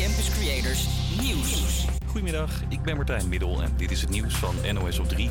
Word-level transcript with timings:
Campus 0.00 0.30
Creators 0.30 1.09
Nieuws. 1.18 1.86
Goedemiddag, 2.06 2.62
ik 2.68 2.82
ben 2.82 2.96
Martijn 2.96 3.28
Middel 3.28 3.62
en 3.62 3.72
dit 3.76 3.90
is 3.90 4.00
het 4.00 4.10
nieuws 4.10 4.34
van 4.34 4.54
NOS 4.72 4.98
op 4.98 5.08
3. 5.08 5.30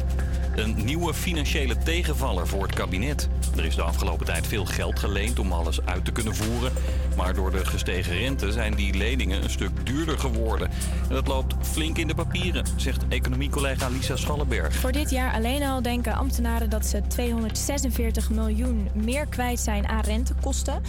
Een 0.56 0.86
nieuwe 0.86 1.14
financiële 1.14 1.78
tegenvaller 1.78 2.48
voor 2.48 2.64
het 2.64 2.74
kabinet. 2.74 3.30
Er 3.58 3.66
is 3.66 3.76
de 3.76 3.82
afgelopen 3.82 4.26
tijd 4.26 4.48
veel 4.48 4.66
geld 4.66 5.00
geleend 5.00 5.40
om 5.40 5.52
alles 5.52 5.86
uit 5.86 6.06
te 6.06 6.12
kunnen 6.12 6.36
voeren. 6.36 6.72
Maar 7.18 7.34
door 7.34 7.52
de 7.52 7.66
gestegen 7.66 8.18
rente 8.18 8.52
zijn 8.52 8.76
die 8.76 8.94
leningen 8.94 9.44
een 9.44 9.50
stuk 9.50 9.86
duurder 9.86 10.20
geworden. 10.20 10.70
En 11.10 11.16
dat 11.16 11.28
loopt 11.28 11.56
flink 11.62 11.98
in 11.98 12.08
de 12.08 12.16
papieren, 12.16 12.66
zegt 12.76 13.08
economiecollega 13.08 13.90
Lisa 13.90 14.16
Schallenberg. 14.16 14.76
Voor 14.76 14.92
dit 14.92 15.10
jaar 15.10 15.34
alleen 15.34 15.64
al 15.64 15.82
denken 15.82 16.14
ambtenaren 16.14 16.70
dat 16.70 16.86
ze 16.86 17.02
246 17.08 18.30
miljoen 18.30 18.90
meer 18.94 19.26
kwijt 19.26 19.60
zijn 19.60 19.88
aan 19.88 20.02
rentekosten. 20.02 20.82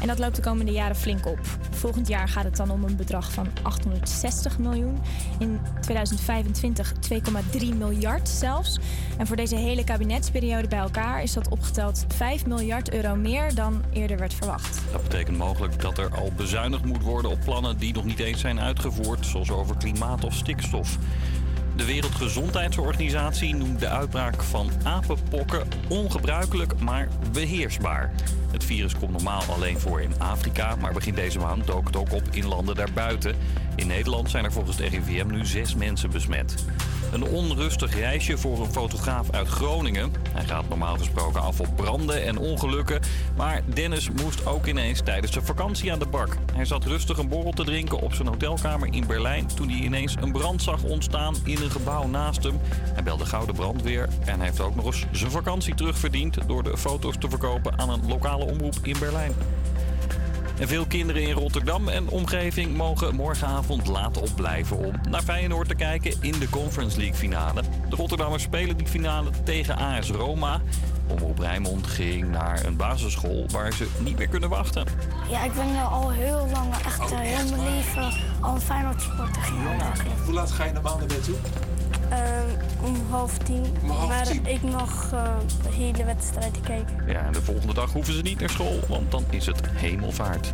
En 0.00 0.06
dat 0.06 0.18
loopt 0.18 0.36
de 0.36 0.42
komende 0.42 0.72
jaren 0.72 0.96
flink 0.96 1.26
op. 1.26 1.40
Volgend 1.70 2.08
jaar 2.08 2.28
gaat 2.28 2.44
het 2.44 2.56
dan 2.56 2.70
om 2.70 2.84
een 2.84 2.96
bedrag 2.96 3.32
van 3.32 3.48
860 3.62 4.37
miljoen. 4.58 4.98
In 5.38 5.60
2025 5.80 6.92
2,3 7.12 7.76
miljard 7.78 8.28
zelfs. 8.28 8.78
En 9.18 9.26
voor 9.26 9.36
deze 9.36 9.56
hele 9.56 9.84
kabinetsperiode 9.84 10.68
bij 10.68 10.78
elkaar 10.78 11.22
is 11.22 11.32
dat 11.32 11.48
opgeteld 11.48 12.04
5 12.14 12.46
miljard 12.46 12.92
euro 12.92 13.14
meer 13.14 13.54
dan 13.54 13.82
eerder 13.92 14.18
werd 14.18 14.34
verwacht. 14.34 14.80
Dat 14.92 15.02
betekent 15.02 15.36
mogelijk 15.36 15.80
dat 15.80 15.98
er 15.98 16.10
al 16.14 16.32
bezuinigd 16.36 16.84
moet 16.84 17.02
worden 17.02 17.30
op 17.30 17.40
plannen 17.44 17.78
die 17.78 17.94
nog 17.94 18.04
niet 18.04 18.18
eens 18.18 18.40
zijn 18.40 18.60
uitgevoerd, 18.60 19.26
zoals 19.26 19.50
over 19.50 19.76
klimaat 19.76 20.24
of 20.24 20.34
stikstof. 20.34 20.98
De 21.76 21.84
Wereldgezondheidsorganisatie 21.84 23.54
noemt 23.54 23.80
de 23.80 23.88
uitbraak 23.88 24.42
van 24.42 24.70
apenpokken 24.82 25.68
ongebruikelijk, 25.88 26.80
maar 26.80 27.08
beheersbaar. 27.32 28.12
Het 28.50 28.64
virus 28.64 28.94
komt 28.94 29.12
normaal 29.12 29.42
alleen 29.42 29.80
voor 29.80 30.00
in 30.00 30.20
Afrika, 30.20 30.76
maar 30.76 30.92
begin 30.92 31.14
deze 31.14 31.38
maand 31.38 31.66
dook 31.66 31.86
het 31.86 31.96
ook 31.96 32.12
op 32.12 32.22
in 32.30 32.46
landen 32.46 32.74
daarbuiten. 32.74 33.36
In 33.76 33.86
Nederland 33.86 34.30
zijn 34.30 34.44
er 34.44 34.52
volgens 34.52 34.76
de 34.76 34.88
RIVM 34.88 35.26
nu 35.26 35.46
zes 35.46 35.74
mensen 35.74 36.10
besmet. 36.10 36.64
Een 37.12 37.24
onrustig 37.24 37.94
reisje 37.94 38.38
voor 38.38 38.60
een 38.60 38.72
fotograaf 38.72 39.30
uit 39.30 39.48
Groningen. 39.48 40.12
Hij 40.32 40.44
gaat 40.44 40.68
normaal 40.68 40.96
gesproken 40.96 41.40
af 41.40 41.60
op 41.60 41.76
branden 41.76 42.24
en 42.24 42.38
ongelukken. 42.38 43.00
Maar 43.36 43.62
Dennis 43.66 44.10
moest 44.10 44.46
ook 44.46 44.66
ineens 44.66 45.00
tijdens 45.00 45.32
zijn 45.32 45.44
vakantie 45.44 45.92
aan 45.92 45.98
de 45.98 46.06
bak. 46.06 46.36
Hij 46.54 46.64
zat 46.64 46.84
rustig 46.84 47.18
een 47.18 47.28
borrel 47.28 47.52
te 47.52 47.64
drinken 47.64 48.00
op 48.00 48.14
zijn 48.14 48.28
hotelkamer 48.28 48.88
in 48.92 49.06
Berlijn... 49.06 49.46
toen 49.46 49.68
hij 49.68 49.78
ineens 49.78 50.16
een 50.20 50.32
brand 50.32 50.62
zag 50.62 50.82
ontstaan 50.82 51.34
in 51.44 51.62
een 51.62 51.70
gebouw 51.70 52.06
naast 52.06 52.42
hem. 52.42 52.60
Hij 52.92 53.02
belde 53.02 53.26
Gouden 53.26 53.54
Brandweer 53.54 54.08
en 54.24 54.36
hij 54.36 54.46
heeft 54.46 54.60
ook 54.60 54.74
nog 54.74 54.86
eens 54.86 55.06
zijn 55.10 55.30
vakantie 55.30 55.74
terugverdiend... 55.74 56.38
door 56.46 56.62
de 56.62 56.78
foto's 56.78 57.16
te 57.18 57.28
verkopen 57.28 57.78
aan 57.78 57.90
een 57.90 58.06
lokale 58.38 58.52
omroep 58.52 58.78
in 58.82 58.96
Berlijn. 58.98 59.32
En 60.58 60.68
veel 60.68 60.86
kinderen 60.86 61.22
in 61.22 61.32
Rotterdam 61.32 61.88
en 61.88 62.08
omgeving 62.08 62.76
mogen 62.76 63.14
morgenavond 63.14 63.86
laat 63.86 64.20
opblijven 64.20 64.76
om 64.76 64.92
naar 65.10 65.22
Feyenoord 65.22 65.68
te 65.68 65.74
kijken 65.74 66.14
in 66.20 66.38
de 66.38 66.48
Conference 66.48 66.98
League 66.98 67.16
finale. 67.16 67.62
De 67.88 67.96
Rotterdammers 67.96 68.42
spelen 68.42 68.76
die 68.76 68.86
finale 68.86 69.30
tegen 69.44 69.76
AS 69.76 70.10
Roma. 70.10 70.60
Omroep 71.08 71.38
Rijnmond 71.38 71.86
ging 71.86 72.30
naar 72.30 72.64
een 72.64 72.76
basisschool 72.76 73.46
waar 73.52 73.72
ze 73.72 73.88
niet 73.98 74.18
meer 74.18 74.28
kunnen 74.28 74.48
wachten. 74.48 74.86
Ja, 75.30 75.44
ik 75.44 75.52
ben 75.52 75.76
er 75.76 75.84
al 75.84 76.10
heel 76.10 76.48
lang, 76.52 76.74
echt 76.84 77.00
Oh, 77.00 77.10
eh, 77.10 77.18
heel 77.18 77.56
mijn 77.56 77.74
leven, 77.74 78.12
al 78.40 78.54
een 78.54 78.60
Feyenoord 78.60 79.00
supporter 79.02 79.42
eigenlijk. 79.82 80.18
Hoe 80.24 80.34
laat 80.34 80.50
ga 80.50 80.64
je 80.64 80.72
normaal 80.72 80.98
naar 80.98 81.06
bed 81.06 81.24
toe? 81.24 81.36
Eh, 82.08 82.18
om 82.82 82.96
half 83.10 83.38
tien. 83.38 83.64
Om 83.82 83.90
half 83.90 84.08
maar 84.08 84.26
tien? 84.26 84.46
ik 84.46 84.62
nog 84.62 85.10
eh, 85.12 85.36
de 85.62 85.68
hele 85.68 86.04
wedstrijd 86.04 86.56
gekeken. 86.56 86.96
Ja, 87.06 87.24
en 87.24 87.32
de 87.32 87.42
volgende 87.42 87.74
dag 87.74 87.92
hoeven 87.92 88.14
ze 88.14 88.22
niet 88.22 88.40
naar 88.40 88.50
school, 88.50 88.80
want 88.88 89.10
dan 89.10 89.24
is 89.30 89.46
het 89.46 89.60
hemelvaart. 89.72 90.52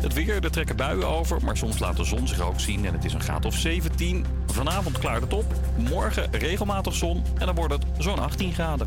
Het 0.00 0.12
weer, 0.12 0.44
er 0.44 0.50
trekken 0.50 0.76
buien 0.76 1.08
over, 1.08 1.44
maar 1.44 1.56
soms 1.56 1.78
laat 1.78 1.96
de 1.96 2.04
zon 2.04 2.28
zich 2.28 2.40
ook 2.40 2.60
zien 2.60 2.86
en 2.86 2.92
het 2.92 3.04
is 3.04 3.12
een 3.12 3.20
graad 3.20 3.44
of 3.44 3.54
17. 3.54 4.26
Vanavond 4.46 4.98
klaart 4.98 5.22
het 5.22 5.32
op, 5.32 5.44
morgen 5.76 6.28
regelmatig 6.32 6.94
zon 6.94 7.22
en 7.38 7.46
dan 7.46 7.54
wordt 7.54 7.72
het 7.72 7.84
zo'n 7.98 8.18
18 8.18 8.52
graden. 8.52 8.86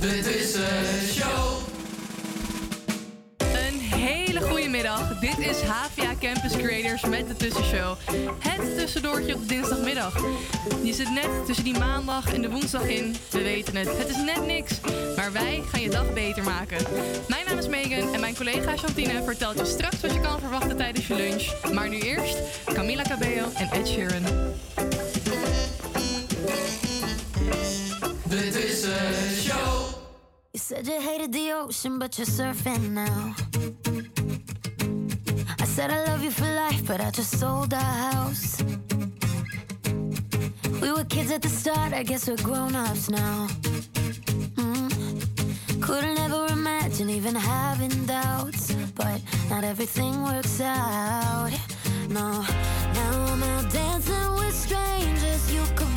De 0.00 0.20
Tussenshow. 0.22 1.68
Een 1.74 1.79
hele 4.00 4.40
goede 4.40 4.68
middag. 4.68 5.18
Dit 5.18 5.38
is 5.38 5.60
HVA 5.60 6.14
Campus 6.20 6.56
Creators 6.56 7.04
met 7.04 7.28
de 7.28 7.36
Tussenshow. 7.36 7.96
Het 8.38 8.76
tussendoortje 8.76 9.34
op 9.34 9.40
de 9.40 9.46
dinsdagmiddag. 9.46 10.14
Je 10.82 10.92
zit 10.92 11.10
net 11.10 11.46
tussen 11.46 11.64
die 11.64 11.78
maandag 11.78 12.34
en 12.34 12.42
de 12.42 12.50
woensdag 12.50 12.82
in. 12.82 13.16
We 13.30 13.42
weten 13.42 13.76
het. 13.76 13.98
Het 13.98 14.08
is 14.08 14.16
net 14.16 14.46
niks. 14.46 14.80
Maar 15.16 15.32
wij 15.32 15.62
gaan 15.66 15.80
je 15.80 15.90
dag 15.90 16.12
beter 16.12 16.44
maken. 16.44 16.86
Mijn 17.28 17.46
naam 17.46 17.58
is 17.58 17.68
Megan 17.68 18.14
en 18.14 18.20
mijn 18.20 18.36
collega 18.36 18.76
Chantine 18.76 19.22
vertelt 19.22 19.58
je 19.58 19.64
straks 19.64 20.00
wat 20.00 20.12
je 20.12 20.20
kan 20.20 20.40
verwachten 20.40 20.76
tijdens 20.76 21.06
je 21.06 21.14
lunch. 21.14 21.72
Maar 21.72 21.88
nu 21.88 21.98
eerst 22.00 22.38
Camila 22.64 23.02
Cabello 23.02 23.48
en 23.54 23.70
Ed 23.70 23.88
Sheeran. 23.88 24.22
De 28.28 28.50
Tussenshow. 28.50 29.98
You 30.52 30.58
said 30.58 30.86
you 30.86 31.00
hated 31.00 31.32
the 31.32 31.52
ocean, 31.54 31.98
but 31.98 32.16
you're 32.16 32.32
surfing 32.32 32.92
now. 32.92 33.34
Said 35.76 35.92
I 35.92 36.04
love 36.06 36.24
you 36.24 36.32
for 36.32 36.44
life, 36.44 36.84
but 36.84 37.00
I 37.00 37.10
just 37.10 37.38
sold 37.38 37.72
our 37.72 37.80
house. 37.80 38.60
We 40.82 40.90
were 40.92 41.04
kids 41.04 41.30
at 41.30 41.42
the 41.42 41.48
start, 41.48 41.92
I 41.92 42.02
guess 42.02 42.28
we're 42.28 42.42
grown 42.48 42.74
ups 42.74 43.08
now. 43.08 43.46
Mm. 44.56 45.80
Couldn't 45.80 46.18
ever 46.18 46.48
imagine 46.50 47.08
even 47.08 47.36
having 47.36 48.04
doubts, 48.04 48.72
but 48.96 49.22
not 49.48 49.62
everything 49.62 50.22
works 50.24 50.60
out. 50.60 51.52
No, 52.08 52.44
now 52.98 53.12
I'm 53.32 53.42
out 53.42 53.72
dancing 53.72 54.32
with 54.34 54.54
strangers. 54.54 55.54
You 55.54 55.62
could 55.76 55.89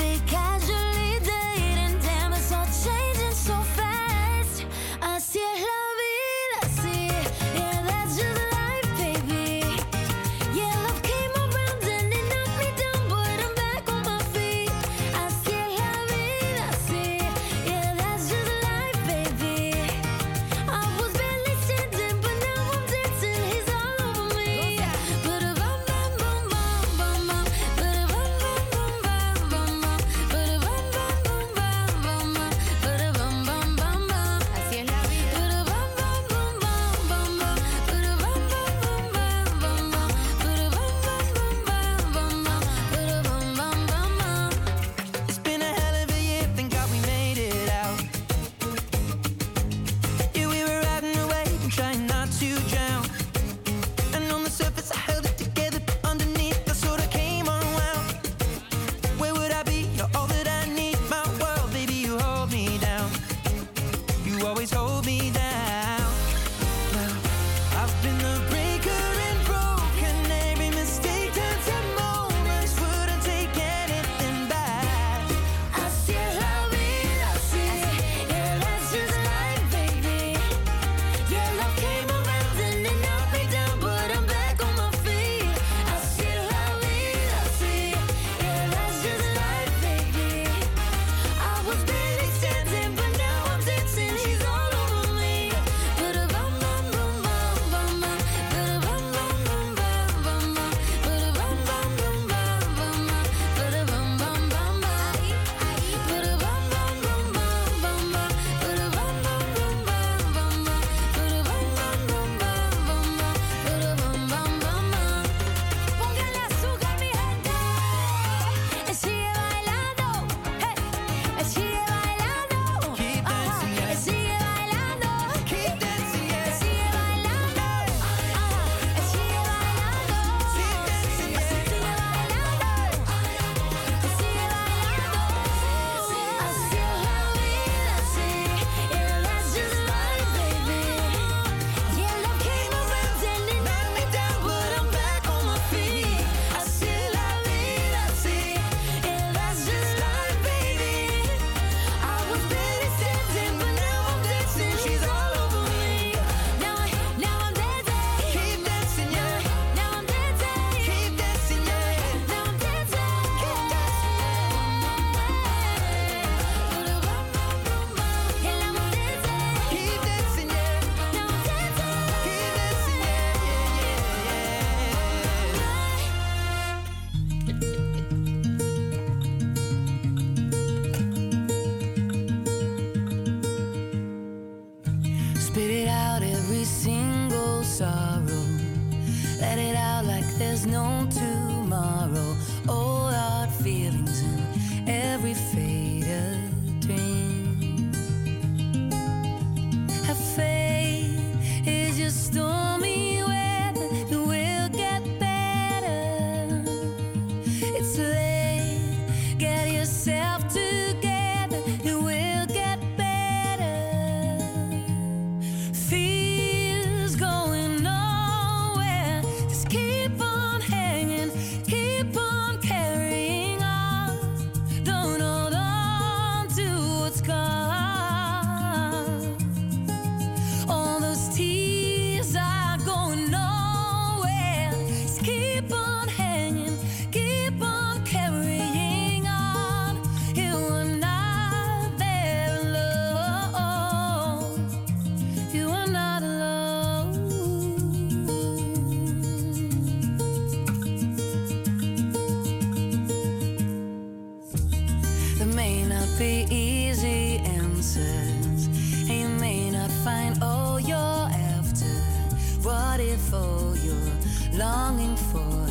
beautiful 263.13 263.77
you're 263.77 264.57
longing 264.57 265.15
for 265.15 265.67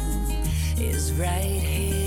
is 0.81 1.13
right 1.15 1.43
here. 1.43 2.02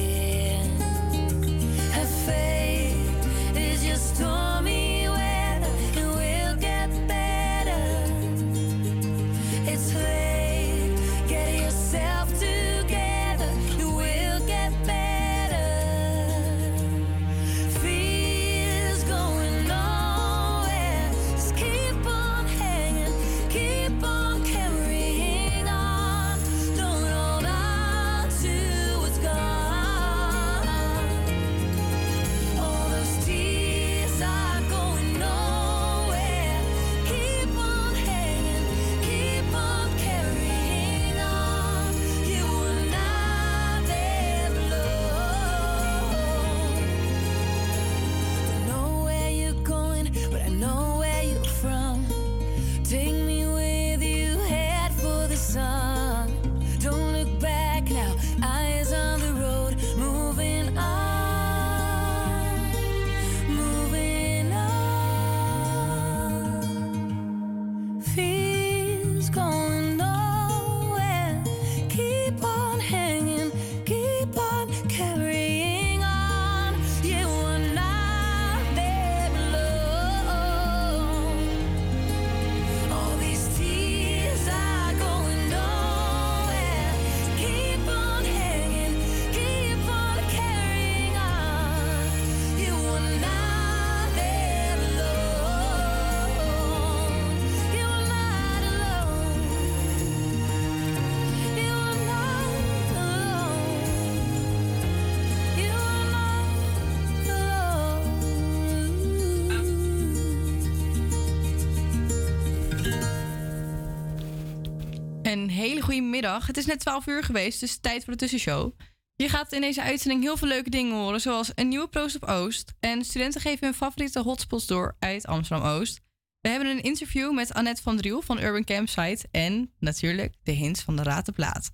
Het 116.43 116.57
is 116.57 116.65
net 116.65 116.79
12 116.79 117.07
uur 117.07 117.23
geweest, 117.23 117.59
dus 117.59 117.77
tijd 117.77 118.03
voor 118.03 118.13
de 118.13 118.19
tussenshow. 118.19 118.71
Je 119.15 119.29
gaat 119.29 119.51
in 119.51 119.61
deze 119.61 119.81
uitzending 119.81 120.23
heel 120.23 120.37
veel 120.37 120.47
leuke 120.47 120.69
dingen 120.69 120.95
horen, 120.95 121.21
zoals 121.21 121.51
een 121.55 121.67
nieuwe 121.67 121.87
proost 121.87 122.15
op 122.15 122.23
Oost. 122.23 122.73
En 122.79 123.05
studenten 123.05 123.41
geven 123.41 123.65
hun 123.65 123.75
favoriete 123.75 124.19
hotspots 124.19 124.65
door 124.65 124.95
uit 124.99 125.27
Amsterdam-Oost. 125.27 126.01
We 126.41 126.49
hebben 126.49 126.69
een 126.69 126.81
interview 126.81 127.33
met 127.33 127.53
Annette 127.53 127.81
van 127.81 127.97
Driel 127.97 128.21
van 128.21 128.39
Urban 128.39 128.63
Campsite 128.63 129.27
en 129.31 129.73
natuurlijk 129.79 130.35
de 130.43 130.51
hints 130.51 130.81
van 130.81 130.95
de 130.95 131.03
Ratenplaat. 131.03 131.71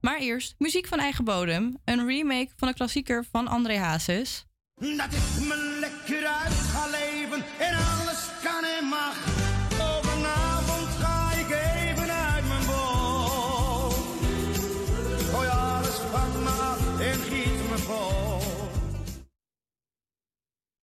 Maar 0.00 0.18
eerst 0.18 0.54
muziek 0.58 0.86
van 0.86 0.98
eigen 0.98 1.24
bodem, 1.24 1.78
een 1.84 2.06
remake 2.06 2.50
van 2.56 2.68
een 2.68 2.74
klassieker 2.74 3.24
van 3.30 3.48
André 3.48 3.76
Hazes. 3.76 4.46
Dat 4.74 5.12
ik 5.12 5.46
me 5.46 5.76
lekker 5.80 6.26
uit 6.26 6.52
ga 6.52 6.86
leven 6.90 7.44
en 7.58 7.76
alles 7.76 8.28
kan 8.42 8.64
en 8.64 8.84
mag. 8.84 9.37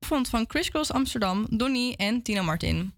vond 0.05 0.29
van 0.29 0.45
Chris 0.47 0.69
Cross 0.69 0.91
Amsterdam, 0.91 1.45
Donnie 1.49 1.97
en 1.97 2.21
Tina 2.21 2.41
Martin. 2.41 2.93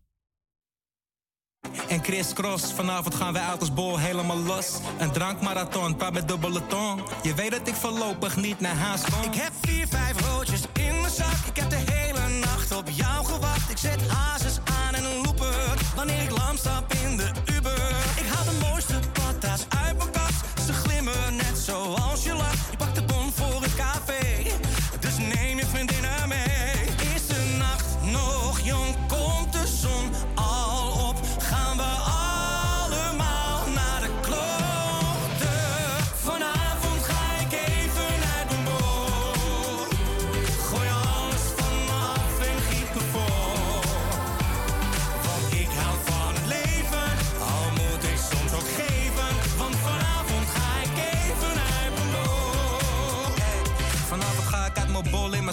En 1.87 2.03
Chris 2.03 2.33
Cross, 2.33 2.73
vanavond 2.73 3.15
gaan 3.15 3.33
wij 3.33 3.41
uit 3.41 3.59
als 3.59 3.73
bol 3.73 3.97
helemaal 3.97 4.37
los. 4.37 4.79
Een 4.97 5.11
drankmarathon, 5.11 5.95
pa 5.95 6.09
met 6.09 6.27
dubbele 6.27 6.67
tong. 6.67 7.01
Je 7.23 7.33
weet 7.33 7.51
dat 7.51 7.67
ik 7.67 7.75
voorlopig 7.75 8.37
niet 8.37 8.59
naar 8.59 8.75
haast 8.75 9.09
kom. 9.09 9.31
Ik 9.31 9.35
heb 9.35 9.51
vier, 9.61 9.87
vijf 9.87 10.27
roodjes 10.29 10.61
in 10.73 10.99
mijn 11.01 11.13
zak. 11.13 11.45
Ik 11.49 11.55
heb 11.55 11.69
de 11.69 11.83
hele 11.91 12.39
nacht 12.39 12.75
op 12.75 12.89
jou 12.89 13.25
gewacht. 13.25 13.69
Ik 13.69 13.77
zet 13.77 14.07
hazes 14.07 14.57
aan 14.63 14.93
en 14.93 15.03
een 15.03 15.21
looper. 15.23 15.77
Wanneer 15.95 16.21
ik 16.21 16.37
lam 16.37 16.57
stap 16.57 16.93
in 16.93 17.17
de 17.17 17.31
uur 17.51 17.56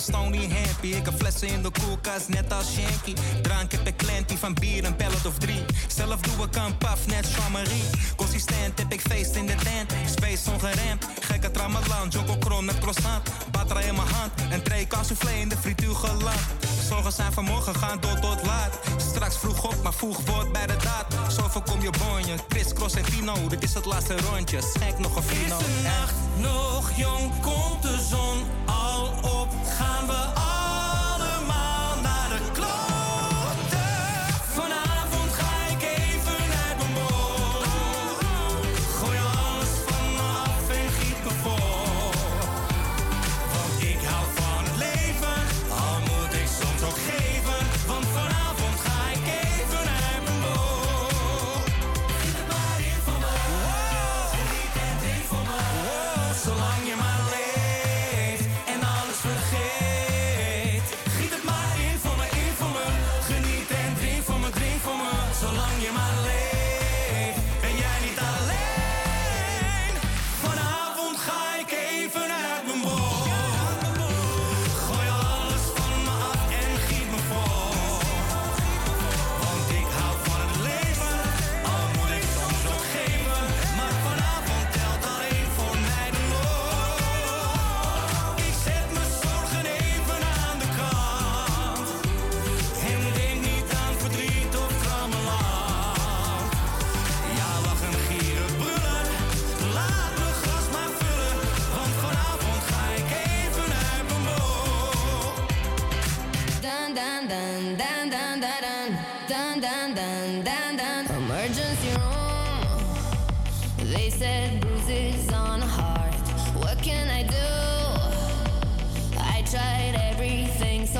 stony 0.05 0.49
happy, 0.49 0.87
Ik 0.87 1.05
heb 1.05 1.15
flessen 1.19 1.49
in 1.49 1.63
de 1.63 1.71
koelkast, 1.71 2.29
net 2.29 2.53
als 2.53 2.67
Shanky. 2.73 3.15
Drank 3.43 3.73
heb 3.73 3.87
ik 3.87 3.97
klantie 3.97 4.39
van 4.39 4.55
bier, 4.55 4.85
een 4.85 4.97
pellet 4.97 5.27
of 5.27 5.39
drie. 5.39 5.65
Zelf 5.87 6.21
doe 6.21 6.47
ik 6.47 6.57
een 6.57 6.79
paf, 6.79 7.07
net 7.07 7.27
Jean-Marie. 7.37 7.85
Consistent 8.17 8.79
heb 8.79 8.93
ik 8.93 9.01
feest 9.01 9.35
in 9.35 9.47
de 9.47 9.55
tent. 9.55 9.93
Space 10.11 10.51
ongeremd, 10.51 11.07
gekke 11.21 11.51
tramalan. 11.51 12.09
Joko 12.09 12.37
kron 12.37 12.65
met 12.65 12.79
croissant. 12.79 13.23
Batra 13.51 13.81
in 13.81 13.95
mijn 13.95 14.09
hand, 14.09 14.33
een 14.51 14.63
tray 14.63 14.87
soufflé 15.03 15.33
in 15.33 15.49
de 15.49 15.57
frituur 15.57 15.95
geland. 15.95 16.41
Zorgen 16.89 17.13
zijn 17.13 17.33
vanmorgen, 17.33 17.75
gaan 17.75 18.01
door 18.01 18.19
tot 18.19 18.47
laat. 18.47 18.79
Straks 18.97 19.39
vroeg 19.39 19.65
op, 19.65 19.83
maar 19.83 19.95
vroeg 19.95 20.19
wordt 20.27 20.53
bij 20.53 20.67
de 20.67 20.77
daad. 20.77 21.33
Zo 21.33 21.49
voorkom 21.49 21.81
je 21.81 21.91
bonje, 21.99 22.35
crisscross 22.49 22.95
en 22.95 23.05
Tino. 23.05 23.35
Dit 23.49 23.63
is 23.63 23.75
het 23.75 23.85
laatste 23.85 24.17
rondje, 24.17 24.59
schijf 24.75 24.99
nog 24.99 25.17
een 25.17 25.23
Fino. 25.23 25.59
Is 25.59 25.65
de 25.65 25.81
nacht 25.83 26.15
nog 26.37 26.91
jong, 26.97 27.33
komt 27.41 27.83
de 27.83 28.07
zon 28.11 28.43
al 28.67 29.13
op? 29.41 29.64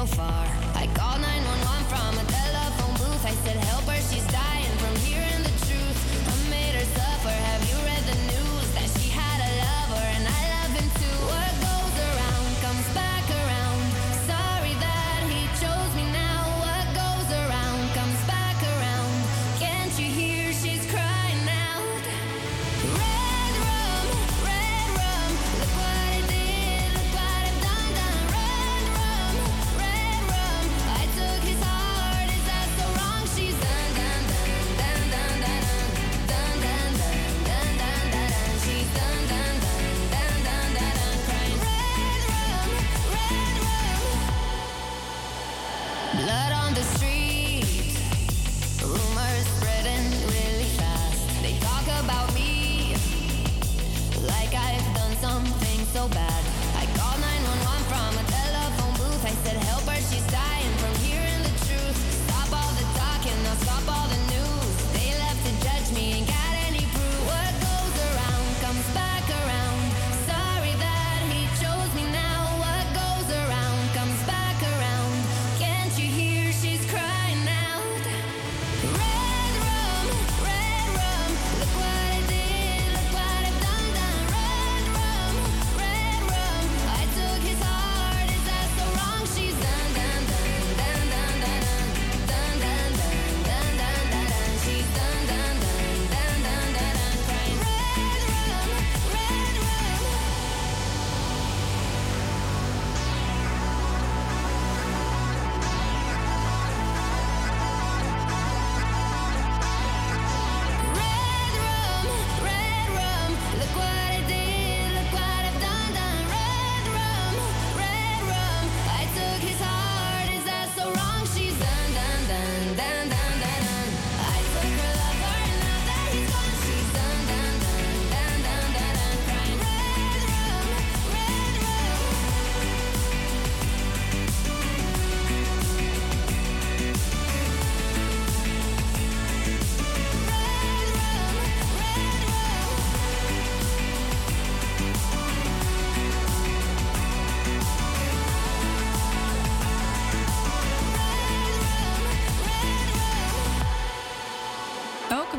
so 0.07 0.17
far. 0.17 0.54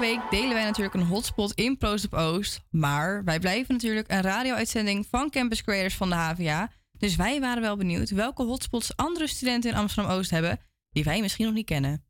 week 0.05 0.31
delen 0.31 0.53
wij 0.53 0.63
natuurlijk 0.63 0.95
een 0.95 1.05
hotspot 1.05 1.53
in 1.53 1.77
Proost 1.77 2.05
op 2.05 2.13
Oost. 2.13 2.61
Maar 2.69 3.23
wij 3.23 3.39
blijven 3.39 3.73
natuurlijk 3.73 4.11
een 4.11 4.21
radio-uitzending 4.21 5.05
van 5.09 5.29
Campus 5.29 5.63
Creators 5.63 5.95
van 5.95 6.09
de 6.09 6.15
HVA. 6.15 6.71
Dus 6.97 7.15
wij 7.15 7.39
waren 7.39 7.61
wel 7.61 7.77
benieuwd 7.77 8.09
welke 8.09 8.43
hotspots 8.43 8.95
andere 8.95 9.27
studenten 9.27 9.71
in 9.71 9.77
Amsterdam-Oost 9.77 10.29
hebben... 10.29 10.59
die 10.89 11.03
wij 11.03 11.21
misschien 11.21 11.45
nog 11.45 11.53
niet 11.53 11.65
kennen. 11.65 12.05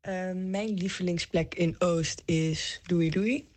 Eh, 0.00 0.12
mijn 0.34 0.74
lievelingsplek 0.74 1.54
in 1.54 1.74
Oost 1.78 2.22
is 2.24 2.80
Doei 2.86 3.10
Doei. 3.10 3.48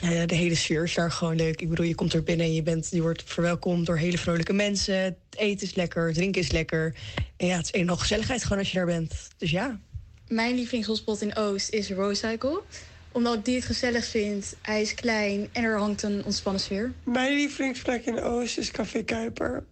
Eh, 0.00 0.26
de 0.26 0.34
hele 0.34 0.54
sfeer 0.54 0.82
is 0.82 0.94
daar 0.94 1.12
gewoon 1.12 1.36
leuk. 1.36 1.60
Ik 1.60 1.68
bedoel, 1.68 1.86
je 1.86 1.94
komt 1.94 2.12
er 2.12 2.22
binnen 2.22 2.46
en 2.46 2.54
je, 2.54 2.62
bent, 2.62 2.88
je 2.90 3.02
wordt 3.02 3.22
verwelkomd 3.26 3.86
door 3.86 3.96
hele 3.96 4.18
vrolijke 4.18 4.52
mensen. 4.52 4.94
Het 4.94 5.16
eten 5.30 5.66
is 5.66 5.74
lekker, 5.74 6.06
het 6.06 6.14
drinken 6.14 6.40
is 6.40 6.50
lekker. 6.50 6.94
En 7.36 7.46
ja, 7.46 7.56
het 7.56 7.64
is 7.64 7.80
een 7.80 7.86
nog 7.86 8.00
gezelligheid 8.00 8.42
gewoon 8.42 8.58
als 8.58 8.70
je 8.70 8.76
daar 8.76 8.86
bent. 8.86 9.28
Dus 9.36 9.50
ja. 9.50 9.80
Mijn 10.28 10.54
lievelingshotspot 10.54 11.22
in 11.22 11.36
Oost 11.36 11.70
is 11.70 11.90
Rosecycle 11.90 12.62
omdat 13.20 13.38
ik 13.38 13.44
die 13.44 13.54
het 13.54 13.64
gezellig 13.64 14.04
vind. 14.04 14.56
Hij 14.62 14.80
is 14.80 14.94
klein 14.94 15.48
en 15.52 15.62
er 15.64 15.78
hangt 15.78 16.02
een 16.02 16.24
ontspannen 16.24 16.60
sfeer. 16.60 16.92
Mijn 17.04 17.34
lievelingsplek 17.34 18.04
in 18.04 18.20
Oost 18.20 18.58
is 18.58 18.70
Café 18.70 19.02
Kuiper. 19.02 19.64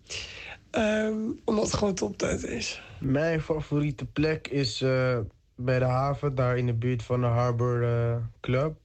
Ehm, 0.70 1.16
omdat 1.44 1.64
het 1.64 1.74
gewoon 1.74 1.94
toptijd 1.94 2.44
is. 2.44 2.82
Mijn 3.00 3.40
favoriete 3.40 4.04
plek 4.04 4.48
is 4.48 4.80
eh, 4.80 5.18
bij 5.54 5.78
de 5.78 5.84
haven, 5.84 6.34
daar 6.34 6.58
in 6.58 6.66
de 6.66 6.72
buurt 6.72 7.02
van 7.02 7.20
de 7.20 7.26
Harbor 7.26 7.82
eh, 7.82 8.16
Club. 8.40 8.76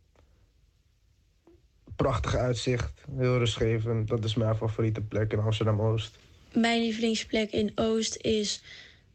Prachtig 1.95 2.35
uitzicht, 2.35 2.91
heel 3.17 3.37
rustgevend. 3.37 4.07
Dat 4.07 4.23
is 4.23 4.35
mijn 4.35 4.55
favoriete 4.55 5.01
plek 5.01 5.33
in 5.33 5.39
Amsterdam 5.39 5.81
Oost. 5.81 6.17
Mijn 6.53 6.81
lievelingsplek 6.81 7.51
in 7.51 7.71
Oost 7.75 8.17
is 8.21 8.63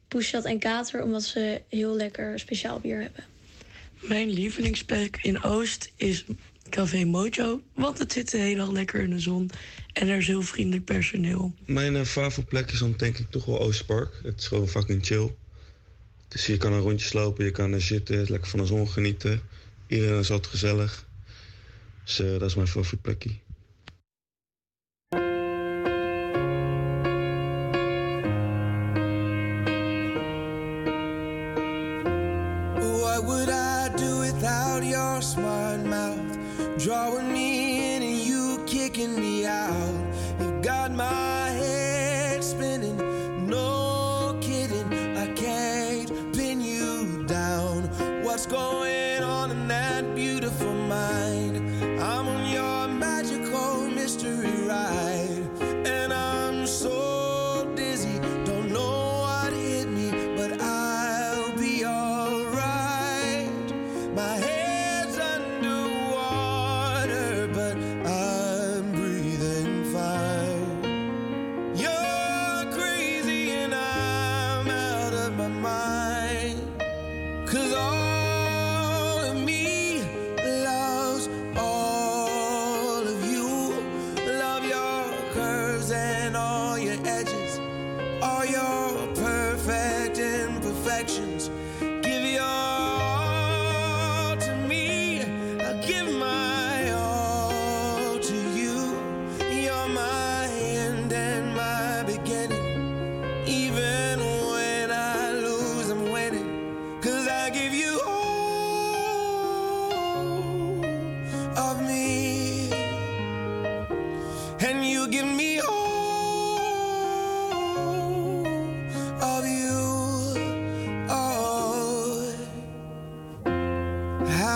Poesjat 0.09 0.45
en 0.45 0.59
Kater, 0.59 1.03
omdat 1.03 1.23
ze 1.23 1.63
heel 1.69 1.97
lekker 1.97 2.39
speciaal 2.39 2.81
bier 2.81 3.01
hebben. 3.01 3.25
Mijn 4.01 4.31
lievelingsplek 4.31 5.19
in 5.23 5.43
Oost 5.43 5.93
is 5.97 6.25
Café 6.71 7.05
Mojo, 7.05 7.63
want 7.75 7.99
het 7.99 8.13
zit 8.13 8.33
helemaal 8.33 8.73
lekker 8.73 9.01
in 9.01 9.11
de 9.11 9.19
zon 9.19 9.51
en 9.93 10.09
er 10.09 10.19
is 10.19 10.27
heel 10.27 10.43
vriendelijk 10.43 10.85
personeel. 10.85 11.55
Mijn 11.67 11.97
eh, 11.97 12.03
favoriete 12.03 12.51
plek 12.51 12.71
is 12.71 12.79
dan 12.79 12.95
denk 12.97 13.19
ik 13.19 13.31
toch 13.31 13.45
wel 13.45 13.61
Oostpark. 13.61 14.21
Het 14.23 14.41
is 14.41 14.47
gewoon 14.47 14.69
fucking 14.69 15.07
chill. 15.07 15.35
Dus 16.29 16.47
je 16.47 16.57
kan 16.57 16.73
een 16.73 16.81
rondje 16.81 17.19
lopen, 17.19 17.45
je 17.45 17.51
kan 17.51 17.73
er 17.73 17.83
zitten, 17.83 18.27
lekker 18.29 18.51
van 18.51 18.59
de 18.59 18.67
zon 18.67 18.89
genieten. 18.89 19.41
Iedereen 19.87 20.19
is 20.19 20.31
altijd 20.31 20.51
gezellig. 20.53 21.07
Dus 22.05 22.21
eh, 22.21 22.31
dat 22.31 22.43
is 22.43 22.55
mijn 22.55 22.69
favoriete 22.69 23.03
plekje. 23.03 23.48
smart 35.39 35.81
mouth, 35.81 36.79
drawing 36.79 37.33
me 37.33 37.48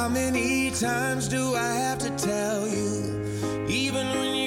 How 0.02 0.08
many 0.08 0.72
times 0.72 1.28
do 1.28 1.54
I 1.54 1.74
have 1.74 1.98
to 1.98 2.10
tell 2.18 2.66
you? 2.66 3.24
Even 3.68 4.08
when 4.08 4.34
you 4.34 4.41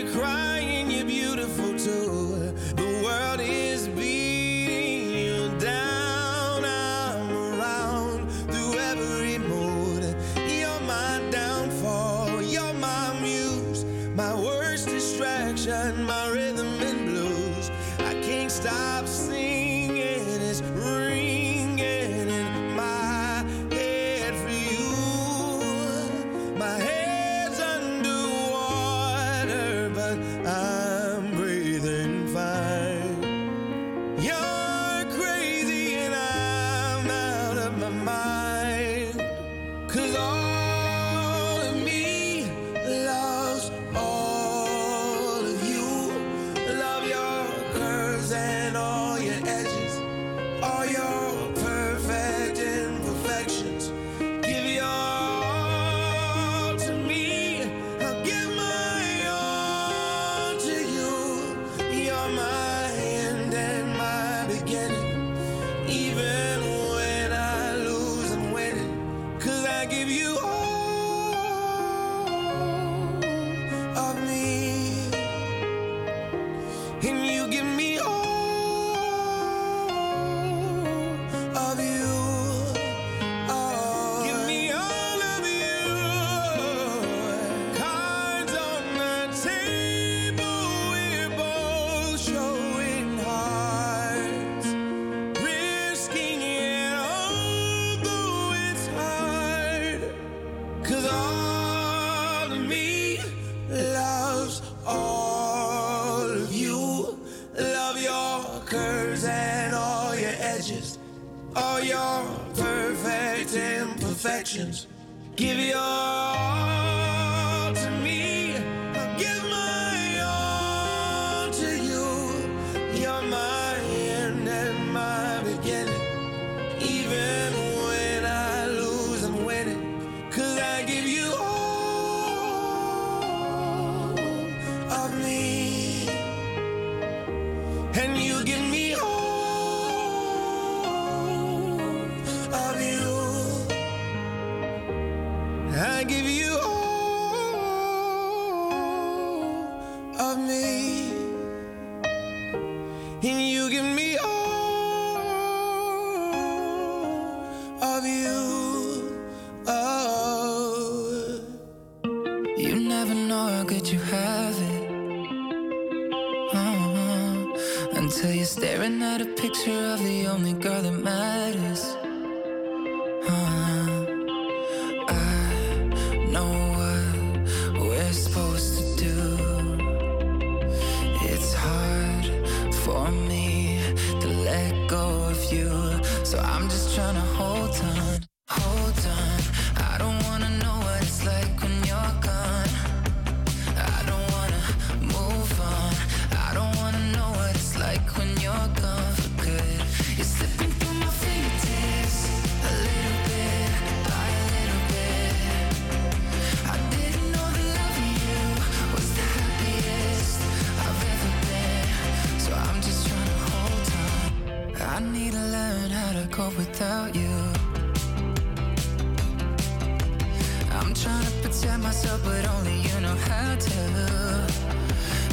trying 220.95 221.25
to 221.25 221.31
protect 221.41 221.83
myself, 221.83 222.21
but 222.23 222.47
only 222.47 222.77
you 222.79 222.99
know 223.01 223.15
how 223.15 223.55
to. 223.55 224.47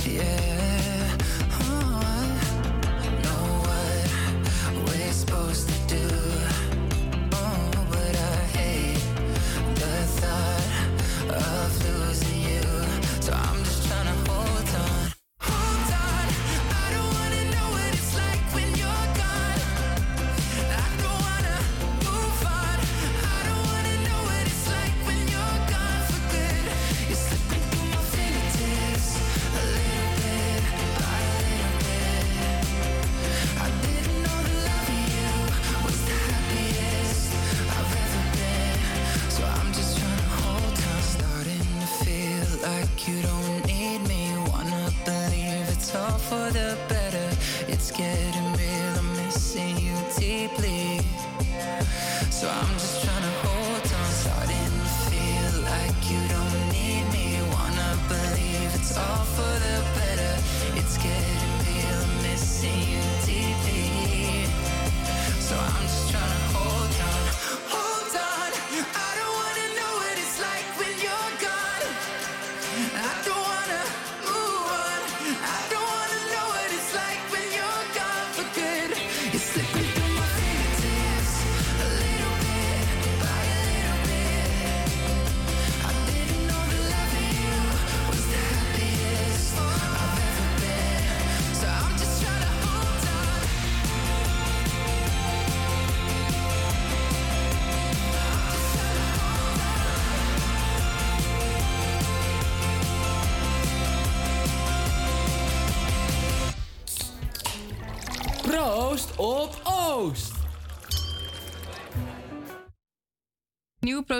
Yeah. 0.08 0.91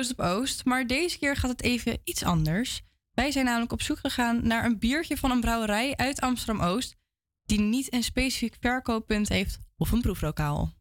Proost 0.02 0.18
op 0.18 0.40
Oost, 0.40 0.64
maar 0.64 0.86
deze 0.86 1.18
keer 1.18 1.36
gaat 1.36 1.50
het 1.50 1.62
even 1.62 1.98
iets 2.04 2.24
anders. 2.24 2.82
Wij 3.14 3.30
zijn 3.30 3.44
namelijk 3.44 3.72
op 3.72 3.82
zoek 3.82 3.98
gegaan 3.98 4.46
naar 4.46 4.64
een 4.64 4.78
biertje 4.78 5.16
van 5.16 5.30
een 5.30 5.40
brouwerij 5.40 5.96
uit 5.96 6.20
Amsterdam-Oost... 6.20 6.96
die 7.44 7.60
niet 7.60 7.94
een 7.94 8.02
specifiek 8.02 8.56
verkooppunt 8.60 9.28
heeft 9.28 9.58
of 9.76 9.92
een 9.92 10.00
proeflokaal. 10.00 10.72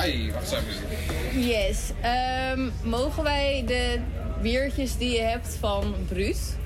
Hi, 0.00 0.32
wacht 0.32 0.52
eens 0.52 0.64
even. 0.64 1.40
Yes. 1.40 1.90
Ehm, 2.02 2.70
mogen 2.84 3.22
wij 3.22 3.64
de 3.66 4.00
biertjes 4.42 4.96
die 4.96 5.10
je 5.10 5.22
hebt 5.22 5.56
van 5.60 5.94
Bruut? 6.08 6.58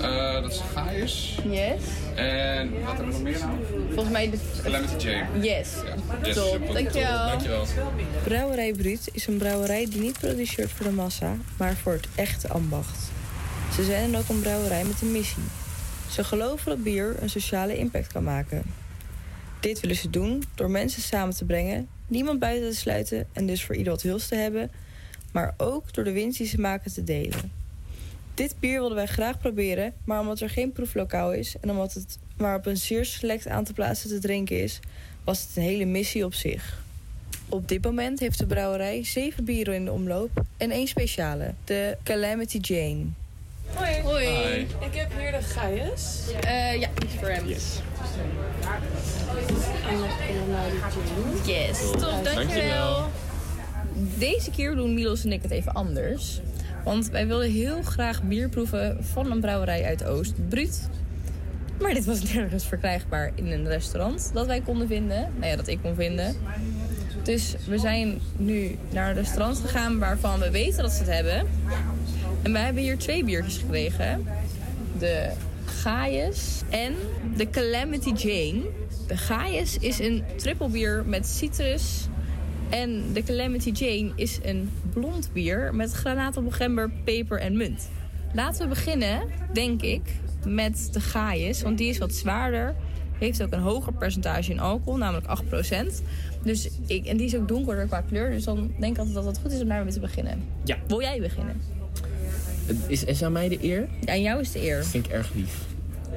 Eh, 0.00 0.42
dat 0.42 0.52
is 0.52 0.60
Gaius. 0.74 1.38
Yes. 1.44 1.82
En 2.14 2.70
wat 2.84 2.96
hebben 2.96 3.06
we 3.06 3.12
nog 3.12 3.22
meer 3.22 3.38
nou? 3.38 3.58
Volgens 3.86 4.10
mij 4.10 4.30
de... 4.30 4.38
Calamity 4.62 5.06
Jane. 5.06 5.40
Yes. 5.40 5.68
Yes, 6.22 6.34
Top, 6.34 6.72
dankjewel. 6.72 7.28
Dankjewel. 7.28 7.66
Brouwerij 8.24 8.72
Bruut 8.72 9.08
is 9.12 9.26
een 9.26 9.36
brouwerij 9.36 9.86
die 9.90 10.00
niet 10.00 10.18
produceert 10.18 10.70
voor 10.70 10.86
de 10.86 10.92
massa, 10.92 11.36
maar 11.56 11.76
voor 11.76 11.92
het 11.92 12.06
echte 12.14 12.48
ambacht. 12.48 13.10
Ze 13.74 13.84
zijn 13.84 14.12
dan 14.12 14.20
ook 14.20 14.28
een 14.28 14.40
brouwerij 14.40 14.84
met 14.84 15.00
een 15.00 15.12
missie. 15.12 15.42
Ze 16.10 16.24
geloven 16.24 16.70
dat 16.70 16.82
bier 16.82 17.16
een 17.20 17.30
sociale 17.30 17.76
impact 17.76 18.12
kan 18.12 18.24
maken. 18.24 18.62
Dit 19.60 19.80
willen 19.80 19.96
ze 19.96 20.10
doen 20.10 20.42
door 20.54 20.70
mensen 20.70 21.02
samen 21.02 21.34
te 21.34 21.44
brengen, 21.44 21.88
niemand 22.06 22.38
buiten 22.38 22.70
te 22.70 22.76
sluiten 22.76 23.26
en 23.32 23.46
dus 23.46 23.64
voor 23.64 23.74
ieder 23.74 23.92
wat 23.92 24.02
wils 24.02 24.28
te 24.28 24.34
hebben, 24.34 24.70
maar 25.32 25.54
ook 25.56 25.94
door 25.94 26.04
de 26.04 26.12
winst 26.12 26.38
die 26.38 26.46
ze 26.46 26.60
maken 26.60 26.92
te 26.92 27.04
delen. 27.04 27.63
Dit 28.34 28.54
bier 28.60 28.78
wilden 28.78 28.96
wij 28.96 29.06
graag 29.06 29.38
proberen, 29.38 29.92
maar 30.04 30.20
omdat 30.20 30.40
er 30.40 30.50
geen 30.50 30.72
proeflokaal 30.72 31.32
is 31.32 31.54
en 31.60 31.70
omdat 31.70 31.92
het 31.92 32.18
maar 32.36 32.56
op 32.56 32.66
een 32.66 32.76
zeer 32.76 33.04
select 33.04 33.48
aantal 33.48 33.74
plaatsen 33.74 34.08
te 34.08 34.18
drinken 34.18 34.62
is, 34.62 34.80
was 35.24 35.40
het 35.40 35.56
een 35.56 35.62
hele 35.62 35.84
missie 35.84 36.24
op 36.24 36.34
zich. 36.34 36.82
Op 37.48 37.68
dit 37.68 37.84
moment 37.84 38.20
heeft 38.20 38.38
de 38.38 38.46
brouwerij 38.46 39.04
zeven 39.04 39.44
bieren 39.44 39.74
in 39.74 39.84
de 39.84 39.92
omloop 39.92 40.30
en 40.56 40.70
één 40.70 40.86
speciale, 40.86 41.54
de 41.64 41.96
Calamity 42.02 42.58
Jane. 42.58 43.04
Hoi. 43.74 44.00
Hoi. 44.02 44.26
Hi. 44.26 44.60
Ik 44.60 44.94
heb 44.94 45.12
hier 45.18 45.32
de 45.32 45.42
Gaius. 45.42 46.20
Eh 46.40 46.80
ja, 46.80 46.88
die 46.94 47.08
is 47.08 47.14
voor 47.18 47.28
hem. 47.28 47.46
Yes. 47.46 47.80
Yes, 51.44 51.90
top, 51.90 52.00
dankjewel. 52.00 52.34
Dankjewel. 52.34 53.10
Deze 54.18 54.50
keer 54.50 54.74
doen 54.74 54.94
Milos 54.94 55.24
en 55.24 55.32
ik 55.32 55.42
het 55.42 55.50
even 55.50 55.72
anders. 55.72 56.40
Want 56.84 57.10
wij 57.10 57.26
wilden 57.26 57.50
heel 57.50 57.82
graag 57.82 58.22
bier 58.22 58.48
proeven 58.48 59.04
van 59.04 59.30
een 59.30 59.40
brouwerij 59.40 59.84
uit 59.84 60.04
Oost, 60.04 60.48
Bruut. 60.48 60.88
Maar 61.80 61.94
dit 61.94 62.04
was 62.04 62.22
nergens 62.32 62.66
verkrijgbaar 62.66 63.32
in 63.34 63.46
een 63.46 63.68
restaurant 63.68 64.30
dat 64.34 64.46
wij 64.46 64.60
konden 64.60 64.86
vinden. 64.86 65.32
Nou 65.36 65.50
ja, 65.50 65.56
dat 65.56 65.68
ik 65.68 65.78
kon 65.82 65.94
vinden. 65.94 66.36
Dus 67.22 67.54
we 67.66 67.78
zijn 67.78 68.20
nu 68.36 68.78
naar 68.92 69.08
een 69.08 69.14
restaurant 69.14 69.58
gegaan 69.58 69.98
waarvan 69.98 70.40
we 70.40 70.50
weten 70.50 70.82
dat 70.82 70.92
ze 70.92 70.98
het 70.98 71.10
hebben. 71.10 71.46
En 72.42 72.52
wij 72.52 72.62
hebben 72.62 72.82
hier 72.82 72.98
twee 72.98 73.24
biertjes 73.24 73.58
gekregen. 73.58 74.26
De 74.98 75.30
Gaius 75.64 76.62
en 76.70 76.94
de 77.36 77.50
Calamity 77.50 78.12
Jane. 78.12 78.62
De 79.06 79.16
Gaius 79.16 79.78
is 79.78 79.98
een 79.98 80.24
trippelbier 80.36 81.04
met 81.06 81.26
citrus 81.26 82.08
En 82.74 83.02
de 83.12 83.22
Calamity 83.22 83.70
Jane 83.70 84.12
is 84.14 84.38
een 84.42 84.70
blond 84.92 85.30
bier 85.32 85.74
met 85.74 85.92
granaatappel, 85.92 86.52
gember, 86.52 86.90
peper 87.04 87.40
en 87.40 87.56
munt. 87.56 87.88
Laten 88.32 88.62
we 88.62 88.68
beginnen, 88.68 89.20
denk 89.52 89.82
ik, 89.82 90.00
met 90.46 90.88
de 90.92 91.00
Gaius. 91.00 91.62
Want 91.62 91.78
die 91.78 91.88
is 91.88 91.98
wat 91.98 92.12
zwaarder. 92.14 92.74
Heeft 93.18 93.42
ook 93.42 93.52
een 93.52 93.60
hoger 93.60 93.92
percentage 93.92 94.50
in 94.50 94.60
alcohol, 94.60 94.96
namelijk 94.96 95.26
8%. 95.26 96.02
Dus 96.42 96.68
ik, 96.86 97.06
en 97.06 97.16
die 97.16 97.26
is 97.26 97.36
ook 97.36 97.48
donkerder 97.48 97.86
qua 97.86 98.00
kleur. 98.00 98.30
Dus 98.30 98.44
dan 98.44 98.70
denk 98.78 98.92
ik 98.92 98.98
altijd 98.98 99.14
dat 99.16 99.24
het 99.24 99.38
goed 99.38 99.52
is 99.52 99.60
om 99.60 99.68
daarmee 99.68 99.92
te 99.92 100.00
beginnen. 100.00 100.44
Ja. 100.64 100.76
Wil 100.86 101.00
jij 101.00 101.20
beginnen? 101.20 101.60
Is, 102.86 103.04
is 103.04 103.22
aan 103.22 103.32
mij 103.32 103.48
de 103.48 103.58
eer? 103.64 103.88
Ja, 104.00 104.12
aan 104.12 104.22
jou 104.22 104.40
is 104.40 104.52
de 104.52 104.62
eer. 104.62 104.76
Dat 104.76 104.86
vind 104.86 105.06
ik 105.06 105.12
erg 105.12 105.34
lief. 105.34 105.66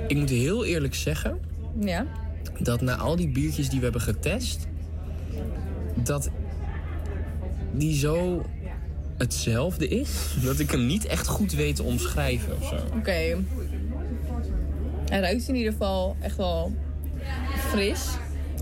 Ik 0.07 0.17
moet 0.17 0.29
heel 0.29 0.65
eerlijk 0.65 0.95
zeggen 0.95 1.39
Ja. 1.79 2.05
dat 2.59 2.81
na 2.81 2.95
al 2.95 3.15
die 3.15 3.27
biertjes 3.27 3.69
die 3.69 3.77
we 3.77 3.83
hebben 3.83 4.01
getest, 4.01 4.67
dat 6.03 6.29
die 7.77 7.95
zo 7.95 8.45
hetzelfde 9.17 9.87
is, 9.87 10.35
dat 10.43 10.59
ik 10.59 10.71
hem 10.71 10.85
niet 10.85 11.05
echt 11.05 11.27
goed 11.27 11.53
weet 11.53 11.75
te 11.75 11.83
omschrijven 11.83 12.55
of 12.61 12.67
zo. 12.67 12.75
Oké. 12.97 13.37
Hij 15.09 15.19
ruikt 15.19 15.47
in 15.47 15.55
ieder 15.55 15.71
geval 15.71 16.15
echt 16.19 16.37
wel 16.37 16.73
fris. 17.69 18.07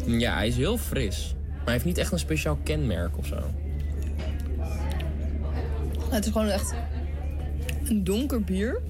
Ja, 0.06 0.36
hij 0.36 0.48
is 0.48 0.56
heel 0.56 0.78
fris. 0.78 1.36
Maar 1.48 1.64
hij 1.64 1.74
heeft 1.74 1.86
niet 1.86 1.98
echt 1.98 2.12
een 2.12 2.20
speciaal 2.20 2.58
kenmerk 2.64 3.18
of 3.18 3.26
zo. 3.26 3.40
Het 6.10 6.26
is 6.26 6.32
gewoon 6.32 6.48
echt 6.48 6.74
een 7.84 8.04
donker 8.04 8.44
bier. 8.44 8.82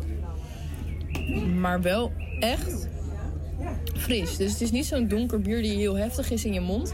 Maar 1.60 1.82
wel 1.82 2.12
echt 2.40 2.88
fris. 3.96 4.38
Dus 4.38 4.52
het 4.52 4.62
is 4.62 4.72
niet 4.72 4.86
zo'n 4.86 5.08
donker 5.08 5.42
bier 5.42 5.62
die 5.62 5.78
heel 5.78 5.98
heftig 5.98 6.32
is 6.32 6.46
in 6.46 6.54
je 6.54 6.62
mond. 6.62 6.94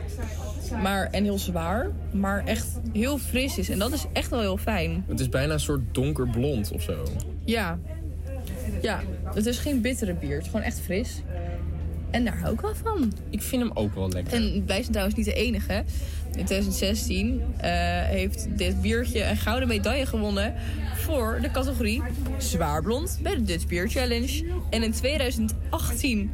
Maar, 0.72 1.08
en 1.12 1.24
heel 1.24 1.40
zwaar. 1.40 1.90
Maar 2.12 2.46
echt 2.46 2.68
heel 2.94 3.18
fris 3.18 3.58
is. 3.58 3.70
En 3.70 3.80
dat 3.80 3.92
is 3.92 4.06
echt 4.14 4.30
wel 4.30 4.40
heel 4.40 4.58
fijn. 4.58 5.04
Het 5.08 5.20
is 5.20 5.30
bijna 5.30 5.54
een 5.54 5.60
soort 5.60 5.82
donkerblond 5.92 6.72
of 6.72 6.82
zo. 6.82 7.04
Ja. 7.46 7.80
Ja, 8.82 9.02
het 9.34 9.46
is 9.46 9.58
geen 9.58 9.82
bittere 9.82 10.14
bier. 10.14 10.36
Het 10.36 10.42
is 10.42 10.50
gewoon 10.50 10.66
echt 10.66 10.80
fris. 10.80 11.22
En 12.12 12.26
daar 12.26 12.38
hou 12.38 12.54
ik 12.54 12.62
wel 12.62 12.76
van. 12.76 13.14
Ik 13.30 13.42
vind 13.42 13.62
hem 13.62 13.72
ook 13.74 13.96
wel 13.96 14.10
lekker. 14.10 14.34
En 14.34 14.64
wij 14.66 14.80
zijn 14.80 14.92
trouwens 14.92 15.18
niet 15.18 15.26
de 15.26 15.34
enige. 15.34 15.84
In 16.36 16.46
2016 16.46 17.42
eh, 17.58 17.72
heeft 18.04 18.48
dit 18.58 18.82
biertje 18.82 19.24
een 19.24 19.38
gouden 19.38 19.68
medaille 19.68 20.06
gewonnen 20.06 20.54
voor 20.96 21.40
de 21.42 21.52
categorie 21.52 22.02
zwaar 22.38 22.82
blond 22.82 23.20
bij 23.22 23.36
de 23.36 23.44
Dutch 23.44 23.68
Beer 23.68 23.90
Challenge. 23.90 24.46
En 24.70 24.84
in 24.84 24.92
2018, 24.92 26.32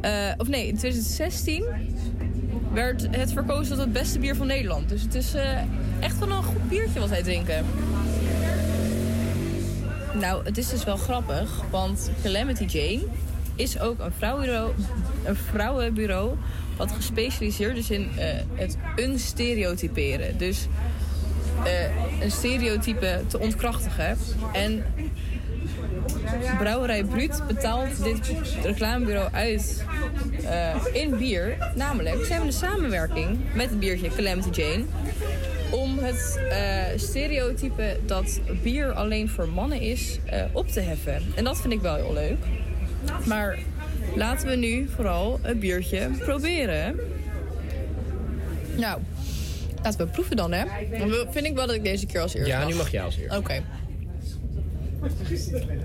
eh, 0.00 0.10
of 0.36 0.48
nee, 0.48 0.66
in 0.66 0.76
2016 0.76 1.64
werd 2.72 3.06
het 3.10 3.32
verkozen 3.32 3.76
tot 3.76 3.84
het 3.84 3.92
beste 3.92 4.18
bier 4.18 4.36
van 4.36 4.46
Nederland. 4.46 4.88
Dus 4.88 5.02
het 5.02 5.14
is 5.14 5.34
eh, 5.34 5.58
echt 6.00 6.18
wel 6.18 6.30
een 6.30 6.42
goed 6.42 6.68
biertje 6.68 7.00
wat 7.00 7.08
wij 7.08 7.22
drinken. 7.22 7.64
Nou, 10.14 10.44
het 10.44 10.58
is 10.58 10.68
dus 10.68 10.84
wel 10.84 10.96
grappig, 10.96 11.62
want 11.70 12.10
Calamity 12.22 12.64
Jane 12.64 13.02
is 13.54 13.80
ook 13.80 13.98
een 13.98 14.12
vrouwenbureau, 14.12 14.72
een 15.24 15.36
vrouwenbureau 15.36 16.36
wat 16.76 16.92
gespecialiseerd 16.92 17.76
is 17.76 17.90
in 17.90 18.08
eh, 18.16 18.26
het 18.54 18.76
unstereotyperen. 18.96 20.38
Dus 20.38 20.66
eh, 21.64 22.22
een 22.22 22.30
stereotype 22.30 23.22
te 23.26 23.38
ontkrachtigen. 23.38 24.18
En 24.52 24.84
Brouwerij 26.58 27.04
Bruut 27.04 27.42
betaalt 27.46 28.02
dit 28.02 28.32
reclamebureau 28.62 29.32
uit 29.32 29.84
eh, 30.44 30.76
in 30.92 31.18
bier. 31.18 31.72
Namelijk, 31.74 32.24
ze 32.24 32.30
hebben 32.30 32.46
een 32.46 32.52
samenwerking 32.52 33.38
met 33.54 33.70
het 33.70 33.78
biertje 33.78 34.08
Calamity 34.08 34.60
Jane 34.60 34.84
om 35.70 35.98
het 35.98 36.40
eh, 36.50 36.98
stereotype 36.98 37.96
dat 38.06 38.40
bier 38.62 38.92
alleen 38.92 39.28
voor 39.28 39.48
mannen 39.48 39.80
is 39.80 40.18
eh, 40.24 40.42
op 40.52 40.68
te 40.68 40.80
heffen. 40.80 41.22
En 41.34 41.44
dat 41.44 41.60
vind 41.60 41.72
ik 41.72 41.80
wel 41.80 41.94
heel 41.94 42.12
leuk. 42.12 42.38
Maar 43.26 43.58
laten 44.14 44.48
we 44.48 44.56
nu 44.56 44.88
vooral 44.94 45.38
het 45.42 45.60
biertje 45.60 46.10
proberen. 46.18 47.00
Nou, 48.76 49.00
laten 49.82 50.06
we 50.06 50.12
proeven 50.12 50.36
dan, 50.36 50.52
hè? 50.52 50.64
Dan 50.98 51.26
vind 51.30 51.46
ik 51.46 51.54
wel 51.54 51.66
dat 51.66 51.76
ik 51.76 51.84
deze 51.84 52.06
keer 52.06 52.20
als 52.20 52.34
eerste 52.34 52.50
Ja, 52.50 52.66
nu 52.66 52.74
mag 52.74 52.90
jij 52.90 53.02
als 53.02 53.16
eerste. 53.16 53.36
Oké. 53.36 53.62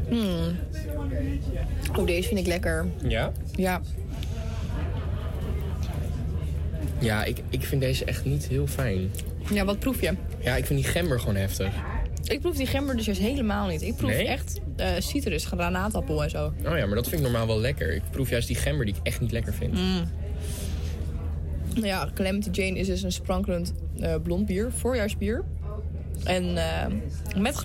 Hmm. 0.10 0.56
Oh, 1.98 2.06
deze 2.06 2.28
vind 2.28 2.40
ik 2.40 2.48
lekker. 2.48 2.86
Ja? 3.08 3.32
Ja. 3.56 3.82
Ja, 7.00 7.24
ik, 7.24 7.38
ik 7.50 7.64
vind 7.66 7.82
deze 7.82 8.06
echt 8.06 8.26
niet 8.26 8.48
heel 8.48 8.68
fijn. 8.68 9.12
Ja, 9.54 9.66
wat 9.66 9.80
proef 9.80 10.02
je? 10.02 10.14
Ja, 10.40 10.56
ik 10.56 10.66
vind 10.66 10.82
die 10.82 10.90
gember 10.92 11.20
gewoon 11.20 11.36
heftig. 11.36 11.74
Ik 12.24 12.40
proef 12.42 12.56
die 12.56 12.66
gember 12.68 12.96
dus 12.96 13.06
juist 13.06 13.22
helemaal 13.22 13.68
niet. 13.68 13.82
Ik 13.82 13.96
proef 13.96 14.10
Nee? 14.10 14.28
echt 14.28 14.60
eh, 14.76 14.88
citrus, 15.00 15.46
granaatappel 15.46 16.24
en 16.24 16.30
zo. 16.30 16.46
Oh 16.66 16.78
ja, 16.78 16.86
maar 16.86 16.96
dat 16.96 17.08
vind 17.08 17.22
ik 17.22 17.28
normaal 17.28 17.48
wel 17.48 17.60
lekker. 17.60 17.94
Ik 17.96 18.02
proef 18.12 18.30
juist 18.30 18.48
die 18.48 18.56
gember 18.56 18.86
die 18.86 18.96
ik 18.96 19.00
echt 19.04 19.22
niet 19.22 19.32
lekker 19.32 19.54
vind. 19.54 19.74
Mm. 19.74 20.04
Nou 21.74 21.88
ja, 21.88 22.10
Calamity 22.14 22.50
Jane 22.52 22.80
is 22.80 22.88
dus 22.88 23.04
een 23.04 23.12
sprankelend 23.12 23.74
eh, 24.00 24.16
blond 24.24 24.46
bier, 24.46 24.72
voorjaarsbier. 24.72 25.44
En 26.26 26.58
eh, 26.58 26.86
met 27.42 27.58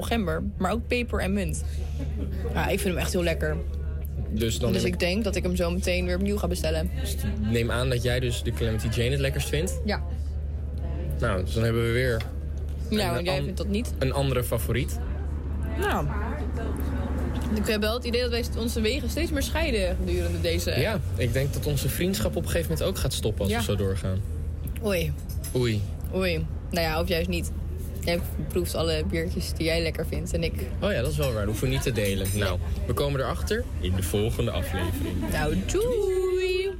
gember, 0.00 0.42
maar 0.58 0.72
ook 0.72 0.86
peper 0.86 1.20
en 1.20 1.32
munt. 1.32 1.64
Ja, 2.54 2.62
ik 2.68 2.80
vind 2.80 2.94
hem 2.94 3.02
echt 3.02 3.12
heel 3.12 3.22
lekker. 3.22 3.56
Dus 4.30 4.58
dan 4.58 4.72
dus 4.72 4.84
ik 4.84 4.98
denk 4.98 5.24
dat 5.24 5.36
ik 5.36 5.42
hem 5.42 5.56
zo 5.56 5.70
meteen 5.70 6.06
weer 6.06 6.16
opnieuw 6.16 6.36
ga 6.36 6.46
bestellen. 6.46 6.90
neem 7.40 7.70
aan 7.70 7.88
dat 7.88 8.02
jij 8.02 8.20
dus 8.20 8.42
de 8.42 8.52
Calamity 8.52 8.88
Jane 8.88 9.10
het 9.10 9.20
lekkerst 9.20 9.48
vindt. 9.48 9.80
Ja. 9.84 10.02
Nou, 11.20 11.44
dus 11.44 11.54
dan 11.54 11.62
hebben 11.64 11.82
we 11.86 11.92
weer 11.92 12.22
Nou, 12.90 13.18
en 13.18 13.24
jij 13.24 13.42
vindt 13.42 13.56
dat 13.56 13.68
niet? 13.68 13.92
een 13.98 14.12
andere 14.12 14.44
favoriet. 14.44 14.98
Nou. 15.80 16.06
Ik 17.54 17.66
heb 17.66 17.80
wel 17.80 17.94
het 17.94 18.04
idee 18.04 18.20
dat 18.20 18.30
wij 18.30 18.44
onze 18.58 18.80
wegen 18.80 19.10
steeds 19.10 19.30
meer 19.30 19.42
scheiden 19.42 19.96
gedurende 20.04 20.40
deze... 20.40 20.70
Ja, 20.80 21.00
ik 21.16 21.32
denk 21.32 21.52
dat 21.52 21.66
onze 21.66 21.88
vriendschap 21.88 22.36
op 22.36 22.42
een 22.42 22.48
gegeven 22.50 22.70
moment 22.70 22.88
ook 22.88 22.98
gaat 22.98 23.12
stoppen 23.12 23.42
als 23.42 23.50
Ja. 23.52 23.58
we 23.58 23.64
zo 23.64 23.76
doorgaan. 23.76 24.20
Oei, 24.84 25.12
Oei. 25.56 25.80
oei. 26.14 26.46
Nou 26.70 26.86
ja, 26.86 27.00
of 27.00 27.08
juist 27.08 27.28
niet. 27.28 27.50
Jij 28.04 28.20
proeft 28.48 28.74
alle 28.74 29.04
biertjes 29.10 29.52
die 29.52 29.66
jij 29.66 29.82
lekker 29.82 30.06
vindt 30.06 30.32
en 30.32 30.42
ik... 30.42 30.52
Oh 30.80 30.92
ja, 30.92 31.00
dat 31.00 31.10
is 31.10 31.16
wel 31.16 31.26
waar. 31.26 31.36
Dat 31.36 31.44
hoeven 31.44 31.68
we 31.68 31.74
niet 31.74 31.82
te 31.82 31.92
delen. 31.92 32.26
Nou, 32.34 32.58
we 32.86 32.92
komen 32.92 33.20
erachter 33.20 33.64
in 33.80 33.94
de 33.94 34.02
volgende 34.02 34.50
aflevering. 34.50 35.30
Nou, 35.30 35.56
doei! 35.66 36.70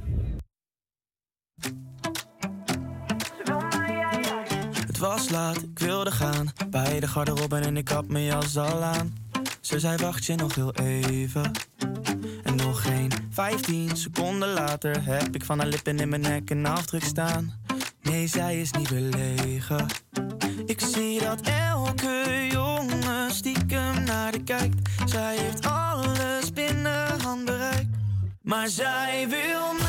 Het 4.87 4.97
was 4.97 5.29
laat, 5.29 5.57
ik 5.57 5.79
wilde 5.79 6.11
gaan. 6.11 6.51
Bij 6.69 6.99
de 6.99 7.07
garderobe 7.07 7.57
en 7.57 7.77
ik 7.77 7.87
had 7.87 8.07
mijn 8.07 8.23
jas 8.25 8.57
al 8.57 8.83
aan. 8.83 9.17
Ze 9.61 9.79
zei 9.79 9.97
wacht 9.97 10.25
je 10.25 10.35
nog 10.35 10.55
heel 10.55 10.75
even. 10.75 11.51
En 12.43 12.55
nog 12.55 12.81
geen 12.81 13.11
15 13.29 13.97
seconden 13.97 14.53
later 14.53 15.05
heb 15.05 15.35
ik 15.35 15.45
van 15.45 15.59
haar 15.59 15.67
lippen 15.67 15.99
in 15.99 16.09
mijn 16.09 16.21
nek 16.21 16.49
een 16.49 16.65
afdruk 16.65 17.03
staan. 17.03 17.58
Nee, 18.09 18.27
zij 18.27 18.59
is 18.59 18.71
niet 18.71 18.89
belegen. 18.89 19.85
Ik 20.65 20.81
zie 20.81 21.19
dat 21.19 21.41
elke 21.41 22.47
jongen 22.51 23.31
stiekem 23.31 24.03
naar 24.03 24.31
de 24.31 24.43
kijkt. 24.43 24.89
Zij 25.05 25.37
heeft 25.37 25.65
alles 25.65 26.53
binnen 26.53 27.21
handbereik. 27.21 27.87
Maar 28.41 28.67
zij 28.67 29.25
wil 29.29 29.73
mij, 29.79 29.88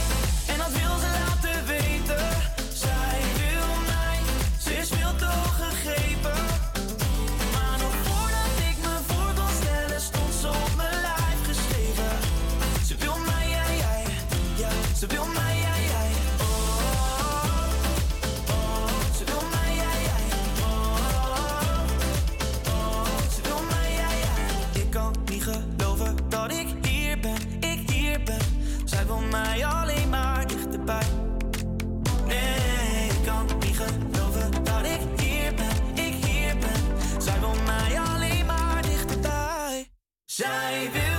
Zij 40.41 40.89
wil 40.91 41.10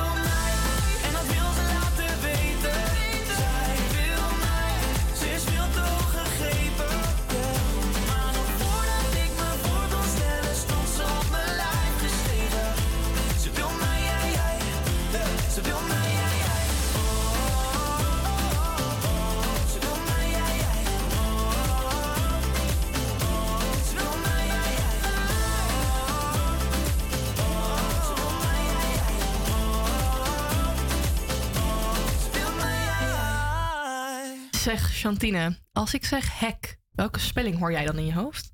Chantine, 35.02 35.58
als 35.72 35.94
ik 35.94 36.04
zeg 36.04 36.38
hek, 36.38 36.78
welke 36.90 37.18
spelling 37.18 37.58
hoor 37.58 37.72
jij 37.72 37.84
dan 37.84 37.98
in 37.98 38.06
je 38.06 38.14
hoofd? 38.14 38.52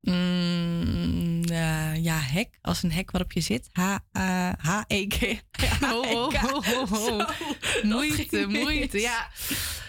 Mm, 0.00 1.42
eh, 1.44 2.04
ja, 2.04 2.18
hek. 2.18 2.58
Als 2.60 2.82
een 2.82 2.92
hek 2.92 3.10
waarop 3.10 3.32
je 3.32 3.40
zit. 3.40 3.68
H-E-K. 3.72 5.42
Oh, 5.92 6.10
oh, 6.10 6.34
oh, 6.44 6.72
oh, 6.72 6.92
oh. 6.92 7.28
Moeite, 7.92 8.46
moeite. 8.46 9.00
Ja. 9.00 9.28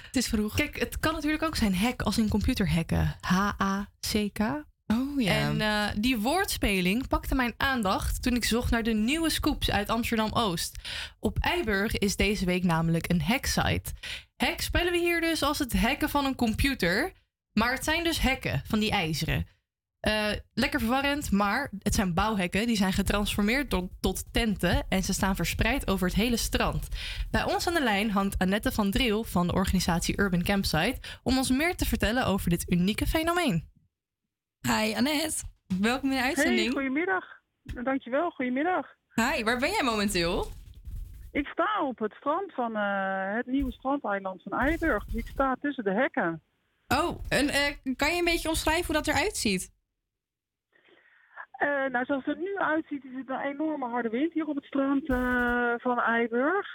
Het 0.05 0.15
is 0.15 0.27
vroeg. 0.27 0.55
Kijk, 0.55 0.79
het 0.79 0.99
kan 0.99 1.13
natuurlijk 1.13 1.43
ook 1.43 1.55
zijn 1.55 1.75
hack 1.75 2.01
als 2.01 2.17
in 2.17 2.29
computerhacken. 2.29 3.15
H-A-C-K. 3.21 4.39
Oh 4.87 5.21
ja. 5.21 5.31
En 5.31 5.61
eh, 5.61 5.87
die 5.97 6.19
woordspeling 6.19 7.07
pakte 7.07 7.35
mijn 7.35 7.53
aandacht 7.57 8.21
toen 8.21 8.35
ik 8.35 8.45
zocht 8.45 8.71
naar 8.71 8.83
de 8.83 8.93
nieuwe 8.93 9.29
scoops 9.29 9.71
uit 9.71 9.89
Amsterdam-Oost. 9.89 10.75
Op 11.19 11.37
Eiburg 11.39 11.97
is 11.97 12.15
deze 12.15 12.45
week 12.45 12.63
namelijk 12.63 13.11
een 13.11 13.21
hacksite. 13.21 13.91
Hack 14.35 14.61
spellen 14.61 14.91
we 14.91 14.97
hier 14.97 15.21
dus 15.21 15.43
als 15.43 15.59
het 15.59 15.79
hacken 15.79 16.09
van 16.09 16.25
een 16.25 16.35
computer. 16.35 17.13
Maar 17.53 17.73
het 17.73 17.83
zijn 17.83 18.03
dus 18.03 18.19
hekken 18.19 18.61
van 18.65 18.79
die 18.79 18.91
ijzeren. 18.91 19.47
Eh, 19.99 20.27
lekker 20.53 20.79
verwarrend, 20.79 21.31
maar 21.31 21.71
het 21.79 21.95
zijn 21.95 22.13
bouwhekken. 22.13 22.67
Die 22.67 22.77
zijn 22.77 22.93
getransformeerd 22.93 23.69
tot, 23.69 23.91
tot 23.99 24.23
tenten 24.31 24.85
en 24.89 25.03
ze 25.03 25.13
staan 25.13 25.35
verspreid 25.35 25.87
over 25.87 26.07
het 26.07 26.15
hele 26.15 26.37
strand. 26.37 26.87
Bij 27.31 27.43
ons 27.43 27.67
aan 27.67 27.73
de 27.73 27.83
lijn 27.83 28.11
hangt 28.11 28.37
Annette 28.37 28.71
van 28.71 28.91
Driel 28.91 29.23
van 29.23 29.47
de 29.47 29.53
organisatie 29.53 30.19
Urban 30.19 30.43
Campsite 30.43 30.99
om 31.23 31.37
ons 31.37 31.49
meer 31.49 31.75
te 31.75 31.85
vertellen 31.85 32.25
over 32.25 32.49
dit 32.49 32.71
unieke 32.71 33.07
fenomeen. 33.07 33.73
Hi 34.65 34.95
Annette, 34.95 35.43
welkom 35.79 36.09
in 36.09 36.15
de 36.15 36.23
uitzending. 36.23 36.73
Hey, 36.73 36.83
goedemiddag. 36.83 37.25
Dankjewel, 37.63 38.29
goedemiddag. 38.29 38.87
Hi, 39.15 39.43
waar 39.43 39.59
ben 39.59 39.69
jij 39.69 39.83
momenteel? 39.83 40.45
Ik 41.31 41.47
sta 41.47 41.83
op 41.83 41.99
het 41.99 42.13
strand 42.13 42.53
van 42.53 42.75
eh, 42.75 43.35
het 43.35 43.45
nieuwe 43.45 43.71
strandeiland 43.71 44.41
van 44.43 44.59
Eiburg. 44.59 45.05
Dus 45.05 45.15
ik 45.15 45.27
sta 45.27 45.55
tussen 45.61 45.83
de 45.83 45.91
hekken. 45.91 46.41
Oh, 46.87 47.19
en 47.29 47.49
eh, 47.49 47.95
kan 47.95 48.11
je 48.11 48.17
een 48.17 48.25
beetje 48.25 48.49
omschrijven 48.49 48.85
hoe 48.85 48.95
dat 48.95 49.07
eruit 49.07 49.37
ziet? 49.37 49.73
Eh, 51.51 51.67
nou, 51.67 52.05
zoals 52.05 52.25
het 52.25 52.35
er 52.35 52.41
nu 52.41 52.57
uitziet, 52.57 53.03
is 53.03 53.15
het 53.15 53.29
een 53.29 53.39
enorme 53.39 53.87
harde 53.87 54.09
wind 54.09 54.33
hier 54.33 54.47
op 54.47 54.55
het 54.55 54.65
strand 54.65 55.05
van 55.81 55.99
Eiburg. 55.99 56.67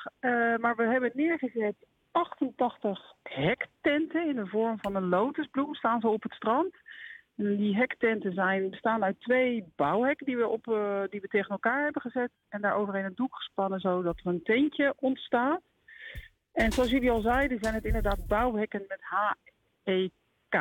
Maar 0.60 0.76
we 0.76 0.82
hebben 0.82 1.10
neergezet 1.14 1.74
88 2.10 3.14
hektenten 3.22 4.28
in 4.28 4.36
de 4.36 4.46
vorm 4.46 4.78
van 4.80 4.94
een 4.94 5.08
lotusbloem 5.08 5.74
staan 5.74 6.00
ze 6.00 6.08
op 6.08 6.22
het 6.22 6.32
strand. 6.32 6.74
En 7.40 7.56
die 7.56 7.76
hektenten 7.76 8.32
zijn, 8.32 8.70
bestaan 8.70 9.04
uit 9.04 9.20
twee 9.20 9.72
bouwhekken 9.76 10.26
die 10.26 10.36
we, 10.36 10.48
op, 10.48 10.68
eh, 10.68 11.02
die 11.10 11.20
we 11.20 11.28
tegen 11.28 11.50
elkaar 11.50 11.82
hebben 11.82 12.02
gezet. 12.02 12.30
En 12.48 12.60
daar 12.60 12.74
overheen 12.74 13.04
een 13.04 13.14
doek 13.14 13.34
gespannen 13.34 13.80
zodat 13.80 14.18
er 14.18 14.26
een 14.26 14.42
tentje 14.42 14.94
ontstaat. 14.96 15.60
En 16.52 16.72
zoals 16.72 16.90
jullie 16.90 17.10
al 17.10 17.20
zeiden, 17.20 17.58
zijn 17.58 17.74
het 17.74 17.84
inderdaad 17.84 18.26
bouwhekken 18.26 18.84
met 18.88 19.00
H-E-K. 19.00 20.54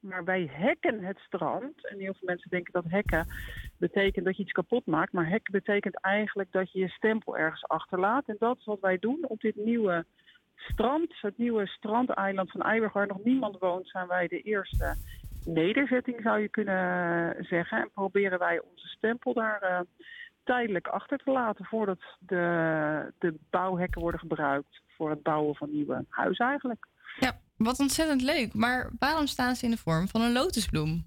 Maar 0.00 0.24
wij 0.24 0.50
hekken 0.52 1.04
het 1.04 1.18
strand. 1.18 1.88
En 1.88 1.98
heel 1.98 2.14
veel 2.14 2.28
mensen 2.28 2.50
denken 2.50 2.72
dat 2.72 2.84
hekken 2.88 3.26
betekent 3.78 4.24
dat 4.24 4.36
je 4.36 4.42
iets 4.42 4.52
kapot 4.52 4.86
maakt. 4.86 5.12
Maar 5.12 5.28
hekken 5.28 5.52
betekent 5.52 6.00
eigenlijk 6.00 6.52
dat 6.52 6.72
je 6.72 6.78
je 6.78 6.88
stempel 6.88 7.36
ergens 7.36 7.68
achterlaat. 7.68 8.24
En 8.26 8.36
dat 8.38 8.58
is 8.58 8.64
wat 8.64 8.80
wij 8.80 8.98
doen 8.98 9.24
op 9.28 9.40
dit 9.40 9.56
nieuwe 9.56 10.04
strand. 10.56 11.20
Het 11.20 11.38
nieuwe 11.38 11.66
strandeiland 11.66 12.50
van 12.50 12.62
Eiburg, 12.62 12.92
waar 12.92 13.06
nog 13.06 13.24
niemand 13.24 13.58
woont, 13.58 13.88
zijn 13.88 14.06
wij 14.06 14.28
de 14.28 14.40
eerste 14.40 14.96
nederzetting, 15.44 16.20
zou 16.22 16.40
je 16.40 16.48
kunnen 16.48 17.36
zeggen. 17.44 17.78
En 17.78 17.90
proberen 17.94 18.38
wij 18.38 18.60
onze 18.60 18.86
stempel 18.86 19.34
daar 19.34 19.62
eh, 19.62 19.80
tijdelijk 20.44 20.88
achter 20.88 21.18
te 21.18 21.30
laten 21.30 21.64
voordat 21.64 22.00
de, 22.18 23.12
de 23.18 23.34
bouwhekken 23.50 24.00
worden 24.00 24.20
gebruikt 24.20 24.80
voor 24.96 25.10
het 25.10 25.22
bouwen 25.22 25.54
van 25.54 25.70
nieuwe 25.70 26.04
huizen 26.08 26.46
eigenlijk. 26.46 26.86
Ja, 27.20 27.40
wat 27.56 27.80
ontzettend 27.80 28.22
leuk. 28.22 28.54
Maar 28.54 28.90
waarom 28.98 29.26
staan 29.26 29.54
ze 29.54 29.64
in 29.64 29.70
de 29.70 29.76
vorm 29.76 30.08
van 30.08 30.20
een 30.20 30.32
lotusbloem? 30.32 31.06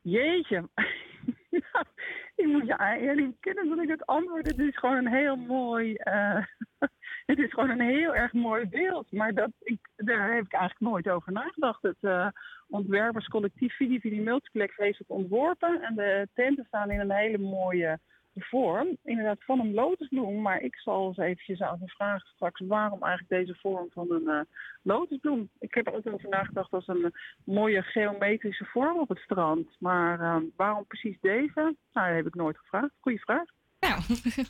Jeetje. 0.00 0.68
ik 2.40 2.46
moet 2.46 2.66
je 2.66 2.98
eerlijk 3.00 3.40
kennen 3.40 3.68
dat 3.68 3.78
ik 3.78 3.88
het 3.88 4.06
antwoord. 4.06 4.46
Het 4.46 4.58
is 4.58 4.76
gewoon 4.76 4.96
een 4.96 5.12
heel 5.12 5.36
mooi. 5.36 5.94
eh, 5.94 6.44
het 7.30 7.38
is 7.38 7.50
gewoon 7.52 7.70
een 7.70 7.80
heel 7.80 8.14
erg 8.14 8.32
mooi 8.32 8.68
beeld. 8.68 9.12
Maar 9.12 9.34
dat, 9.34 9.50
ik, 9.58 9.88
daar 9.96 10.34
heb 10.34 10.44
ik 10.44 10.52
eigenlijk 10.52 10.92
nooit 10.92 11.08
over 11.08 11.32
nagedacht. 11.32 11.82
Het 11.82 11.96
eh, 12.00 12.28
ontwerperscollectief 12.68 13.76
Vidi 13.76 14.00
Vidi 14.00 14.20
Multiplex 14.20 14.76
heeft 14.76 14.98
het 14.98 15.08
ontworpen. 15.08 15.82
En 15.82 15.94
de 15.94 16.28
tenten 16.34 16.64
staan 16.64 16.90
in 16.90 17.00
een 17.00 17.12
hele 17.12 17.38
mooie 17.38 17.98
vorm. 18.34 18.96
Inderdaad 19.04 19.44
van 19.44 19.60
een 19.60 19.74
lotusbloem. 19.74 20.42
Maar 20.42 20.60
ik 20.60 20.76
zal 20.76 21.06
eens 21.08 21.16
eventjes 21.16 21.60
aan 21.60 21.78
de 21.80 21.88
vraag 21.88 22.26
straks 22.26 22.60
waarom 22.60 23.02
eigenlijk 23.02 23.44
deze 23.46 23.58
vorm 23.60 23.88
van 23.90 24.06
een 24.12 24.28
eh, 24.28 24.40
lotusbloem. 24.82 25.50
Ik 25.58 25.74
heb 25.74 25.86
er 25.86 25.94
ook 25.94 26.06
over 26.12 26.28
nagedacht 26.28 26.72
als 26.72 26.86
een 26.88 27.12
mooie 27.44 27.82
geometrische 27.82 28.64
vorm 28.64 28.98
op 28.98 29.08
het 29.08 29.18
strand. 29.18 29.68
Maar 29.78 30.20
eh, 30.20 30.36
waarom 30.56 30.86
precies 30.86 31.16
deze? 31.20 31.76
Nou, 31.92 32.06
dat 32.06 32.16
heb 32.16 32.26
ik 32.26 32.34
nooit 32.34 32.58
gevraagd. 32.58 32.90
Goeie 33.00 33.20
vraag. 33.20 33.44
Nou, 33.80 34.00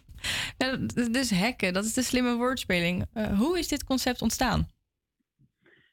nou, 0.59 0.87
d- 0.87 1.12
dus 1.12 1.31
hekken, 1.31 1.72
dat 1.72 1.85
is 1.85 1.95
de 1.95 2.03
slimme 2.03 2.37
woordspeling. 2.37 3.07
Eh, 3.12 3.39
hoe 3.39 3.59
is 3.59 3.68
dit 3.68 3.85
concept 3.85 4.22
ontstaan? 4.22 4.66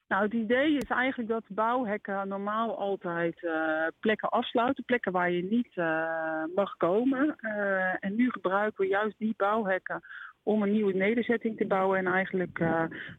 Nou, 0.07 0.23
het 0.23 0.33
idee 0.33 0.77
is 0.77 0.89
eigenlijk 0.89 1.29
dat 1.29 1.43
bouwhekken 1.47 2.27
normaal 2.27 2.77
altijd 2.77 3.43
eh, 3.43 3.87
plekken 3.99 4.29
afsluiten, 4.29 4.83
plekken 4.83 5.11
waar 5.11 5.31
je 5.31 5.43
niet 5.43 5.71
eh, 5.73 6.43
mag 6.55 6.77
komen. 6.77 7.35
Eh, 7.37 8.03
en 8.05 8.15
nu 8.15 8.31
gebruiken 8.31 8.83
we 8.83 8.89
juist 8.89 9.17
die 9.17 9.33
bouwhekken 9.37 10.01
om 10.43 10.61
een 10.61 10.71
nieuwe 10.71 10.93
nederzetting 10.93 11.57
te 11.57 11.67
bouwen 11.67 11.97
en 11.97 12.07
eigenlijk 12.07 12.61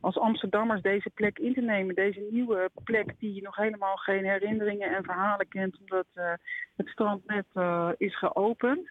als 0.01 0.18
Amsterdammers 0.18 0.82
deze 0.82 1.11
plek 1.14 1.39
in 1.39 1.55
te 1.55 1.61
nemen. 1.61 1.95
Deze 1.95 2.26
nieuwe 2.30 2.70
plek 2.84 3.14
die 3.18 3.43
nog 3.43 3.57
helemaal 3.57 3.97
geen 3.97 4.24
herinneringen 4.24 4.97
en 4.97 5.05
verhalen 5.05 5.49
kent, 5.49 5.78
omdat 5.80 6.07
het 6.76 6.89
strand 6.89 7.26
net 7.26 7.47
is 7.97 8.18
geopend. 8.18 8.91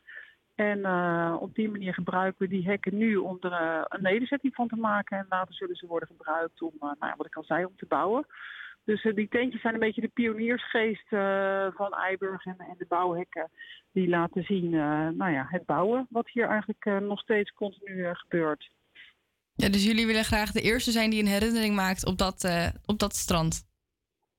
En 0.58 0.86
eh, 0.86 1.36
op 1.39 1.55
die 1.55 1.70
manier 1.70 1.93
gebruiken 1.93 2.47
we 2.47 2.55
die 2.55 2.68
hekken 2.68 2.97
nu 2.97 3.16
om 3.16 3.38
er 3.39 3.51
eh, 3.51 3.82
een 3.88 4.01
nederzetting 4.01 4.55
van 4.55 4.68
te 4.68 4.76
maken. 4.76 5.18
En 5.18 5.26
later 5.30 5.53
zullen 5.53 5.76
ze 5.76 5.88
worden 5.88 6.08
gebruikt 6.08 6.62
om, 6.62 6.74
eh, 6.80 6.91
nou 6.99 7.14
wat 7.18 7.26
ik 7.26 7.36
al 7.36 7.43
zei, 7.43 7.66
om 7.66 7.76
te 7.76 7.86
bouwen. 7.86 8.26
Dus 8.84 9.01
die 9.16 9.28
tentjes 9.28 9.62
zijn 9.62 9.74
een 9.74 9.80
beetje 9.80 10.01
de 10.01 10.12
pioniersgeest 10.14 11.08
van 11.76 11.93
Eiburg 11.93 12.45
en, 12.45 12.55
en 12.58 12.76
de 12.78 12.86
bouwhekken. 12.88 13.49
Die 13.91 14.08
laten 14.10 14.43
zien 14.43 14.70
nou 15.18 15.32
ja, 15.32 15.45
het 15.49 15.66
bouwen, 15.66 16.08
wat 16.10 16.30
hier 16.30 16.47
eigenlijk 16.47 17.01
nog 17.01 17.20
steeds 17.20 17.51
continu 17.51 18.16
gebeurt. 18.16 18.70
Ja, 19.53 19.70
dus 19.70 19.86
jullie 19.86 20.05
willen 20.05 20.24
graag 20.24 20.51
de 20.51 20.62
eerste 20.62 20.91
zijn 20.91 21.10
die 21.10 21.20
een 21.20 21.28
herinnering 21.28 21.76
maakt 21.76 22.05
op 22.05 22.18
dat, 22.18 22.49
op 22.86 22.99
dat 22.99 23.16
strand. 23.16 23.66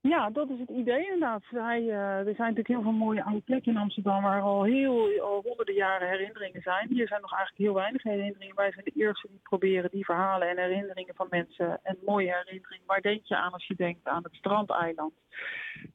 Ja, 0.01 0.31
dat 0.31 0.51
is 0.51 0.59
het 0.59 0.69
idee 0.69 1.05
inderdaad. 1.05 1.43
Wij, 1.51 1.81
eh, 1.89 2.19
er 2.19 2.25
zijn 2.25 2.55
natuurlijk 2.55 2.69
heel 2.69 2.83
veel 2.83 2.93
mooie 3.07 3.25
oude 3.25 3.41
plekken 3.41 3.73
in 3.73 3.79
Amsterdam 3.79 4.23
waar 4.23 4.43
al 4.43 4.65
heel 4.65 5.21
al 5.21 5.43
honderden 5.45 5.75
jaren 5.75 6.09
herinneringen 6.09 6.63
zijn. 6.63 6.89
Hier 6.89 7.09
zijn 7.09 7.21
nog 7.21 7.35
eigenlijk 7.35 7.65
heel 7.65 7.75
weinig 7.75 8.03
herinneringen. 8.03 8.57
Wij 8.57 8.73
zijn 8.73 8.85
de 8.85 9.01
eerste 9.01 9.29
die 9.31 9.41
proberen 9.43 9.91
die 9.91 10.05
verhalen 10.05 10.49
en 10.49 10.59
herinneringen 10.59 11.15
van 11.15 11.27
mensen 11.31 11.81
en 11.83 11.99
mooie 12.05 12.35
herinneringen. 12.35 12.87
Waar 12.87 13.01
denk 13.01 13.25
je 13.25 13.37
aan 13.37 13.53
als 13.53 13.67
je 13.67 13.75
denkt 13.75 14.07
aan 14.07 14.23
het 14.23 14.35
strandeiland? 14.35 15.13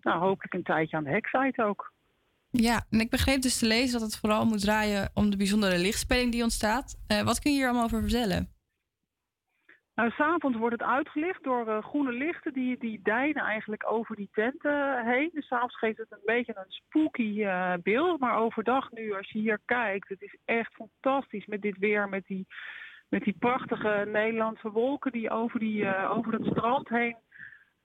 Nou, 0.02 0.20
hopelijk 0.20 0.54
een 0.54 0.64
tijdje 0.64 0.98
aan 0.98 1.04
de 1.04 1.10
heksite 1.10 1.64
ook. 1.64 1.92
Ja, 2.50 2.86
en 2.90 3.00
ik 3.00 3.10
begreep 3.10 3.42
dus 3.42 3.60
te 3.60 3.66
lezen 3.66 4.00
dat 4.00 4.12
het 4.12 4.20
vooral 4.20 4.46
moet 4.46 4.62
draaien 4.62 5.10
om 5.14 5.30
de 5.30 5.38
bijzondere 5.38 5.78
lichtspeling 5.78 6.32
die 6.32 6.44
ontstaat. 6.44 6.96
Eh, 7.08 7.22
wat 7.22 7.40
kun 7.40 7.52
je 7.52 7.58
hier 7.58 7.68
allemaal 7.68 7.86
over 7.86 8.02
vertellen? 8.02 8.53
Nou, 9.96 10.10
s'avonds 10.12 10.58
wordt 10.58 10.80
het 10.80 10.90
uitgelicht 10.90 11.44
door 11.44 11.68
eh, 11.68 11.84
groene 11.84 12.12
lichten 12.12 12.54
die, 12.54 12.78
die 12.78 13.00
deinen 13.04 13.44
eigenlijk 13.44 13.92
over 13.92 14.16
die 14.16 14.30
tenten 14.32 15.06
heen. 15.06 15.30
Dus 15.34 15.48
s'avonds 15.48 15.78
geeft 15.78 15.98
het 15.98 16.12
een 16.12 16.26
beetje 16.26 16.54
een 16.56 16.72
spooky 16.72 17.44
eh, 17.44 17.74
beeld. 17.84 18.20
Maar 18.20 18.38
overdag 18.38 18.92
nu, 18.92 19.14
als 19.14 19.30
je 19.30 19.40
hier 19.40 19.60
kijkt, 19.66 20.10
het 20.10 20.22
is 20.22 20.38
echt 20.46 20.74
fantastisch 20.74 21.46
met 21.46 21.62
dit 21.62 21.78
weer, 21.78 22.10
met 22.10 22.26
die, 22.26 22.48
met 23.10 23.24
die 23.24 23.36
prachtige 23.40 24.06
Nederlandse 24.08 24.72
wolken 24.72 25.12
die 25.12 25.30
over, 25.30 25.60
die, 25.60 25.86
eh, 25.86 26.18
over 26.18 26.34
het 26.34 26.46
strand 26.46 26.90
heen 26.90 27.16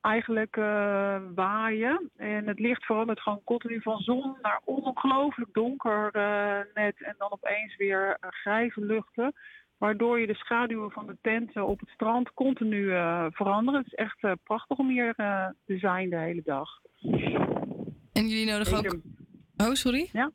eigenlijk 0.00 0.56
eh, 0.56 1.16
waaien. 1.34 2.10
En 2.16 2.46
het 2.46 2.58
licht 2.58 2.84
verandert 2.84 3.20
gewoon 3.20 3.44
continu 3.44 3.80
van 3.82 3.98
zon 3.98 4.36
naar 4.42 4.60
ongelooflijk 4.64 5.52
donker 5.52 6.10
eh, 6.12 6.60
net. 6.74 7.02
En 7.02 7.14
dan 7.18 7.32
opeens 7.32 7.76
weer 7.76 8.16
eh, 8.20 8.30
grijze 8.30 8.80
luchten. 8.80 9.32
Waardoor 9.78 10.20
je 10.20 10.26
de 10.26 10.34
schaduwen 10.34 10.90
van 10.90 11.06
de 11.06 11.16
tenten 11.22 11.66
op 11.66 11.80
het 11.80 11.88
strand 11.88 12.34
continu 12.34 12.92
eh, 12.92 13.26
veranderen. 13.30 13.80
Het 13.80 13.92
is 13.92 13.98
echt 13.98 14.22
eh, 14.22 14.32
prachtig 14.44 14.78
om 14.78 14.88
hier 14.88 15.12
eh, 15.16 15.46
te 15.66 15.78
zijn 15.78 16.10
de 16.10 16.18
hele 16.18 16.42
dag. 16.44 16.68
En 18.12 18.28
jullie 18.28 18.46
nodigen 18.46 18.78
ook... 18.78 18.96
Oh, 19.56 19.72
sorry? 19.72 20.08
Ja? 20.12 20.30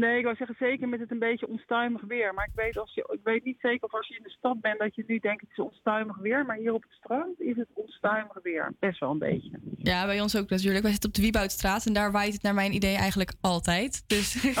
Nee, 0.00 0.18
ik 0.18 0.24
wou 0.24 0.36
zeggen 0.36 0.56
zeker 0.58 0.88
met 0.88 1.00
het 1.00 1.10
een 1.10 1.18
beetje 1.18 1.48
onstuimig 1.48 2.02
weer. 2.02 2.34
Maar 2.34 2.46
ik 2.46 2.54
weet, 2.54 2.78
als 2.78 2.94
je, 2.94 3.08
ik 3.12 3.20
weet 3.24 3.44
niet 3.44 3.60
zeker 3.60 3.84
of 3.86 3.94
als 3.94 4.08
je 4.08 4.16
in 4.16 4.22
de 4.22 4.30
stad 4.30 4.60
bent 4.60 4.78
dat 4.78 4.94
je 4.94 5.04
nu 5.06 5.18
denkt 5.18 5.40
het 5.40 5.50
is 5.50 5.64
onstuimig 5.64 6.16
weer. 6.16 6.46
Maar 6.46 6.56
hier 6.56 6.72
op 6.72 6.82
het 6.82 6.92
strand 6.92 7.40
is 7.40 7.56
het 7.56 7.68
onstuimig 7.74 8.38
weer. 8.42 8.74
Best 8.78 9.00
wel 9.00 9.10
een 9.10 9.18
beetje. 9.18 9.58
Ja, 9.78 10.06
bij 10.06 10.20
ons 10.20 10.36
ook 10.36 10.50
natuurlijk. 10.50 10.82
Wij 10.82 10.90
zitten 10.90 11.08
op 11.08 11.14
de 11.14 11.22
Wieboudstraat 11.22 11.86
en 11.86 11.92
daar 11.92 12.12
waait 12.12 12.32
het 12.32 12.42
naar 12.42 12.54
mijn 12.54 12.74
idee 12.74 12.96
eigenlijk 12.96 13.32
altijd. 13.40 14.04
Dus, 14.06 14.32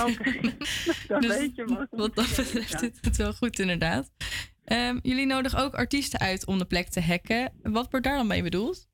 Dat 1.08 1.22
Dus 1.22 1.38
weet 1.38 1.54
je 1.54 1.64
maar. 1.64 1.86
wat 1.90 2.14
dat 2.14 2.28
betreft 2.36 2.82
is 2.82 2.98
het 3.00 3.16
wel 3.16 3.32
goed 3.32 3.58
inderdaad. 3.58 4.10
Ehm, 4.64 4.98
jullie 5.02 5.26
nodigen 5.26 5.58
ook 5.58 5.74
artiesten 5.74 6.20
uit 6.20 6.46
om 6.46 6.58
de 6.58 6.64
plek 6.64 6.88
te 6.88 7.00
hacken. 7.00 7.52
Wat 7.62 7.90
wordt 7.90 8.06
daar 8.06 8.16
dan 8.16 8.26
mee 8.26 8.42
bedoeld? 8.42 8.88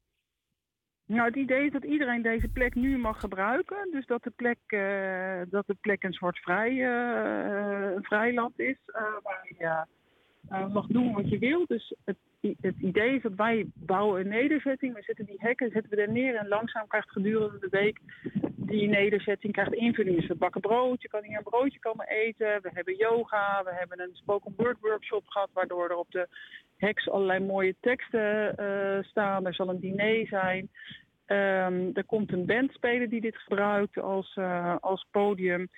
Nou, 1.06 1.26
het 1.26 1.36
idee 1.36 1.64
is 1.66 1.72
dat 1.72 1.84
iedereen 1.84 2.22
deze 2.22 2.48
plek 2.48 2.74
nu 2.74 2.98
mag 2.98 3.20
gebruiken. 3.20 3.88
Dus 3.90 4.06
dat 4.06 4.22
de 4.22 4.32
plek, 4.36 4.58
eh, 4.66 5.40
dat 5.50 5.66
de 5.66 5.76
plek 5.80 6.02
een 6.02 6.12
soort 6.12 6.38
vrij, 6.38 6.70
eh, 6.70 7.94
een 7.94 8.04
vrijland 8.04 8.58
is. 8.60 8.76
eh, 8.86 9.02
waar 9.22 9.46
je 9.58 9.84
eh, 10.50 10.72
mag 10.72 10.86
doen 10.86 11.12
wat 11.12 11.28
je 11.28 11.38
wil. 11.38 11.64
Dus 11.66 11.94
het, 12.04 12.16
het 12.60 12.74
idee 12.80 13.14
is 13.14 13.22
dat 13.22 13.34
wij 13.34 13.66
bouwen 13.74 14.20
een 14.20 14.28
nederzetting. 14.28 14.94
We 14.94 15.02
zetten 15.02 15.24
die 15.26 15.36
hekken 15.38 15.70
zetten 15.70 15.90
we 15.90 16.02
er 16.02 16.12
neer. 16.12 16.34
En 16.34 16.48
langzaam 16.48 16.86
krijgt 16.86 17.10
gedurende 17.10 17.58
de 17.58 17.68
week 17.70 18.00
die 18.66 18.88
nederzetting 18.88 19.52
krijgt 19.52 19.74
invulling. 19.74 20.16
Dus 20.16 20.26
we 20.26 20.34
bakken 20.34 20.60
brood. 20.60 21.02
Je 21.02 21.08
kan 21.08 21.22
hier 21.22 21.36
een 21.36 21.42
broodje 21.42 21.78
komen 21.78 22.08
eten. 22.08 22.62
We 22.62 22.70
hebben 22.72 22.96
yoga. 22.96 23.62
We 23.64 23.74
hebben 23.74 24.00
een 24.00 24.14
spoken 24.14 24.54
word 24.56 24.76
workshop 24.80 25.26
gehad. 25.26 25.48
Waardoor 25.52 25.90
er 25.90 25.96
op 25.96 26.10
de 26.10 26.28
heks 26.76 27.08
allerlei 27.08 27.40
mooie 27.40 27.74
teksten 27.80 28.56
eh, 28.56 29.04
staan. 29.04 29.46
Er 29.46 29.54
zal 29.54 29.68
een 29.68 29.80
diner 29.80 30.26
zijn. 30.26 30.70
Ehm, 31.26 31.90
er 31.92 32.04
komt 32.04 32.32
een 32.32 32.46
band 32.46 32.72
spelen 32.72 33.08
die 33.08 33.20
dit 33.20 33.36
gebruikt 33.36 33.98
als, 33.98 34.36
eh, 34.36 34.76
als 34.80 35.06
podium. 35.10 35.68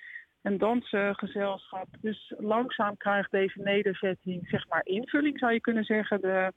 Een 0.41 0.57
dansgezelschap. 0.57 1.87
Dus 2.01 2.33
langzaam 2.37 2.97
krijgt 2.97 3.31
deze 3.31 3.61
nederzetting 3.61 4.47
zeg 4.47 4.67
maar 4.67 4.85
invulling, 4.85 5.39
zou 5.39 5.53
je 5.53 5.61
kunnen 5.61 5.83
zeggen, 5.83 6.21
de, 6.21 6.53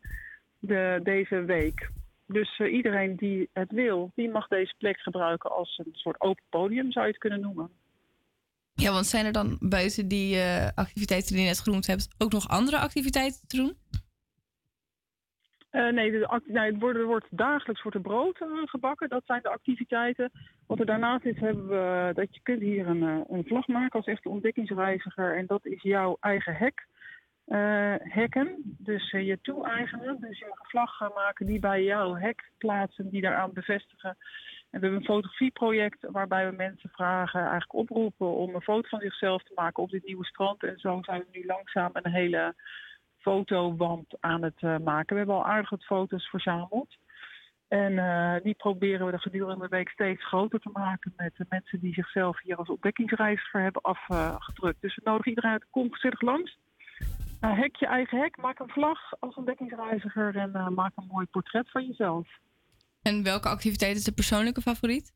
de, 0.59 1.01
deze 1.03 1.45
week. 1.45 1.91
Dus 2.33 2.59
eh, 2.59 2.73
iedereen 2.73 3.17
die 3.17 3.49
het 3.53 3.73
wil, 3.73 4.11
die 4.15 4.31
mag 4.31 4.49
deze 4.49 4.75
plek 4.79 5.01
gebruiken 5.01 5.51
als 5.51 5.79
een 5.85 5.93
soort 5.93 6.21
open 6.21 6.45
podium, 6.49 6.93
zou 6.93 7.05
je 7.05 7.11
het 7.11 7.21
kunnen 7.21 7.41
noemen. 7.41 7.71
Ja, 8.75 8.93
want 8.93 9.07
zijn 9.07 9.27
er 9.27 9.33
dan 9.33 9.57
buiten 9.61 10.09
die 10.09 10.37
eh, 10.37 10.69
activiteiten 10.75 11.33
die 11.33 11.43
je 11.43 11.49
net 11.49 11.61
genoemd 11.61 11.87
hebt 11.87 12.09
ook 12.19 12.33
nog 12.33 12.49
andere 12.49 12.79
activiteiten 12.79 13.47
te 13.47 13.57
doen? 13.57 13.77
Eh, 15.71 15.89
nee, 15.89 16.11
de 16.11 16.41
nee, 16.47 16.71
het 16.73 16.81
wordt, 16.81 16.99
er 16.99 17.07
wordt 17.07 17.27
dagelijks 17.31 17.83
wordt 17.83 17.97
er 17.97 18.03
brood 18.03 18.39
gebakken. 18.65 19.09
Dat 19.09 19.23
zijn 19.27 19.43
de 19.43 19.49
activiteiten. 19.49 20.31
Wat 20.67 20.79
er 20.79 20.87
daarnaast 20.87 21.25
is, 21.25 21.39
hebben 21.39 21.69
we 21.69 22.11
dat 22.15 22.35
je 22.35 22.41
kunt 22.43 22.61
hier 22.61 22.87
een, 22.87 23.03
een 23.03 23.45
vlag 23.47 23.67
maken 23.67 23.99
als 23.99 24.07
echte 24.07 24.29
ontdekkingsreiziger. 24.29 25.37
En 25.37 25.47
dat 25.47 25.67
is 25.67 25.83
jouw 25.83 26.17
eigen 26.21 26.55
hek. 26.55 26.87
Eh, 27.45 27.95
hekken, 27.99 28.77
dus 28.79 29.13
eh, 29.13 29.27
je 29.27 29.41
toe-eigenen. 29.41 30.21
Dus 30.21 30.39
je 30.39 30.47
vlag 30.63 30.97
gaan 30.97 31.13
maken 31.15 31.47
die 31.47 31.59
bij 31.59 31.83
jouw 31.85 32.15
hek 32.15 32.51
plaatsen, 32.59 33.11
die 33.11 33.21
daaraan 33.21 33.53
bevestigen. 33.53 34.11
En 34.11 34.81
we 34.81 34.87
hebben 34.87 34.95
een 34.95 35.05
fotografieproject 35.05 36.07
waarbij 36.11 36.51
we 36.51 36.57
mensen 36.57 36.91
vragen, 36.91 37.41
eigenlijk 37.41 37.75
oproepen 37.75 38.27
om 38.27 38.55
een 38.55 38.63
foto 38.63 38.89
van 38.89 39.01
zichzelf 39.01 39.43
te 39.43 39.53
maken 39.55 39.83
op 39.83 39.91
dit 39.91 40.07
nieuwe 40.07 40.25
strand. 40.25 40.63
En 40.63 40.79
zo 40.79 40.99
zijn 41.03 41.21
we 41.21 41.39
nu 41.39 41.47
langzaam 41.47 41.91
een 41.93 42.11
hele 42.11 42.55
fotowand 43.19 44.17
aan 44.21 44.43
het 44.43 44.61
eh, 44.61 44.79
maken. 44.79 45.13
We 45.13 45.17
hebben 45.17 45.35
al 45.35 45.47
aardig 45.47 45.71
wat 45.71 45.85
foto's 45.85 46.29
verzameld. 46.29 46.97
En 47.69 48.41
die 48.43 48.55
proberen 48.55 49.07
we 49.07 49.13
de 49.13 49.19
gedurende 49.19 49.69
de 49.69 49.77
week 49.77 49.89
steeds 49.89 50.27
groter 50.27 50.61
te 50.61 50.71
maken 50.73 51.13
met 51.17 51.37
de 51.37 51.47
mensen 51.49 51.81
die 51.81 51.95
zichzelf 51.95 52.41
hier 52.43 52.57
als 52.57 52.69
ontdekkingsreiziger 52.69 53.61
hebben 53.61 53.83
afgedrukt. 53.83 54.81
Dus 54.81 54.95
we 54.95 55.01
nodigen 55.05 55.29
iedereen 55.29 55.51
uit, 55.51 55.67
kom 55.71 55.93
gezellig 55.93 56.21
langs. 56.21 56.59
Uh, 57.45 57.59
hek 57.59 57.77
je 57.77 57.87
eigen 57.87 58.19
hek, 58.19 58.37
maak 58.37 58.59
een 58.59 58.69
vlag 58.69 59.21
als 59.21 59.35
ontdekkingsreiziger 59.35 60.37
en 60.37 60.55
eh, 60.55 60.69
maak 60.69 60.93
een 60.97 61.07
mooi 61.07 61.27
portret 61.27 61.71
van 61.71 61.87
jezelf. 61.87 62.29
En 63.03 63.23
welke 63.23 63.49
activiteit 63.49 63.97
is 63.97 64.05
de 64.05 64.13
persoonlijke 64.13 64.61
favoriet? 64.61 65.13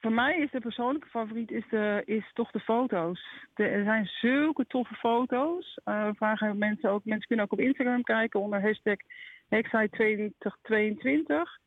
Voor 0.00 0.12
mij 0.12 0.38
is 0.38 0.50
de 0.50 0.60
persoonlijke 0.60 1.08
favoriet 1.08 1.50
is, 1.50 1.64
de, 1.70 2.02
is 2.04 2.30
toch 2.34 2.50
de 2.50 2.60
foto's. 2.60 3.26
De- 3.54 3.66
er 3.66 3.84
zijn 3.84 4.06
zulke 4.06 4.66
toffe 4.66 4.94
foto's. 4.94 5.78
We 5.84 6.12
vragen 6.16 6.58
mensen 6.58 6.90
ook, 6.90 7.04
mensen 7.04 7.26
kunnen 7.26 7.44
ook 7.44 7.52
op 7.52 7.60
Instagram 7.60 8.02
kijken 8.02 8.40
onder 8.40 8.62
hashtag 8.62 8.96
Hexite2022. 9.44 11.60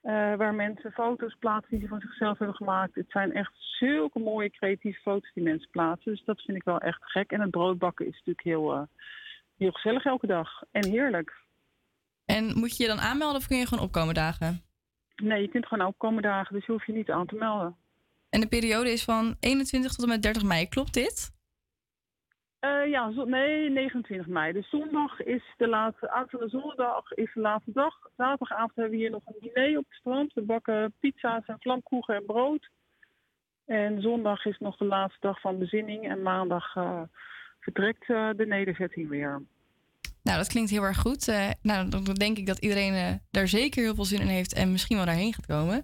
Eh, 0.00 0.34
waar 0.34 0.54
mensen 0.54 0.92
foto's 0.92 1.36
plaatsen 1.38 1.70
die 1.70 1.80
ze 1.80 1.88
van 1.88 2.00
zichzelf 2.00 2.38
hebben 2.38 2.56
gemaakt. 2.56 2.94
Het 2.94 3.10
zijn 3.10 3.32
echt 3.34 3.52
zulke 3.56 4.18
mooie 4.18 4.50
creatieve 4.50 5.00
foto's 5.00 5.32
die 5.34 5.42
mensen 5.42 5.70
plaatsen. 5.70 6.12
Dus 6.12 6.24
dat 6.24 6.40
vind 6.40 6.56
ik 6.56 6.64
wel 6.64 6.78
echt 6.78 7.02
gek. 7.02 7.30
En 7.30 7.40
het 7.40 7.50
broodbakken 7.50 8.06
is 8.06 8.12
natuurlijk 8.12 8.42
heel, 8.42 8.72
eh, 8.72 8.82
heel 9.56 9.70
gezellig 9.70 10.04
elke 10.04 10.26
dag. 10.26 10.62
En 10.70 10.90
heerlijk. 10.90 11.36
En 12.24 12.58
moet 12.58 12.76
je 12.76 12.82
je 12.82 12.88
dan 12.88 13.00
aanmelden 13.00 13.36
of 13.36 13.46
kun 13.46 13.58
je 13.58 13.66
gewoon 13.66 13.84
opkomen 13.84 14.14
dagen? 14.14 14.62
Nee, 15.16 15.42
je 15.42 15.48
kunt 15.48 15.66
gewoon 15.66 15.86
opkomen 15.86 16.22
dagen, 16.22 16.54
dus 16.54 16.66
je 16.66 16.72
hoeft 16.72 16.86
je 16.86 16.92
niet 16.92 17.10
aan 17.10 17.26
te 17.26 17.34
melden. 17.34 17.76
En 18.30 18.40
de 18.40 18.48
periode 18.48 18.92
is 18.92 19.04
van 19.04 19.36
21 19.40 19.92
tot 19.92 20.02
en 20.02 20.08
met 20.10 20.22
30 20.22 20.42
mei, 20.42 20.68
klopt 20.68 20.94
dit? 20.94 21.37
Eh, 22.58 22.86
ja, 22.90 23.12
zo- 23.12 23.24
nee, 23.24 23.70
29 23.70 24.26
mei. 24.26 24.52
Dus 24.52 24.68
zondag 24.68 25.20
is 25.22 25.42
de 25.56 25.68
laatste, 25.68 26.10
aanstaande 26.10 26.48
zondag 26.48 27.12
is 27.12 27.30
de 27.34 27.40
laatste 27.40 27.72
dag. 27.72 27.94
Zaterdagavond 28.16 28.74
hebben 28.74 28.90
we 28.92 28.96
hier 28.98 29.10
nog 29.10 29.22
een 29.26 29.36
diner 29.40 29.78
op 29.78 29.84
het 29.88 29.98
strand. 29.98 30.32
We 30.32 30.42
bakken 30.42 30.92
pizza's 31.00 31.46
en 31.46 31.56
vlamkoegen 31.60 32.14
en 32.14 32.26
brood. 32.26 32.68
En 33.66 34.00
zondag 34.02 34.44
is 34.44 34.58
nog 34.58 34.76
de 34.76 34.84
laatste 34.84 35.18
dag 35.20 35.40
van 35.40 35.58
bezinning. 35.58 36.08
En 36.08 36.22
maandag 36.22 36.76
eh, 36.76 37.02
vertrekt 37.60 38.10
eh, 38.10 38.30
de 38.36 38.46
nederzetting 38.46 39.08
weer. 39.08 39.42
Nou, 40.22 40.38
dat 40.38 40.48
klinkt 40.48 40.70
heel 40.70 40.82
erg 40.82 40.98
goed. 40.98 41.26
Nou, 41.62 41.88
dan 41.88 42.04
denk 42.04 42.38
ik 42.38 42.46
dat 42.46 42.58
iedereen 42.58 43.20
daar 43.30 43.48
zeker 43.48 43.82
heel 43.82 43.94
veel 43.94 44.04
zin 44.04 44.20
in 44.20 44.26
heeft 44.26 44.54
en 44.54 44.72
misschien 44.72 44.96
wel 44.96 45.06
daarheen 45.06 45.34
gaat 45.34 45.46
komen. 45.46 45.82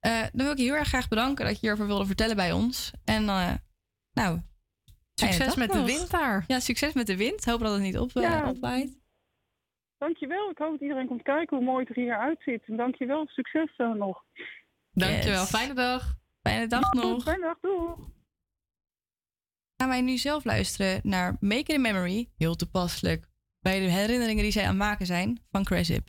Dan 0.00 0.30
wil 0.44 0.50
ik 0.50 0.58
je 0.58 0.64
heel 0.64 0.74
erg 0.74 0.88
graag 0.88 1.08
bedanken 1.08 1.44
dat 1.44 1.54
je 1.54 1.60
hierover 1.60 1.86
wilde 1.86 2.06
vertellen 2.06 2.36
bij 2.36 2.52
ons. 2.52 2.92
En 3.04 3.24
nou, 4.12 4.40
Succes 5.20 5.54
met 5.54 5.72
de 5.72 5.84
wind 5.84 6.10
daar. 6.10 6.44
Ja, 6.46 6.60
succes 6.60 6.92
met 6.92 7.06
de 7.06 7.16
wind. 7.16 7.44
Hoop 7.44 7.60
dat 7.60 7.72
het 7.72 7.82
niet 7.82 7.98
op, 7.98 8.10
eh, 8.14 8.46
opwaait. 8.48 8.98
Dankjewel. 9.98 10.50
Ik 10.50 10.58
hoop 10.58 10.70
dat 10.70 10.80
iedereen 10.80 11.06
komt 11.06 11.22
kijken 11.22 11.56
hoe 11.56 11.66
mooi 11.66 11.84
het 11.84 11.96
er 11.96 12.02
hier 12.02 12.18
uitziet. 12.18 12.62
En 12.66 12.76
dankjewel. 12.76 13.26
Succes 13.26 13.76
eh, 13.76 13.92
nog. 13.92 14.22
Dankjewel. 14.92 15.44
Fijne 15.44 15.74
dag. 15.74 16.14
Fijne 16.42 16.66
dag 16.66 16.92
nog. 16.92 17.22
Fijne 17.22 17.40
dag. 17.40 17.58
Doeg. 17.60 17.98
Gaan 19.76 19.88
wij 19.88 20.00
nu 20.00 20.16
zelf 20.16 20.44
luisteren 20.44 21.00
naar 21.02 21.36
Make 21.40 21.58
It 21.58 21.72
a 21.72 21.78
Memory. 21.78 22.28
Heel 22.36 22.54
toepasselijk 22.54 23.28
bij 23.60 23.80
de 23.80 23.90
herinneringen 23.90 24.42
die 24.42 24.52
zij 24.52 24.62
aan 24.62 24.68
het 24.68 24.78
maken 24.78 25.06
zijn 25.06 25.40
van 25.50 25.64
Cresip. 25.64 26.08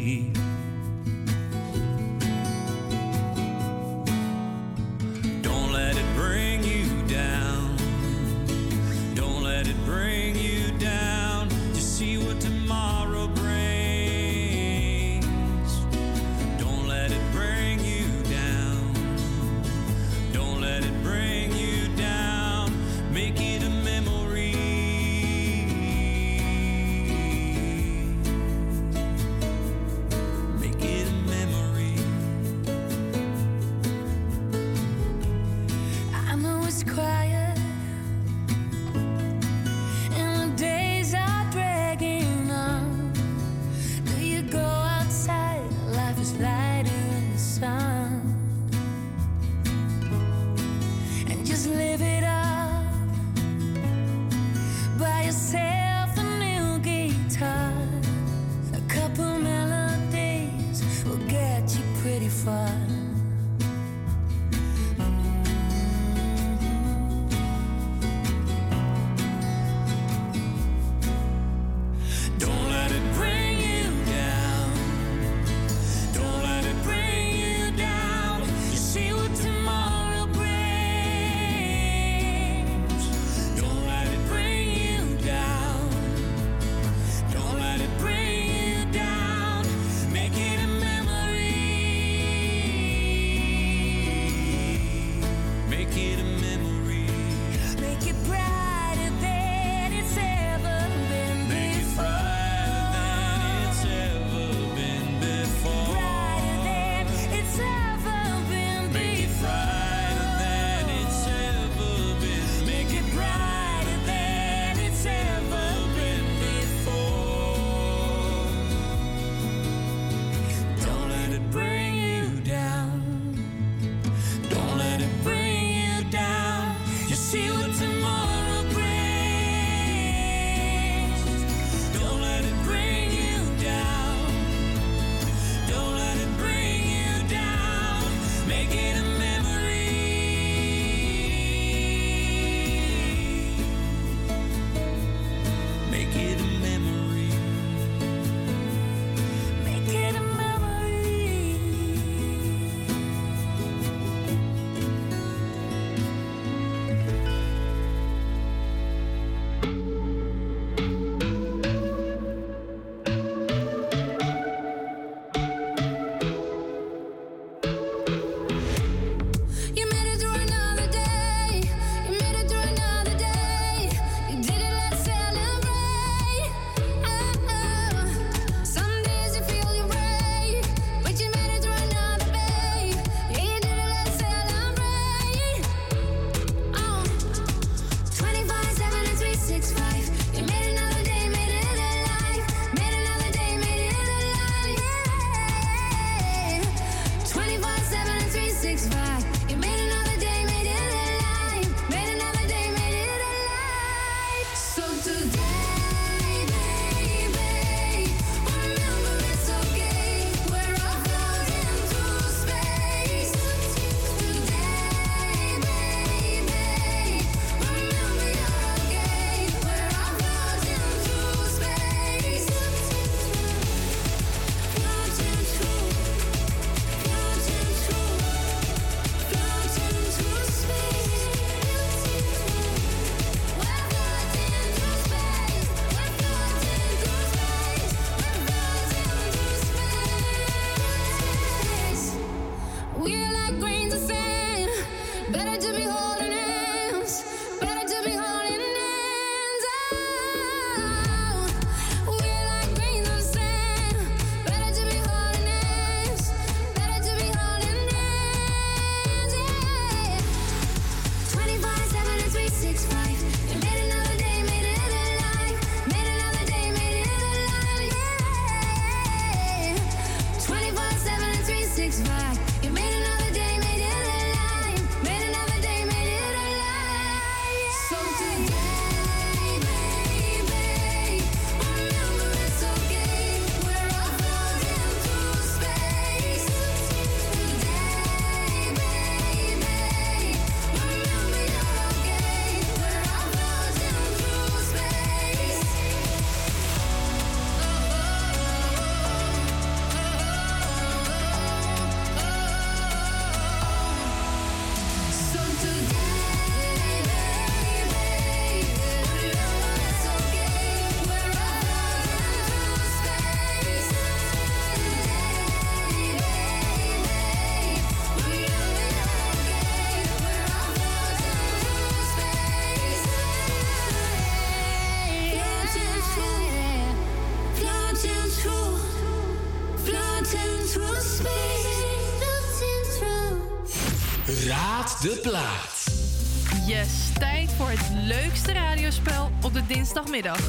Dinsdagmiddag. 339.73 340.39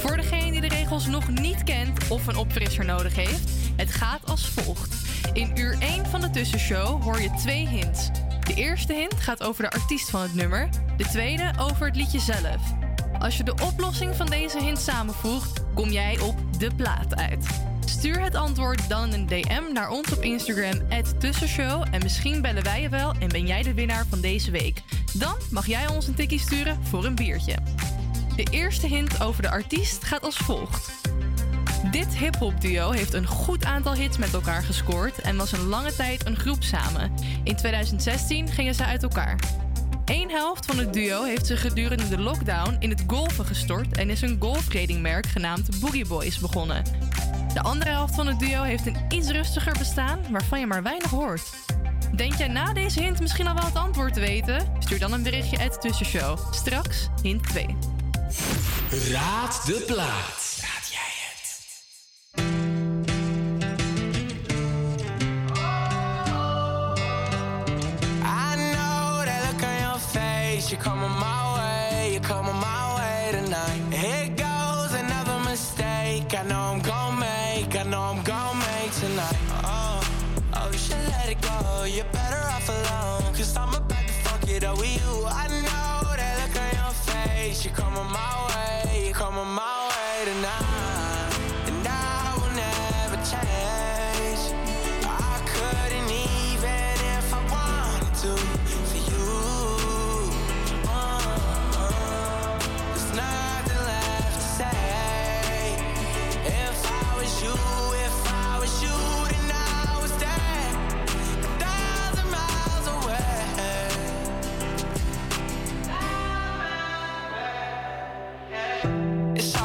Voor 0.00 0.16
degene 0.16 0.50
die 0.50 0.60
de 0.60 0.68
regels 0.68 1.06
nog 1.06 1.28
niet 1.28 1.64
kent 1.64 2.08
of 2.08 2.26
een 2.26 2.36
opfrisser 2.36 2.84
nodig 2.84 3.14
heeft, 3.14 3.50
het 3.76 3.90
gaat 3.90 4.20
als 4.30 4.48
volgt. 4.48 4.94
In 5.32 5.58
uur 5.58 5.76
1 5.80 6.06
van 6.06 6.20
de 6.20 6.30
tussenshow 6.30 7.02
hoor 7.02 7.20
je 7.20 7.30
twee 7.30 7.68
hints. 7.68 8.10
De 8.40 8.54
eerste 8.54 8.92
hint 8.92 9.14
gaat 9.14 9.42
over 9.42 9.62
de 9.62 9.70
artiest 9.70 10.10
van 10.10 10.20
het 10.20 10.34
nummer, 10.34 10.68
de 10.96 11.04
tweede 11.04 11.52
over 11.60 11.86
het 11.86 11.96
liedje 11.96 12.20
zelf. 12.20 12.74
Als 13.18 13.36
je 13.36 13.44
de 13.44 13.54
oplossing 13.62 14.16
van 14.16 14.26
deze 14.26 14.62
hint 14.62 14.78
samenvoegt, 14.78 15.64
kom 15.74 15.88
jij 15.88 16.20
op 16.20 16.36
de 16.58 16.70
plaat 16.76 17.16
uit. 17.16 17.46
Stuur 17.84 18.20
het 18.20 18.34
antwoord 18.34 18.88
dan 18.88 19.12
een 19.12 19.26
DM 19.26 19.72
naar 19.72 19.90
ons 19.90 20.12
op 20.12 20.22
Instagram, 20.22 20.80
tussenshow. 21.18 21.84
En 21.90 22.02
misschien 22.02 22.42
bellen 22.42 22.62
wij 22.62 22.82
je 22.82 22.88
wel 22.88 23.14
en 23.18 23.28
ben 23.28 23.46
jij 23.46 23.62
de 23.62 23.74
winnaar 23.74 24.04
van 24.10 24.20
deze 24.20 24.50
week. 24.50 24.82
Dan 25.12 25.34
mag 25.50 25.66
jij 25.66 25.88
ons 25.88 26.06
een 26.06 26.14
tikkie 26.14 26.40
sturen 26.40 26.78
voor 26.84 27.04
een 27.04 27.14
biertje. 27.14 27.54
De 28.36 28.46
eerste 28.50 28.86
hint 28.86 29.22
over 29.22 29.42
de 29.42 29.50
artiest 29.50 30.04
gaat 30.04 30.22
als 30.22 30.36
volgt. 30.36 30.90
Dit 31.90 32.16
hip-hop 32.16 32.60
duo 32.60 32.90
heeft 32.90 33.12
een 33.12 33.26
goed 33.26 33.64
aantal 33.64 33.94
hits 33.94 34.18
met 34.18 34.34
elkaar 34.34 34.62
gescoord 34.62 35.20
en 35.20 35.36
was 35.36 35.52
een 35.52 35.66
lange 35.66 35.94
tijd 35.94 36.26
een 36.26 36.36
groep 36.36 36.62
samen. 36.62 37.12
In 37.44 37.56
2016 37.56 38.48
gingen 38.48 38.74
ze 38.74 38.84
uit 38.84 39.02
elkaar. 39.02 39.38
Eén 40.04 40.30
helft 40.30 40.66
van 40.66 40.78
het 40.78 40.92
duo 40.92 41.22
heeft 41.22 41.46
zich 41.46 41.60
gedurende 41.60 42.08
de 42.08 42.18
lockdown 42.18 42.76
in 42.78 42.90
het 42.90 43.04
golfen 43.06 43.44
gestort 43.44 43.96
en 43.96 44.10
is 44.10 44.22
een 44.22 44.36
golfkledingmerk 44.40 45.26
genaamd 45.26 45.80
Boogie 45.80 46.06
Boys 46.06 46.38
begonnen. 46.38 46.84
De 47.54 47.62
andere 47.62 47.90
helft 47.90 48.14
van 48.14 48.26
het 48.26 48.38
duo 48.38 48.62
heeft 48.62 48.86
een 48.86 48.96
iets 49.08 49.28
rustiger 49.28 49.74
bestaan 49.78 50.18
waarvan 50.30 50.60
je 50.60 50.66
maar 50.66 50.82
weinig 50.82 51.10
hoort. 51.10 51.54
Denk 52.16 52.34
jij 52.34 52.48
na 52.48 52.72
deze 52.72 53.00
hint 53.00 53.20
misschien 53.20 53.46
al 53.46 53.54
wel 53.54 53.64
het 53.64 53.76
antwoord 53.76 54.14
te 54.14 54.20
weten? 54.20 54.72
Stuur 54.78 54.98
dan 54.98 55.12
een 55.12 55.22
berichtje 55.22 55.58
at 55.58 55.80
tussenshow. 55.80 56.38
Straks 56.54 57.08
hint 57.22 57.48
2. 57.48 57.95
Raad 58.90 59.66
de 59.66 59.82
plaat. 59.86 60.45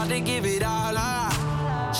Hard 0.02 0.10
to 0.10 0.20
give 0.20 0.46
it 0.46 0.64
all 0.64 0.98
up. 0.98 1.32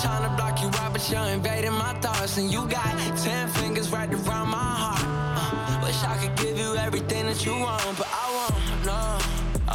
Trying 0.00 0.24
to 0.28 0.34
block 0.36 0.60
you 0.60 0.68
out, 0.80 0.92
but 0.92 1.08
you're 1.10 1.28
invading 1.36 1.72
my 1.84 1.94
thoughts. 2.00 2.36
And 2.36 2.50
you 2.50 2.66
got 2.66 2.90
ten 3.22 3.48
fingers 3.48 3.90
wrapped 3.90 4.14
around 4.14 4.48
my 4.48 4.70
heart. 4.82 5.04
Uh, 5.06 5.86
wish 5.86 6.02
I 6.02 6.16
could 6.20 6.36
give 6.36 6.58
you 6.58 6.74
everything 6.76 7.26
that 7.26 7.44
you 7.46 7.52
want, 7.52 7.96
but 7.98 8.08
I 8.22 8.26
won't. 8.36 8.84
No. 8.90 9.02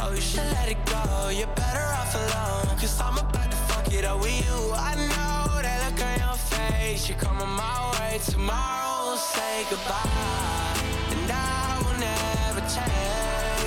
Oh, 0.00 0.12
you 0.14 0.20
should 0.20 0.50
let 0.58 0.68
it 0.68 0.80
go. 0.84 1.02
You're 1.38 1.54
better 1.62 1.86
off 2.00 2.14
alone. 2.14 2.76
Cause 2.80 3.00
I'm 3.00 3.16
about 3.16 3.50
to 3.50 3.56
fuck 3.68 3.92
it 3.92 4.04
up 4.04 4.20
with 4.20 4.38
you. 4.44 4.58
I 4.88 4.92
know 5.10 5.62
that 5.64 5.78
look 5.84 6.00
on 6.08 6.16
your 6.24 6.38
face. 6.52 7.08
You're 7.08 7.18
coming 7.18 7.52
my 7.62 7.76
way. 7.92 8.20
Tomorrow 8.26 9.06
we'll 9.06 9.16
say 9.16 9.64
goodbye. 9.70 10.76
And 11.14 11.30
I 11.32 11.80
will 11.82 11.98
never 11.98 12.60
change. 12.74 13.57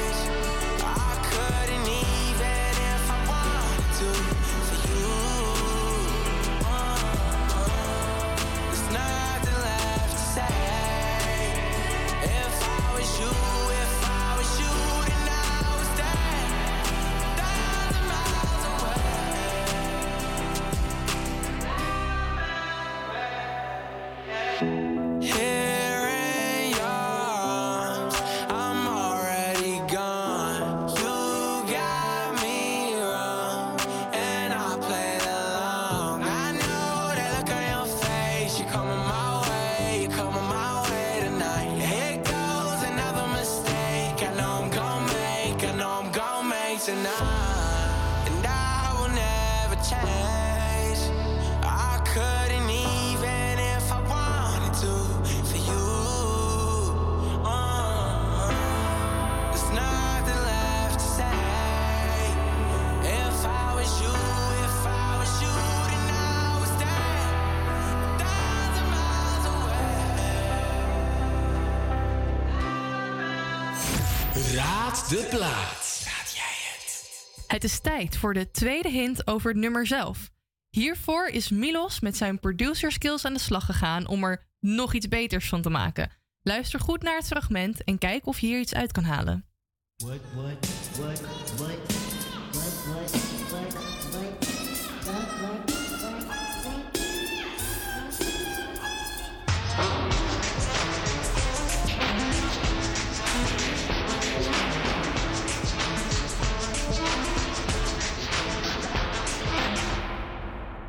Voor 78.09 78.33
de 78.33 78.51
tweede 78.51 78.89
hint 78.89 79.27
over 79.27 79.49
het 79.49 79.59
nummer 79.59 79.87
zelf. 79.87 80.31
Hiervoor 80.69 81.27
is 81.27 81.49
Milos 81.49 81.99
met 81.99 82.17
zijn 82.17 82.39
producer 82.39 82.91
skills 82.91 83.25
aan 83.25 83.33
de 83.33 83.39
slag 83.39 83.65
gegaan 83.65 84.07
om 84.07 84.23
er 84.23 84.47
nog 84.59 84.93
iets 84.93 85.07
beters 85.07 85.49
van 85.49 85.61
te 85.61 85.69
maken. 85.69 86.11
Luister 86.41 86.79
goed 86.79 87.01
naar 87.01 87.15
het 87.15 87.27
fragment 87.27 87.83
en 87.83 87.97
kijk 87.97 88.25
of 88.25 88.39
je 88.39 88.47
hier 88.47 88.59
iets 88.59 88.73
uit 88.73 88.91
kan 88.91 89.03
halen. 89.03 89.45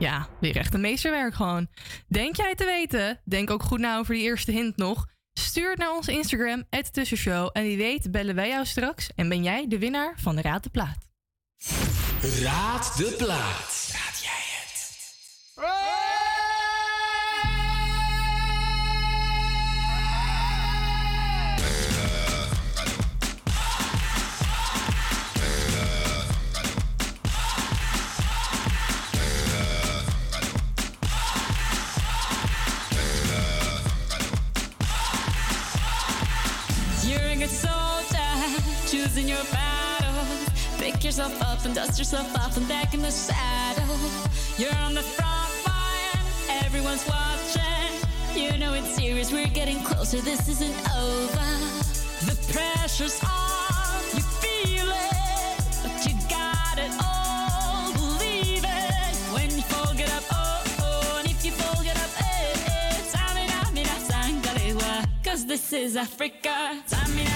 Ja, 0.02 0.28
weer 0.40 0.56
echt 0.56 0.74
een 0.74 0.80
meesterwerk 0.80 1.34
gewoon. 1.34 1.68
Denk 2.06 2.36
jij 2.36 2.54
te 2.54 2.64
weten? 2.64 3.20
Denk 3.24 3.50
ook 3.50 3.62
goed 3.62 3.78
na 3.78 3.98
over 3.98 4.14
die 4.14 4.22
eerste 4.22 4.50
hint 4.52 4.76
nog. 4.76 5.06
Stuur 5.32 5.70
het 5.70 5.78
naar 5.78 5.92
onze 5.92 6.12
Instagram, 6.12 6.64
tussenshow. 6.92 7.50
En 7.52 7.62
wie 7.62 7.76
weet 7.76 8.10
bellen 8.10 8.34
wij 8.34 8.48
jou 8.48 8.64
straks 8.64 9.10
en 9.14 9.28
ben 9.28 9.42
jij 9.42 9.68
de 9.68 9.78
winnaar 9.78 10.14
van 10.16 10.36
de 10.36 10.42
Raad 10.42 10.62
de 10.62 10.70
Plaat. 10.70 11.08
Raad 12.42 12.96
de 12.96 13.14
plaat. 13.18 13.90
You're 15.56 16.11
pick 41.02 41.06
yourself 41.06 41.42
up 41.42 41.64
and 41.64 41.74
dust 41.74 41.98
yourself 41.98 42.32
off 42.36 42.56
and 42.56 42.68
back 42.68 42.94
in 42.94 43.02
the 43.02 43.10
saddle. 43.10 43.98
You're 44.56 44.72
on 44.86 44.94
the 44.94 45.02
front 45.02 45.52
line, 45.66 46.24
everyone's 46.64 47.04
watching. 47.08 47.92
You 48.36 48.56
know 48.56 48.72
it's 48.74 48.94
serious, 48.94 49.32
we're 49.32 49.48
getting 49.48 49.82
closer, 49.82 50.20
this 50.20 50.48
isn't 50.48 50.76
over. 50.96 51.48
The 52.28 52.36
pressure's 52.52 53.20
on, 53.24 54.00
you 54.14 54.22
feel 54.42 54.86
it, 54.86 55.58
but 55.82 56.06
you 56.06 56.14
got 56.30 56.78
it 56.78 56.92
all, 57.02 57.92
believe 57.94 58.62
it. 58.62 59.16
When 59.34 59.50
you 59.50 59.62
fall, 59.62 59.92
get 59.94 60.12
up, 60.12 60.22
oh, 60.30 60.62
oh, 60.82 61.16
and 61.18 61.28
if 61.28 61.44
you 61.44 61.50
fall, 61.50 61.82
get 61.82 61.96
up, 61.96 62.10
eh, 62.20 62.54
eh, 62.68 62.92
cause 65.24 65.46
this 65.46 65.72
is 65.72 65.96
Africa. 65.96 66.80
Tamina, 66.88 67.31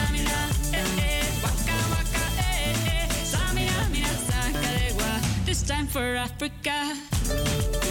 it's 5.59 5.67
time 5.67 5.87
for 5.87 6.17
Africa. 6.17 7.86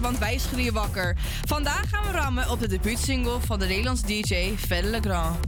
want 0.00 0.18
wij 0.18 0.38
schreeuwen 0.38 0.72
wakker. 0.72 1.16
Vandaag 1.46 1.90
gaan 1.90 2.04
we 2.04 2.10
rammen 2.10 2.50
op 2.50 2.60
de 2.60 2.68
debuutsingle 2.68 3.40
van 3.40 3.58
de 3.58 3.66
Nederlands 3.66 4.02
DJ 4.02 4.54
Fedde 4.56 4.90
Legrand. 4.90 5.47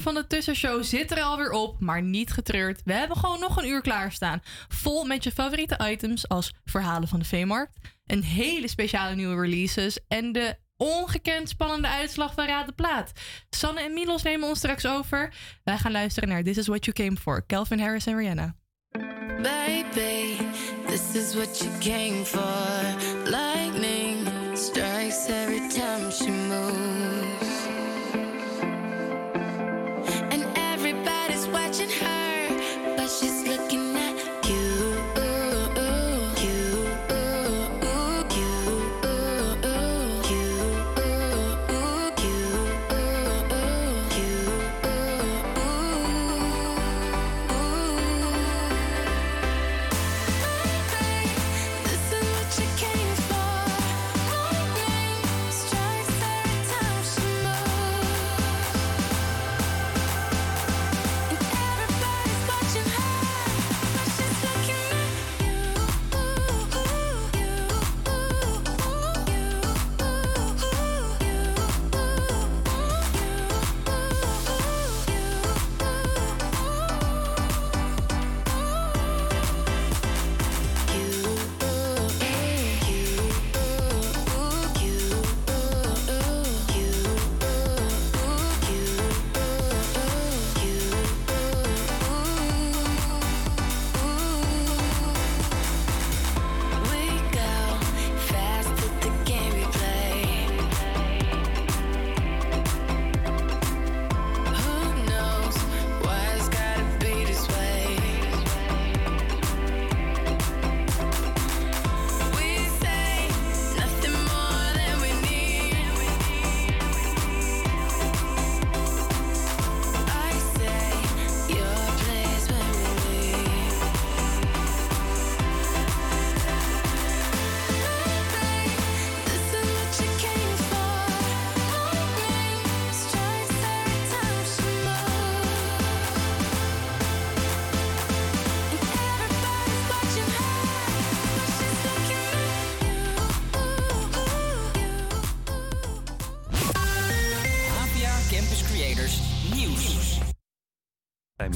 1 0.00 0.12
van 0.12 0.22
de 0.22 0.26
Tussenshow 0.26 0.82
zit 0.82 1.10
er 1.10 1.22
alweer 1.22 1.50
op, 1.50 1.80
maar 1.80 2.02
niet 2.02 2.32
getreurd. 2.32 2.80
We 2.84 2.92
hebben 2.92 3.16
gewoon 3.16 3.40
nog 3.40 3.56
een 3.56 3.68
uur 3.68 3.80
klaarstaan. 3.80 4.40
Vol 4.68 5.04
met 5.04 5.24
je 5.24 5.32
favoriete 5.32 5.90
items 5.90 6.28
als 6.28 6.54
verhalen 6.64 7.08
van 7.08 7.18
de 7.18 7.24
Veemarkt, 7.24 7.78
een 8.06 8.22
hele 8.22 8.68
speciale 8.68 9.14
nieuwe 9.14 9.40
releases 9.40 9.98
en 10.08 10.32
de 10.32 10.56
ongekend 10.76 11.48
spannende 11.48 11.88
uitslag 11.88 12.34
van 12.34 12.46
Raad 12.46 12.66
de 12.66 12.72
Plaat. 12.72 13.12
Sanne 13.50 13.80
en 13.80 13.92
Milos 13.92 14.22
nemen 14.22 14.48
ons 14.48 14.58
straks 14.58 14.86
over. 14.86 15.34
Wij 15.64 15.78
gaan 15.78 15.92
luisteren 15.92 16.28
naar 16.28 16.42
This 16.42 16.56
Is 16.56 16.66
What 16.66 16.84
You 16.84 16.96
Came 16.96 17.16
For, 17.16 17.46
Calvin 17.46 17.80
Harris 17.80 18.06
en 18.06 18.16
Rihanna. 18.16 18.54
Baby, 19.42 20.36
this 20.86 21.14
is 21.14 21.34
what 21.34 21.58
you 21.58 21.78
came 21.78 22.24
for. 22.24 23.20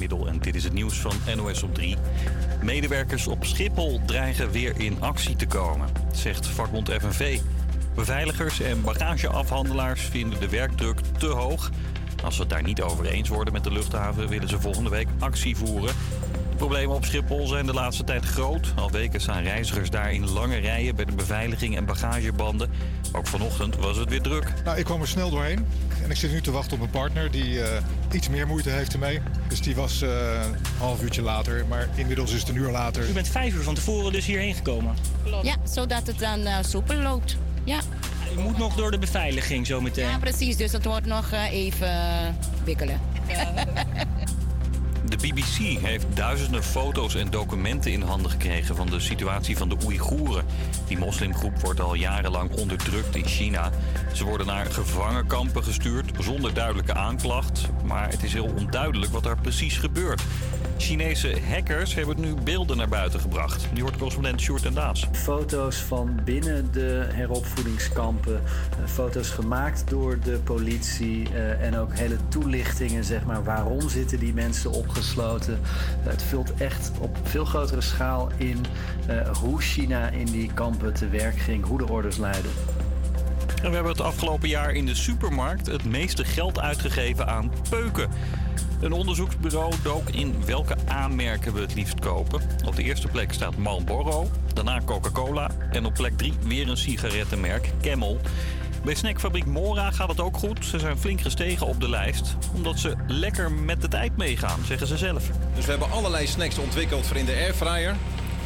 En 0.00 0.38
dit 0.40 0.54
is 0.54 0.64
het 0.64 0.72
nieuws 0.72 1.00
van 1.00 1.12
NOS 1.36 1.62
op 1.62 1.74
3. 1.74 1.96
Medewerkers 2.62 3.26
op 3.26 3.44
Schiphol 3.44 4.00
dreigen 4.06 4.50
weer 4.50 4.80
in 4.80 4.96
actie 5.00 5.36
te 5.36 5.46
komen, 5.46 5.88
zegt 6.12 6.46
vakbond 6.46 6.90
FNV. 6.90 7.40
Beveiligers 7.94 8.60
en 8.60 8.82
bagageafhandelaars 8.82 10.00
vinden 10.00 10.40
de 10.40 10.48
werkdruk 10.48 11.00
te 11.18 11.26
hoog. 11.26 11.70
Als 12.24 12.34
ze 12.34 12.40
het 12.40 12.50
daar 12.50 12.62
niet 12.62 12.82
over 12.82 13.06
eens 13.06 13.28
worden 13.28 13.52
met 13.52 13.64
de 13.64 13.72
luchthaven, 13.72 14.28
willen 14.28 14.48
ze 14.48 14.60
volgende 14.60 14.90
week 14.90 15.08
actie 15.18 15.56
voeren. 15.56 15.94
De 16.54 16.60
problemen 16.60 16.96
op 16.96 17.04
Schiphol 17.04 17.46
zijn 17.46 17.66
de 17.66 17.72
laatste 17.72 18.04
tijd 18.04 18.24
groot. 18.24 18.72
Al 18.76 18.90
weken 18.90 19.20
staan 19.20 19.42
reizigers 19.42 19.90
daar 19.90 20.12
in 20.12 20.30
lange 20.30 20.56
rijen 20.56 20.96
bij 20.96 21.04
de 21.04 21.12
beveiliging 21.12 21.76
en 21.76 21.84
bagagebanden. 21.84 22.70
Ook 23.12 23.26
vanochtend 23.26 23.76
was 23.76 23.96
het 23.96 24.08
weer 24.08 24.20
druk. 24.22 24.52
Nou, 24.64 24.78
ik 24.78 24.84
kwam 24.84 25.00
er 25.00 25.08
snel 25.08 25.30
doorheen. 25.30 25.66
En 26.02 26.10
ik 26.10 26.16
zit 26.16 26.30
nu 26.32 26.40
te 26.40 26.50
wachten 26.50 26.72
op 26.72 26.78
mijn 26.78 26.90
partner 26.90 27.30
die 27.30 27.62
eh, 27.62 27.82
iets 28.12 28.28
meer 28.28 28.46
moeite 28.46 28.70
heeft 28.70 28.92
ermee. 28.92 29.20
Dus 29.48 29.60
die 29.60 29.74
was 29.74 30.02
eh, 30.02 30.10
een 30.44 30.56
half 30.78 31.02
uurtje 31.02 31.22
later. 31.22 31.66
Maar 31.68 31.88
inmiddels 31.94 32.32
is 32.32 32.40
het 32.40 32.48
een 32.48 32.56
uur 32.56 32.70
later. 32.70 33.08
U 33.08 33.12
bent 33.12 33.28
vijf 33.28 33.54
uur 33.54 33.62
van 33.62 33.74
tevoren 33.74 34.12
dus 34.12 34.26
hierheen 34.26 34.54
gekomen. 34.54 34.94
Ja, 35.42 35.54
zodat 35.64 36.06
het 36.06 36.18
dan 36.18 36.40
eh, 36.46 36.56
soepel 36.62 36.96
loopt. 36.96 37.36
Ja. 37.64 37.80
U 38.36 38.40
moet 38.40 38.58
nog 38.58 38.74
door 38.74 38.90
de 38.90 38.98
beveiliging 38.98 39.66
zometeen. 39.66 40.08
ja, 40.08 40.18
precies. 40.18 40.56
Dus 40.56 40.72
het 40.72 40.84
wordt 40.84 41.06
nog 41.06 41.30
eh, 41.32 41.52
even 41.52 41.88
eh, 41.88 42.28
wikkelen. 42.64 43.00
De 45.08 45.16
BBC 45.16 45.80
heeft 45.82 46.06
duizenden 46.14 46.62
foto's 46.62 47.14
en 47.14 47.30
documenten 47.30 47.92
in 47.92 48.02
handen 48.02 48.30
gekregen 48.30 48.76
van 48.76 48.86
de 48.86 49.00
situatie 49.00 49.56
van 49.56 49.68
de 49.68 49.76
Oeigoeren. 49.84 50.44
Die 50.86 50.98
moslimgroep 50.98 51.60
wordt 51.60 51.80
al 51.80 51.94
jarenlang 51.94 52.50
onderdrukt 52.50 53.16
in 53.16 53.24
China. 53.24 53.70
Ze 54.12 54.24
worden 54.24 54.46
naar 54.46 54.66
gevangenkampen 54.66 55.64
gestuurd 55.64 56.10
zonder 56.18 56.54
duidelijke 56.54 56.94
aanklacht. 56.94 57.68
Maar 57.84 58.10
het 58.10 58.22
is 58.22 58.32
heel 58.32 58.52
onduidelijk 58.58 59.12
wat 59.12 59.22
daar 59.22 59.40
precies 59.40 59.76
gebeurt. 59.78 60.22
Chinese 60.76 61.38
hackers 61.50 61.94
hebben 61.94 62.20
nu 62.20 62.34
beelden 62.34 62.76
naar 62.76 62.88
buiten 62.88 63.20
gebracht. 63.20 63.66
Nu 63.74 63.80
hoort 63.82 63.96
correspondent 63.96 64.40
Sjoerd 64.40 64.64
en 64.64 64.74
Daas. 64.74 65.06
Foto's 65.12 65.76
van 65.76 66.20
binnen 66.24 66.72
de 66.72 67.06
heropvoedingskampen. 67.12 68.42
eh, 68.70 68.86
Foto's 68.86 69.28
gemaakt 69.28 69.84
door 69.88 70.18
de 70.20 70.38
politie. 70.44 71.28
eh, 71.34 71.66
en 71.66 71.76
ook 71.76 71.94
hele 71.94 72.16
toelichtingen, 72.28 73.04
zeg 73.04 73.24
maar. 73.24 73.44
Waarom 73.44 73.88
zitten 73.88 74.18
die 74.18 74.34
mensen 74.34 74.72
het 76.00 76.22
vult 76.22 76.54
echt 76.54 76.90
op 77.00 77.16
veel 77.22 77.44
grotere 77.44 77.80
schaal 77.80 78.28
in 78.36 78.64
eh, 79.06 79.28
hoe 79.28 79.60
China 79.60 80.08
in 80.08 80.26
die 80.26 80.50
kampen 80.54 80.94
te 80.94 81.08
werk 81.08 81.38
ging. 81.38 81.64
Hoe 81.64 81.78
de 81.78 81.88
orders 81.88 82.16
leiden. 82.16 82.50
En 83.62 83.68
we 83.68 83.74
hebben 83.74 83.92
het 83.92 84.00
afgelopen 84.00 84.48
jaar 84.48 84.72
in 84.72 84.86
de 84.86 84.94
supermarkt 84.94 85.66
het 85.66 85.84
meeste 85.84 86.24
geld 86.24 86.60
uitgegeven 86.60 87.26
aan 87.26 87.52
peuken. 87.70 88.10
Een 88.80 88.92
onderzoeksbureau 88.92 89.74
dook 89.82 90.08
in 90.08 90.44
welke 90.46 90.76
aanmerken 90.86 91.54
we 91.54 91.60
het 91.60 91.74
liefst 91.74 92.00
kopen. 92.00 92.40
Op 92.66 92.76
de 92.76 92.82
eerste 92.82 93.08
plek 93.08 93.32
staat 93.32 93.56
Marlboro, 93.56 94.28
daarna 94.54 94.80
Coca-Cola 94.84 95.50
en 95.70 95.84
op 95.84 95.94
plek 95.94 96.16
3 96.16 96.32
weer 96.46 96.68
een 96.68 96.76
sigarettenmerk, 96.76 97.70
Camel. 97.82 98.20
Bij 98.84 98.94
snackfabriek 98.94 99.46
Mora 99.46 99.90
gaat 99.90 100.08
het 100.08 100.20
ook 100.20 100.36
goed. 100.36 100.64
Ze 100.64 100.78
zijn 100.78 100.98
flink 100.98 101.20
gestegen 101.20 101.66
op 101.66 101.80
de 101.80 101.88
lijst, 101.88 102.36
omdat 102.54 102.78
ze 102.78 102.94
lekker 103.06 103.52
met 103.52 103.80
de 103.80 103.88
tijd 103.88 104.16
meegaan, 104.16 104.60
zeggen 104.64 104.86
ze 104.86 104.96
zelf. 104.96 105.30
Dus 105.54 105.64
we 105.64 105.70
hebben 105.70 105.90
allerlei 105.90 106.26
snacks 106.26 106.58
ontwikkeld 106.58 107.06
voor 107.06 107.16
in 107.16 107.24
de 107.24 107.32
airfryer. 107.32 107.96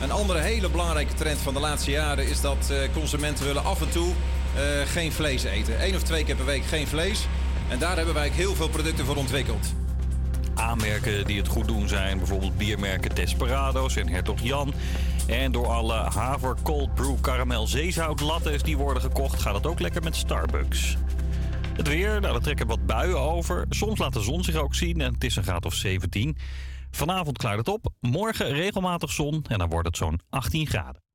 Een 0.03 0.11
andere 0.11 0.39
hele 0.39 0.71
belangrijke 0.71 1.15
trend 1.15 1.39
van 1.39 1.55
de 1.55 1.61
laatste 1.61 1.91
jaren 1.91 2.29
is 2.29 2.41
dat 2.41 2.71
eh, 2.71 2.79
consumenten 2.93 3.45
willen 3.45 3.65
af 3.65 3.81
en 3.81 3.91
toe 3.91 4.09
eh, 4.09 4.63
geen 4.87 5.13
vlees 5.13 5.43
eten. 5.43 5.85
Eén 5.85 5.95
of 5.95 6.03
twee 6.03 6.25
keer 6.25 6.37
per 6.37 6.45
week 6.45 6.65
geen 6.65 6.87
vlees. 6.87 7.27
En 7.69 7.79
daar 7.79 7.97
hebben 7.97 8.15
wij 8.15 8.29
heel 8.29 8.55
veel 8.55 8.69
producten 8.69 9.05
voor 9.05 9.17
ontwikkeld. 9.17 9.67
Aanmerken 10.59 11.25
die 11.25 11.39
het 11.39 11.49
goed 11.49 11.69
doen 11.69 11.89
zijn 11.89 12.19
bijvoorbeeld 12.19 12.57
biermerken 12.57 13.15
Desperados 13.15 13.97
en 13.97 14.09
Hertog 14.09 14.41
Jan. 14.41 14.73
En 15.27 15.53
door 15.53 15.67
alle 15.67 15.95
haver, 15.95 16.57
cold 16.63 16.95
brew, 16.95 17.21
karamel, 17.21 17.67
zeezout 17.67 18.21
lattes 18.21 18.63
die 18.63 18.77
worden 18.77 19.03
gekocht... 19.03 19.41
gaat 19.41 19.55
het 19.55 19.67
ook 19.67 19.81
lekker 19.81 20.03
met 20.03 20.17
Starbucks. 20.17 20.97
Het 21.77 21.89
weer, 21.89 22.21
nou, 22.21 22.41
trekken 22.41 22.67
wat 22.67 22.87
buien 22.87 23.21
over. 23.21 23.67
Soms 23.69 23.99
laat 23.99 24.13
de 24.13 24.21
zon 24.21 24.45
zich 24.45 24.55
ook 24.55 24.75
zien 24.75 25.01
en 25.01 25.13
het 25.15 25.25
is 25.25 25.37
een 25.37 25.43
graad 25.43 25.65
of 25.67 25.75
17. 25.75 26.37
Vanavond 26.91 27.39
klaart 27.39 27.59
het 27.59 27.69
op, 27.69 27.93
morgen 28.01 28.49
regelmatig 28.49 29.13
zon 29.13 29.45
en 29.49 29.59
dan 29.59 29.69
wordt 29.69 29.87
het 29.87 29.97
zo'n 29.97 30.21
18 30.31 30.67
graden. 30.67 31.08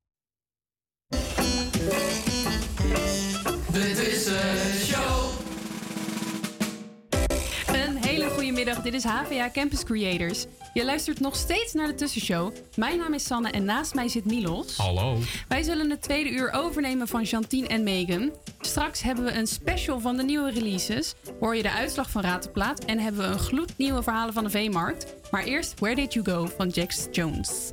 Goedemiddag, 8.64 8.92
dit 8.92 9.04
is 9.04 9.38
HVA 9.38 9.50
Campus 9.50 9.84
Creators. 9.84 10.46
Je 10.72 10.84
luistert 10.84 11.20
nog 11.20 11.36
steeds 11.36 11.72
naar 11.72 11.86
de 11.86 11.94
tussenshow. 11.94 12.52
Mijn 12.76 12.98
naam 12.98 13.14
is 13.14 13.24
Sanne 13.24 13.50
en 13.50 13.64
naast 13.64 13.94
mij 13.94 14.08
zit 14.08 14.24
Milos. 14.24 14.76
Hallo. 14.76 15.18
Wij 15.48 15.62
zullen 15.62 15.90
het 15.90 16.02
tweede 16.02 16.30
uur 16.30 16.52
overnemen 16.52 17.08
van 17.08 17.26
Chantine 17.26 17.66
en 17.66 17.82
Megan. 17.82 18.32
Straks 18.60 19.02
hebben 19.02 19.24
we 19.24 19.32
een 19.32 19.46
special 19.46 20.00
van 20.00 20.16
de 20.16 20.22
nieuwe 20.22 20.50
releases. 20.50 21.14
Hoor 21.40 21.56
je 21.56 21.62
de 21.62 21.70
uitslag 21.70 22.10
van 22.10 22.22
Ratenplaat 22.22 22.84
en 22.84 22.98
hebben 22.98 23.22
we 23.22 23.26
een 23.26 23.38
gloednieuwe 23.38 24.02
verhalen 24.02 24.34
van 24.34 24.44
de 24.44 24.50
Veemarkt. 24.50 25.14
Maar 25.30 25.44
eerst 25.44 25.80
Where 25.80 25.94
Did 25.94 26.12
You 26.12 26.24
Go 26.24 26.46
van 26.56 26.68
Jax 26.68 27.06
Jones. 27.10 27.72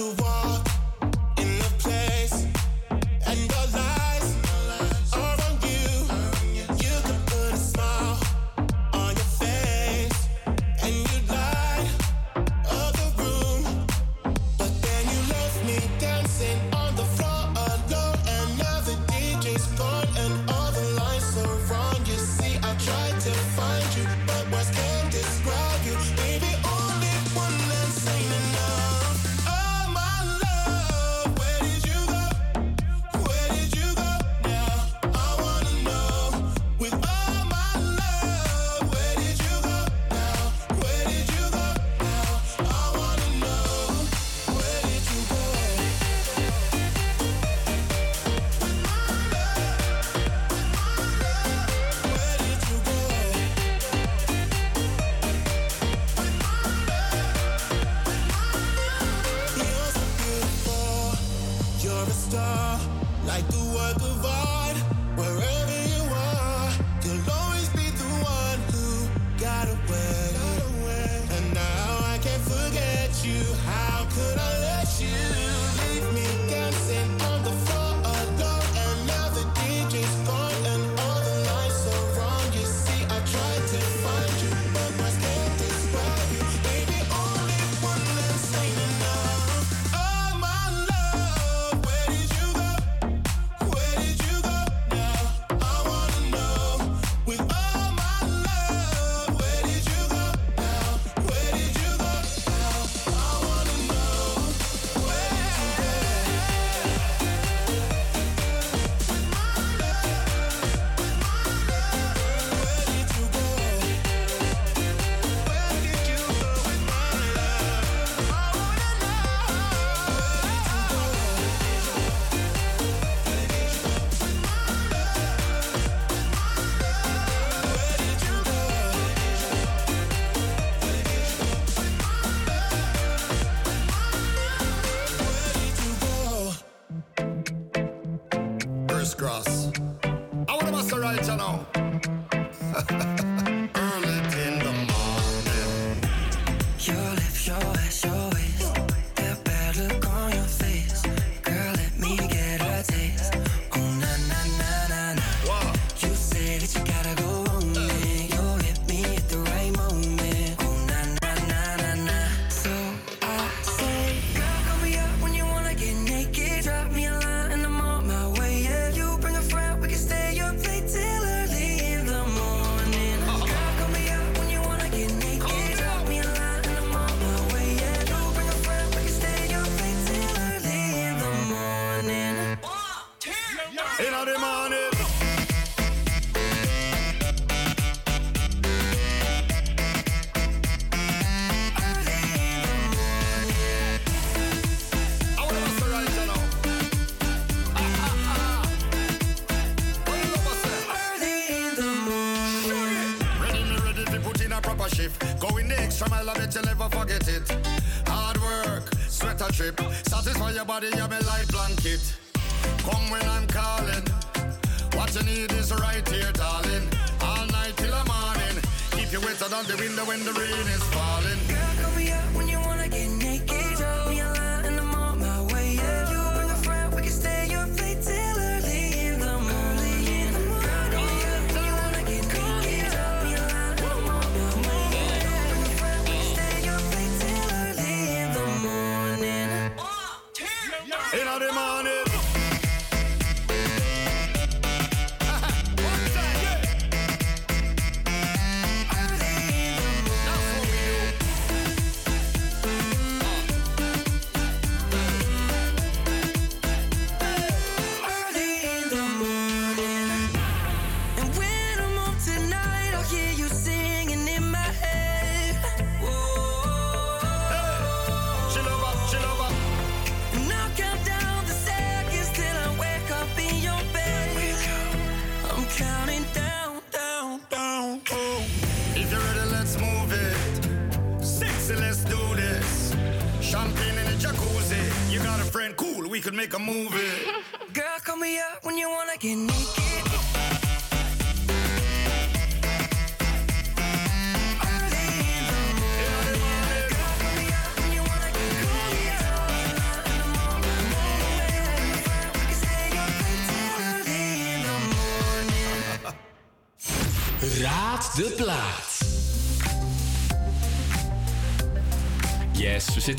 souvent. 0.00 0.59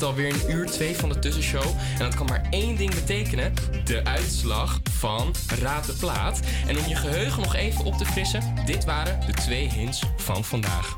Zitten 0.02 0.22
alweer 0.22 0.48
in 0.48 0.56
uur 0.56 0.66
2 0.66 0.96
van 0.96 1.08
de 1.08 1.18
tussenshow. 1.18 1.64
En 1.92 1.98
dat 1.98 2.14
kan 2.14 2.26
maar 2.26 2.46
één 2.50 2.76
ding 2.76 2.94
betekenen: 2.94 3.54
de 3.84 4.04
uitslag 4.04 4.80
van 4.90 5.34
Raad 5.60 5.86
de 5.86 5.92
Plaat. 5.92 6.40
En 6.66 6.78
om 6.78 6.86
je 6.88 6.94
geheugen 6.94 7.42
nog 7.42 7.54
even 7.54 7.84
op 7.84 7.94
te 7.94 8.04
frissen, 8.04 8.54
dit 8.66 8.84
waren 8.84 9.26
de 9.26 9.32
twee 9.32 9.68
hints 9.68 10.02
van 10.16 10.44
vandaag. 10.44 10.96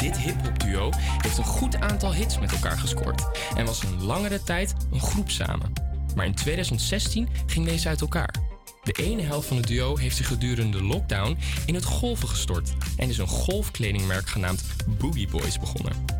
Dit 0.00 0.18
hip-hop 0.18 0.60
duo 0.60 0.90
heeft 1.22 1.38
een 1.38 1.44
goed 1.44 1.76
aantal 1.76 2.14
hits 2.14 2.38
met 2.38 2.52
elkaar 2.52 2.78
gescoord 2.78 3.22
en 3.56 3.66
was 3.66 3.82
een 3.82 4.02
langere 4.02 4.42
tijd 4.42 4.74
een 4.92 5.00
groep 5.00 5.30
samen. 5.30 5.72
Maar 6.14 6.26
in 6.26 6.34
2016 6.34 7.28
ging 7.46 7.66
deze 7.66 7.88
uit 7.88 8.00
elkaar. 8.00 8.34
De 8.82 8.92
ene 8.92 9.22
helft 9.22 9.48
van 9.48 9.56
het 9.56 9.66
duo 9.66 9.96
heeft 9.96 10.16
zich 10.16 10.26
gedurende 10.26 10.78
de 10.78 10.84
lockdown 10.84 11.38
in 11.66 11.74
het 11.74 11.84
golven 11.84 12.28
gestort 12.28 12.72
en 12.96 13.08
is 13.08 13.18
een 13.18 13.26
golfkledingmerk 13.26 14.28
genaamd 14.28 14.62
Boogie 14.98 15.28
Boys 15.28 15.58
begonnen. 15.58 16.11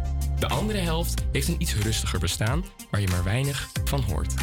De 0.42 0.48
andere 0.48 0.78
helft 0.78 1.22
heeft 1.32 1.48
een 1.48 1.62
iets 1.62 1.74
rustiger 1.74 2.18
bestaan 2.18 2.64
waar 2.90 3.00
je 3.00 3.08
maar 3.08 3.24
weinig 3.24 3.68
van 3.84 4.00
hoort. 4.00 4.34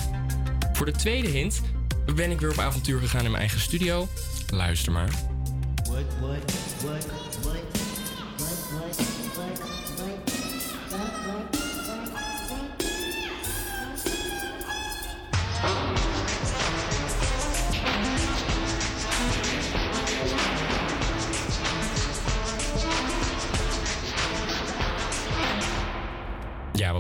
Voor 0.73 0.85
de 0.85 0.91
tweede 0.91 1.27
hint 1.27 1.61
ben 2.15 2.31
ik 2.31 2.39
weer 2.39 2.51
op 2.51 2.59
avontuur 2.59 2.99
gegaan 2.99 3.23
in 3.23 3.31
mijn 3.31 3.41
eigen 3.41 3.59
studio. 3.59 4.07
Luister 4.49 4.91
maar. 4.91 5.09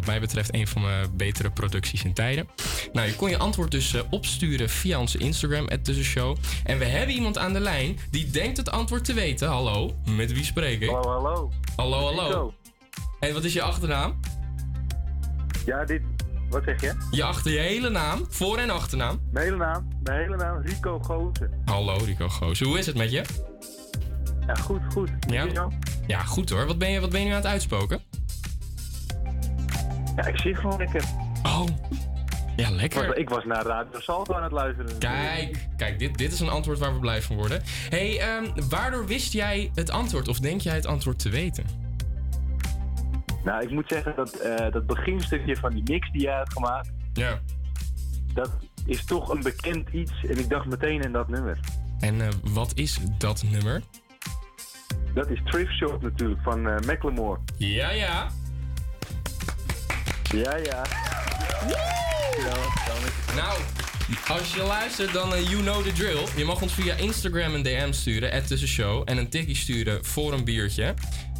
Mij 0.09 0.19
betreft 0.19 0.53
een 0.53 0.67
van 0.67 0.81
mijn 0.81 1.17
betere 1.17 1.49
producties 1.49 2.03
in 2.03 2.13
tijden. 2.13 2.47
Nou, 2.93 3.07
je 3.07 3.15
kon 3.15 3.29
je 3.29 3.37
antwoord 3.37 3.71
dus 3.71 3.93
eh, 3.93 4.01
opsturen 4.09 4.69
via 4.69 4.99
onze 4.99 5.17
Instagram, 5.17 5.67
Tussenshow. 5.83 6.37
En 6.63 6.77
we 6.77 6.85
hebben 6.85 7.15
iemand 7.15 7.37
aan 7.37 7.53
de 7.53 7.59
lijn 7.59 7.99
die 8.11 8.29
denkt 8.29 8.57
het 8.57 8.71
antwoord 8.71 9.05
te 9.05 9.13
weten. 9.13 9.47
Hallo, 9.47 9.95
met 10.15 10.33
wie 10.33 10.43
spreek 10.43 10.81
ik? 10.81 10.89
Hallo, 10.89 11.09
hallo. 11.09 11.51
Hallo, 11.75 12.05
hallo. 12.05 12.53
En 13.19 13.33
wat 13.33 13.43
is 13.43 13.53
je 13.53 13.61
achternaam? 13.61 14.19
Ja, 15.65 15.85
dit. 15.85 16.01
Wat 16.49 16.63
zeg 16.65 16.81
je? 16.81 16.93
Je 17.11 17.23
achter 17.23 17.51
je 17.51 17.59
hele 17.59 17.89
naam, 17.89 18.25
voor- 18.29 18.57
en 18.57 18.69
achternaam. 18.69 19.19
Mijn 19.31 19.45
hele 19.45 19.57
naam, 19.57 19.87
mijn 20.03 20.19
hele 20.19 20.35
naam, 20.35 20.61
Rico 20.61 20.99
Goosen. 20.99 21.61
Hallo 21.65 21.97
Rico 22.05 22.29
Goos, 22.29 22.59
hoe 22.59 22.77
is 22.79 22.85
het 22.85 22.95
met 22.97 23.11
je? 23.11 23.23
Ja, 24.47 24.53
goed, 24.55 24.81
goed. 24.91 25.09
Ja, 25.27 25.69
ja 26.07 26.23
goed 26.23 26.49
hoor. 26.49 26.65
Wat 26.65 26.77
ben, 26.77 26.91
je, 26.91 26.99
wat 26.99 27.09
ben 27.09 27.19
je 27.19 27.25
nu 27.25 27.31
aan 27.31 27.37
het 27.37 27.45
uitspoken? 27.45 28.01
Ja, 30.19 30.25
ik 30.25 30.39
zie 30.39 30.55
gewoon 30.55 30.77
lekker. 30.77 31.03
Oh, 31.43 31.65
ja 32.55 32.69
lekker. 32.69 33.01
Ik 33.01 33.07
was, 33.07 33.17
ik 33.17 33.29
was 33.29 33.45
naar 33.45 33.65
Radio 33.65 33.99
Salto 33.99 34.33
aan 34.33 34.43
het 34.43 34.51
luisteren. 34.51 34.97
Kijk, 34.97 35.67
kijk 35.77 35.99
dit, 35.99 36.17
dit 36.17 36.31
is 36.31 36.39
een 36.39 36.49
antwoord 36.49 36.79
waar 36.79 36.93
we 36.93 36.99
blij 36.99 37.21
van 37.21 37.35
worden. 37.35 37.61
hey, 37.89 38.19
ehm, 38.19 38.67
waardoor 38.69 39.05
wist 39.05 39.33
jij 39.33 39.71
het 39.75 39.89
antwoord 39.89 40.27
of 40.27 40.39
denk 40.39 40.61
jij 40.61 40.75
het 40.75 40.85
antwoord 40.85 41.19
te 41.19 41.29
weten? 41.29 41.65
Nou, 43.43 43.63
ik 43.63 43.69
moet 43.69 43.85
zeggen 43.87 44.13
dat 44.15 44.33
eh, 44.33 44.71
dat 44.71 44.85
beginstukje 44.85 45.55
van 45.55 45.73
die 45.73 45.83
mix 45.85 46.11
die 46.11 46.21
jij 46.21 46.35
hebt 46.35 46.53
gemaakt... 46.53 46.91
Ja. 47.13 47.39
Dat 48.33 48.57
is 48.85 49.05
toch 49.05 49.29
een 49.29 49.41
bekend 49.41 49.89
iets 49.89 50.25
en 50.29 50.37
ik 50.37 50.49
dacht 50.49 50.65
meteen 50.65 51.01
in 51.01 51.11
dat 51.11 51.27
nummer. 51.27 51.59
En 51.99 52.21
eh, 52.21 52.27
wat 52.43 52.71
is 52.75 52.99
dat 53.17 53.43
nummer? 53.51 53.81
Dat 55.13 55.29
is 55.29 55.41
Thrift 55.45 55.73
Shop 55.73 56.01
natuurlijk, 56.01 56.41
van 56.41 56.67
eh 56.67 56.79
Macklemore. 56.85 57.39
Ja, 57.57 57.89
ja. 57.89 58.27
Ja, 60.33 60.55
ja. 60.55 60.85
Nou, 63.35 63.59
als 64.27 64.53
je 64.53 64.63
luistert, 64.67 65.13
dan 65.13 65.33
eh, 65.33 65.49
you 65.49 65.61
know 65.61 65.83
the 65.83 65.91
drill. 65.91 66.25
Je 66.35 66.45
mag 66.45 66.61
ons 66.61 66.73
via 66.73 66.93
Instagram 66.93 67.53
een 67.53 67.63
DM 67.63 67.91
sturen, 67.91 68.31
at 68.31 68.47
tussenshow. 68.47 69.01
En 69.05 69.17
een 69.17 69.29
tikkie 69.29 69.55
sturen 69.55 70.05
voor 70.05 70.33
een 70.33 70.43
biertje. 70.43 70.93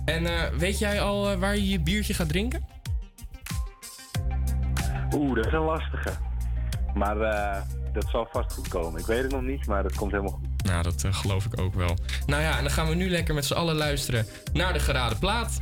En 0.05 0.25
eh, 0.25 0.57
weet 0.57 0.79
jij 0.79 1.01
al 1.01 1.31
eh, 1.31 1.39
waar 1.39 1.55
je 1.55 1.69
je 1.69 1.79
biertje 1.79 2.13
gaat 2.13 2.29
drinken? 2.29 2.65
Oeh, 5.13 5.35
dat 5.35 5.45
is 5.45 5.53
een 5.53 5.59
lastige. 5.59 6.11
Maar 6.93 7.15
dat 7.93 8.05
zal 8.11 8.27
vast 8.31 8.53
goed 8.53 8.67
komen. 8.67 8.99
Ik 8.99 9.05
weet 9.05 9.21
het 9.23 9.31
nog 9.31 9.41
niet, 9.41 9.65
maar 9.65 9.83
dat 9.83 9.95
komt 9.95 10.11
helemaal 10.11 10.31
goed. 10.31 10.63
Nou, 10.63 10.83
dat 10.83 11.05
geloof 11.09 11.45
ik 11.45 11.59
ook 11.59 11.73
wel. 11.73 11.97
Nou 12.25 12.41
ja, 12.41 12.57
en 12.57 12.63
dan 12.63 12.71
gaan 12.71 12.87
we 12.87 12.95
nu 12.95 13.09
lekker 13.09 13.33
met 13.33 13.45
z'n 13.45 13.53
allen 13.53 13.75
luisteren 13.75 14.25
naar 14.53 14.73
de 14.73 14.79
geraden 14.79 15.19
plaat. 15.19 15.61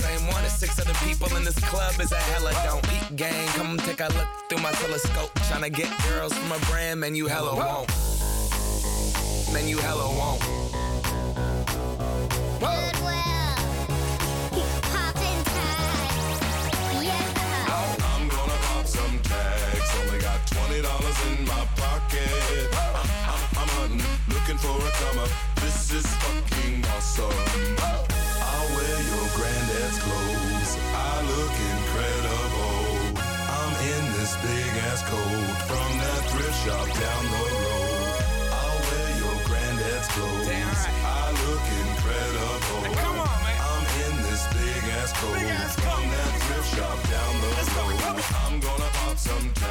same 0.00 0.26
one 0.28 0.44
as 0.44 0.58
six 0.58 0.78
other 0.78 0.94
people 1.04 1.34
in 1.36 1.44
this 1.44 1.58
club 1.70 2.00
is 2.00 2.12
a 2.12 2.16
hella 2.16 2.52
don't 2.64 2.86
eat 2.92 3.16
gang. 3.16 3.46
Come 3.58 3.76
take 3.78 4.00
a 4.00 4.08
look 4.16 4.28
through 4.48 4.62
my 4.62 4.72
telescope. 4.72 5.30
Tryna 5.48 5.72
get 5.72 5.90
girls 6.08 6.32
from 6.32 6.52
a 6.52 6.58
brand, 6.66 7.00
man, 7.00 7.14
you 7.14 7.26
hella 7.26 7.54
won't. 7.54 7.88
Man, 9.52 9.68
you 9.68 9.78
hella 9.78 10.08
won't. 10.16 10.42
I'm 18.14 18.28
gonna 18.28 18.58
pop 18.66 18.86
some 18.86 19.18
tags. 19.22 19.90
Only 20.00 20.20
got 20.20 20.46
twenty 20.46 20.80
dollars 20.80 21.18
in 21.28 21.44
my 21.44 21.66
pocket. 21.76 22.68
I'm, 22.72 22.96
I'm, 23.32 23.42
I'm 23.60 23.68
hunting, 23.76 24.02
looking 24.28 24.58
for 24.58 24.76
a 24.78 24.90
come 25.00 25.18
up. 25.18 25.30
This 25.56 25.92
is 25.92 26.06
fucking 26.06 26.84
awesome. 26.96 27.72
I'll 28.52 28.68
wear 28.76 28.98
your 29.12 29.26
granddad's 29.38 29.98
clothes. 30.04 30.70
I 30.92 31.12
look 31.32 31.54
incredible. 31.72 33.16
I'm 33.58 33.74
in 33.94 34.04
this 34.16 34.32
big 34.44 34.72
ass 34.88 35.00
coat 35.08 35.56
from 35.68 35.90
that 36.04 36.22
thrift 36.30 36.58
shop 36.64 36.86
down 36.86 37.24
the 37.32 37.44
road. 37.64 38.22
I'll 38.60 38.80
wear 38.88 39.08
your 39.22 39.38
granddad's 39.48 40.08
clothes. 40.14 40.48
I 40.48 41.32
look 41.44 41.66
incredible. 41.84 42.82
Come 43.00 43.18
on, 43.24 43.36
man. 43.44 43.58
I'm 43.72 43.86
in 44.06 44.14
this 44.28 44.42
big 44.52 44.82
ass 45.00 45.12
coat 45.16 45.40
from 45.80 46.02
that 46.16 46.32
thrift 46.44 46.68
shop 46.76 46.98
down 47.08 47.32
the 47.40 47.50
road. 47.76 48.20
I'm 48.44 48.60
gonna 48.60 48.90
pop 49.00 49.16
some. 49.16 49.61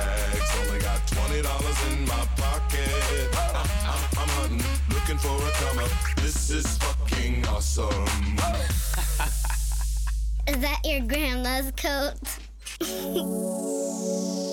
Only 0.60 0.80
got 0.80 1.08
twenty 1.08 1.42
dollars 1.42 1.80
in 1.92 2.06
my 2.06 2.26
pocket. 2.36 3.30
I'm, 3.34 3.70
I'm, 3.92 4.04
I'm 4.20 4.30
hunting, 4.38 4.64
looking 4.94 5.18
for 5.18 5.36
a 5.36 5.52
come 5.52 5.80
up. 5.80 5.92
This 6.18 6.50
is 6.50 6.78
fucking 6.78 7.48
awesome. 7.48 8.38
Is 10.48 10.58
that 10.60 10.80
your 10.84 11.02
grandma's 11.02 11.72
coat? 11.78 12.20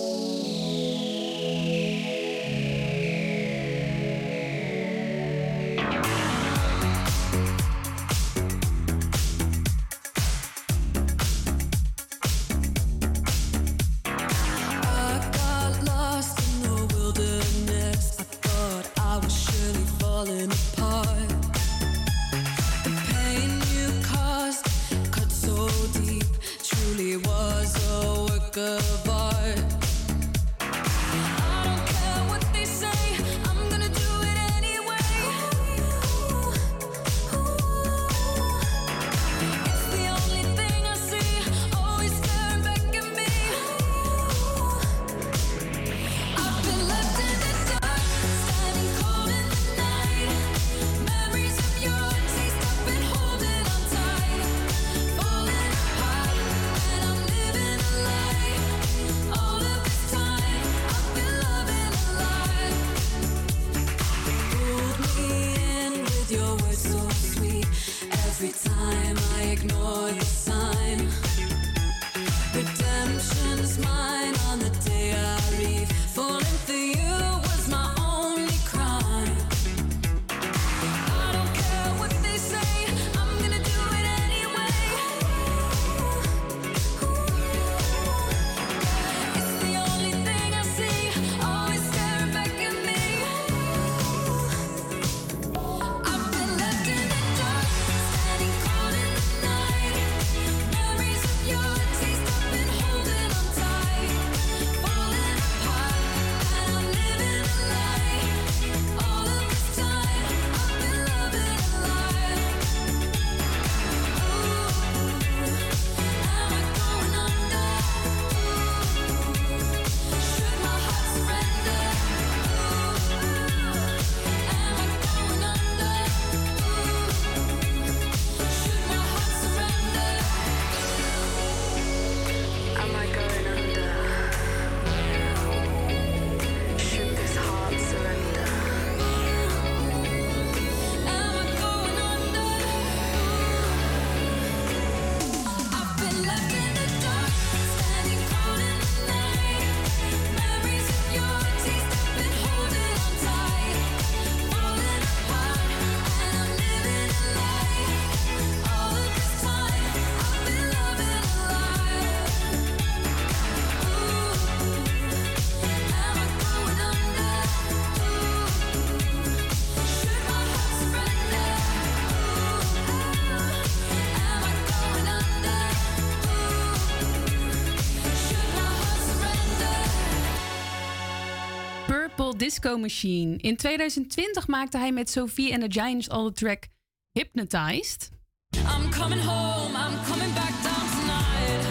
Disco 182.49 182.79
Machine. 182.79 183.37
In 183.37 183.57
2020 183.57 184.47
maakte 184.47 184.79
hij 184.79 184.93
met 184.93 185.11
Sophie 185.11 185.53
and 185.53 185.63
the 185.63 185.81
Giants 185.81 186.09
al 186.09 186.25
de 186.25 186.33
track 186.33 186.67
Hypnotized. 187.13 188.11
I'm 188.57 188.91
coming 188.91 189.23
home, 189.23 189.77
I'm 189.77 190.05
coming 190.11 190.35
back 190.35 190.55
down 190.63 190.87
tonight. 190.99 191.65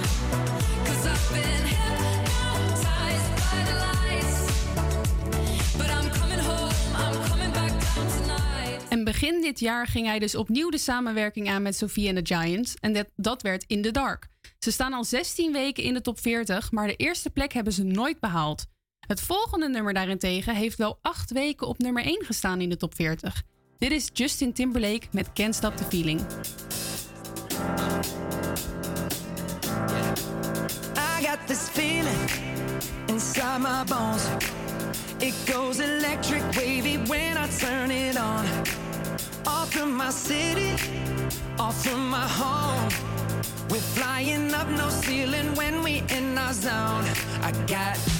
Cause 0.85 1.09
I've 1.09 1.29
been 1.33 1.63
hypnotized 1.73 3.29
by 3.35 3.59
the 3.69 3.75
lights. 3.87 4.35
But 5.77 5.89
I'm 5.89 6.09
coming 6.19 6.39
home, 6.39 6.73
I'm 6.95 7.29
coming 7.29 7.53
back 7.53 7.71
down 7.81 8.07
tonight. 8.21 8.87
En 8.89 9.03
begin 9.03 9.41
dit 9.41 9.59
jaar 9.59 9.87
ging 9.87 10.05
hij 10.07 10.19
dus 10.19 10.35
opnieuw 10.35 10.69
de 10.69 10.77
samenwerking 10.77 11.49
aan 11.49 11.61
met 11.61 11.75
Sophie 11.75 12.15
and 12.15 12.25
the 12.25 12.35
Giants. 12.35 12.75
En 12.79 12.93
dat, 12.93 13.07
dat 13.15 13.41
werd 13.41 13.63
In 13.67 13.81
the 13.81 13.91
Dark. 13.91 14.27
Ze 14.59 14.71
staan 14.71 14.93
al 14.93 15.03
16 15.03 15.51
weken 15.51 15.83
in 15.83 15.93
de 15.93 16.01
top 16.01 16.19
40, 16.19 16.71
maar 16.71 16.87
de 16.87 16.95
eerste 16.95 17.29
plek 17.29 17.53
hebben 17.53 17.73
ze 17.73 17.83
nooit 17.83 18.19
behaald. 18.19 18.65
Het 19.07 19.21
volgende 19.21 19.69
nummer 19.69 19.93
daarentegen 19.93 20.55
heeft 20.55 20.77
wel 20.77 20.99
8 21.01 21.31
weken 21.31 21.67
op 21.67 21.77
nummer 21.79 22.03
1 22.03 22.25
gestaan 22.25 22.61
in 22.61 22.69
de 22.69 22.77
top 22.77 22.95
40. 22.95 23.43
Dit 23.77 23.91
is 23.91 24.09
Justin 24.13 24.53
Timberlake 24.53 25.07
met 25.11 25.33
Can't 25.33 25.55
Stop 25.55 25.77
the 25.77 25.83
Feeling. 25.83 26.21
I 30.95 31.25
got 31.25 31.37
this 31.45 31.59
feeling 31.59 32.29
inside 33.05 33.59
my 33.59 33.83
bones. 33.85 34.23
It 35.17 35.33
goes 35.53 35.79
electric 35.79 36.41
wavy 36.55 36.97
when 36.97 37.37
I 37.37 37.47
turn 37.59 37.91
it 37.91 38.17
on. 38.17 38.45
Off 39.43 39.71
from 39.71 39.95
my 39.95 40.11
city, 40.11 40.73
off 41.57 41.83
from 41.83 42.09
my 42.09 42.27
home. 42.27 42.87
We're 43.69 43.89
flying 43.93 44.53
up 44.53 44.69
no 44.69 44.89
ceiling 44.89 45.55
when 45.55 45.83
we 45.83 46.03
in 46.09 46.37
our 46.37 46.53
zone. 46.53 47.05
I 47.41 47.51
got 47.65 48.16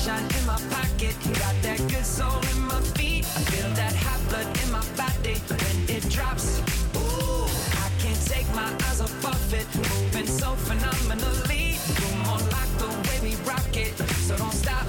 sunshine 0.00 0.40
in 0.40 0.46
my 0.46 0.58
pocket, 0.70 1.14
got 1.38 1.54
that 1.62 1.78
good 1.88 2.04
soul 2.04 2.40
in 2.52 2.60
my 2.62 2.80
feet. 2.96 3.24
I 3.36 3.40
feel 3.50 3.70
that 3.74 3.94
hot 3.94 4.20
blood 4.28 4.46
in 4.62 4.72
my 4.72 4.84
body 4.96 5.36
when 5.48 5.96
it 5.96 6.08
drops. 6.08 6.60
Ooh, 6.96 7.44
I 7.84 7.88
can't 7.98 8.22
take 8.26 8.48
my 8.54 8.70
eyes 8.88 9.00
off 9.00 9.24
of 9.24 9.54
it, 9.54 9.66
moving 9.76 10.26
so 10.26 10.54
phenomenally. 10.68 11.76
You're 11.98 12.18
more 12.24 12.42
like 12.56 12.72
the 12.78 12.88
way 13.06 13.30
we 13.30 13.36
rock 13.44 13.76
it, 13.76 13.96
so 14.26 14.36
don't 14.36 14.52
stop. 14.52 14.86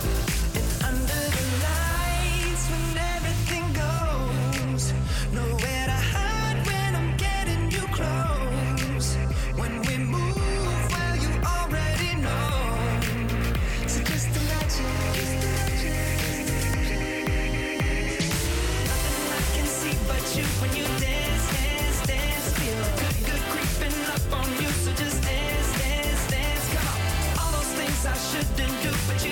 I 29.24 29.28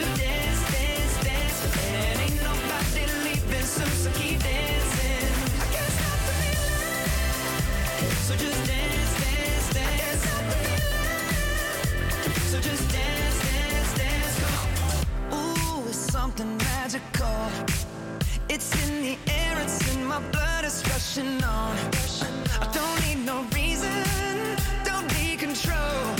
guess 5.71 5.95
I'm 6.05 6.19
the 6.27 6.33
feeling. 6.37 8.13
So 8.27 8.33
just 8.35 8.61
dance, 8.67 9.13
this, 9.19 9.65
this, 9.73 10.21
So 12.51 12.57
just 12.59 12.85
dance, 12.91 13.39
this, 13.49 13.89
dance. 13.97 14.37
Ooh, 15.33 15.91
something 15.91 16.57
magical. 16.57 17.49
It's 18.47 18.69
in 18.87 19.01
the 19.01 19.17
air, 19.31 19.57
it's 19.59 19.95
in 19.95 20.05
my 20.05 20.19
blood, 20.31 20.65
it's 20.65 20.87
rushing 20.89 21.43
on. 21.43 21.75
I 22.61 22.67
don't 22.71 22.99
need 23.07 23.25
no 23.25 23.43
reason, 23.55 24.05
don't 24.85 25.07
need 25.17 25.39
control. 25.39 26.15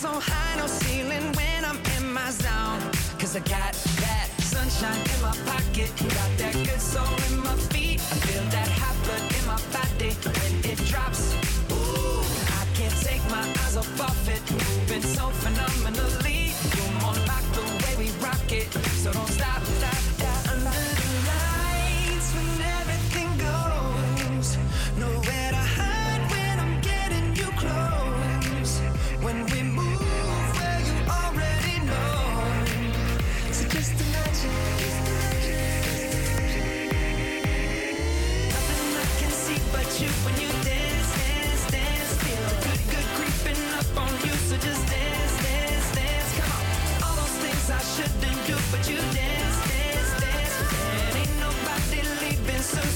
So 0.00 0.08
high, 0.08 0.56
no 0.56 0.66
ceiling 0.66 1.30
when 1.36 1.62
I'm 1.62 1.76
in 1.98 2.10
my 2.10 2.30
zone. 2.30 2.80
Cause 3.18 3.36
I 3.36 3.40
got 3.40 3.74
that 4.00 4.28
sunshine 4.40 4.96
in 4.96 5.20
my 5.20 5.36
pocket, 5.44 5.92
got 6.16 6.30
that 6.38 6.54
good 6.54 6.80
soul 6.80 7.04
in 7.28 7.36
my 7.44 7.54
feet. 7.68 8.00
I 8.00 8.16
feel 8.24 8.42
that 8.44 8.68
hot 8.80 8.96
blood 9.04 9.20
in 9.36 9.44
my 9.44 9.60
body 9.76 10.16
when 10.24 10.72
it 10.72 10.78
drops. 10.88 11.34
Ooh, 11.70 12.24
I 12.48 12.64
can't 12.72 12.96
take 13.04 13.22
my 13.28 13.44
eyes 13.60 13.76
off 13.76 14.00
of 14.00 14.28
it, 14.30 14.40
moving 14.50 15.02
so 15.02 15.28
phenomenally. 15.44 16.54
You're 16.74 16.94
more 17.02 17.20
like 17.28 17.46
the 17.52 17.64
way 17.84 17.94
we 18.00 18.10
rock 18.24 18.50
it, 18.50 18.72
so 19.04 19.12
don't 19.12 19.28
stop, 19.28 19.62
stop. 19.62 19.89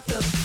I 0.00 0.12
can't 0.12 0.22
stop 0.22 0.32
the. 0.32 0.39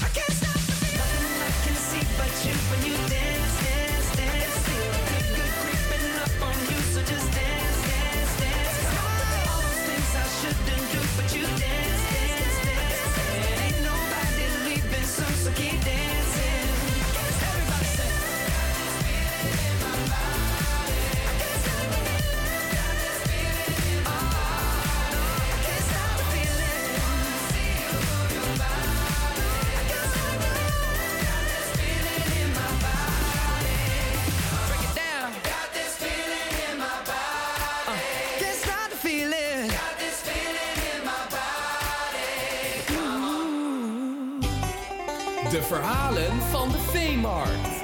Verhalen 45.75 46.41
van 46.41 46.71
de 46.71 46.79
Veemarkt. 46.79 47.83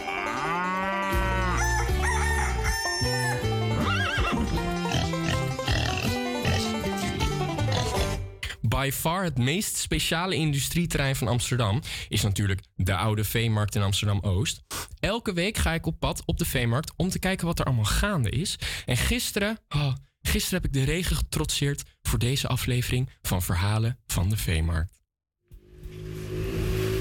By 8.61 8.89
far 8.93 9.23
het 9.23 9.37
meest 9.37 9.77
speciale 9.77 10.35
industrieterrein 10.35 11.15
van 11.15 11.27
Amsterdam 11.27 11.81
is 12.09 12.21
natuurlijk 12.21 12.61
de 12.75 12.95
oude 12.95 13.23
Veemarkt 13.23 13.75
in 13.75 13.81
Amsterdam-Oost. 13.81 14.61
Elke 14.99 15.33
week 15.33 15.57
ga 15.57 15.73
ik 15.73 15.85
op 15.85 15.99
pad 15.99 16.23
op 16.25 16.37
de 16.37 16.45
Veemarkt 16.45 16.93
om 16.95 17.09
te 17.09 17.19
kijken 17.19 17.47
wat 17.47 17.59
er 17.59 17.65
allemaal 17.65 17.83
gaande 17.83 18.29
is. 18.29 18.59
En 18.85 18.97
gisteren, 18.97 19.57
oh, 19.69 19.93
gisteren 20.21 20.61
heb 20.61 20.73
ik 20.73 20.79
de 20.79 20.91
regen 20.91 21.15
getrotseerd 21.15 21.83
voor 22.01 22.19
deze 22.19 22.47
aflevering 22.47 23.09
van 23.21 23.41
Verhalen 23.41 23.99
van 24.05 24.29
de 24.29 24.37
Veemarkt. 24.37 25.00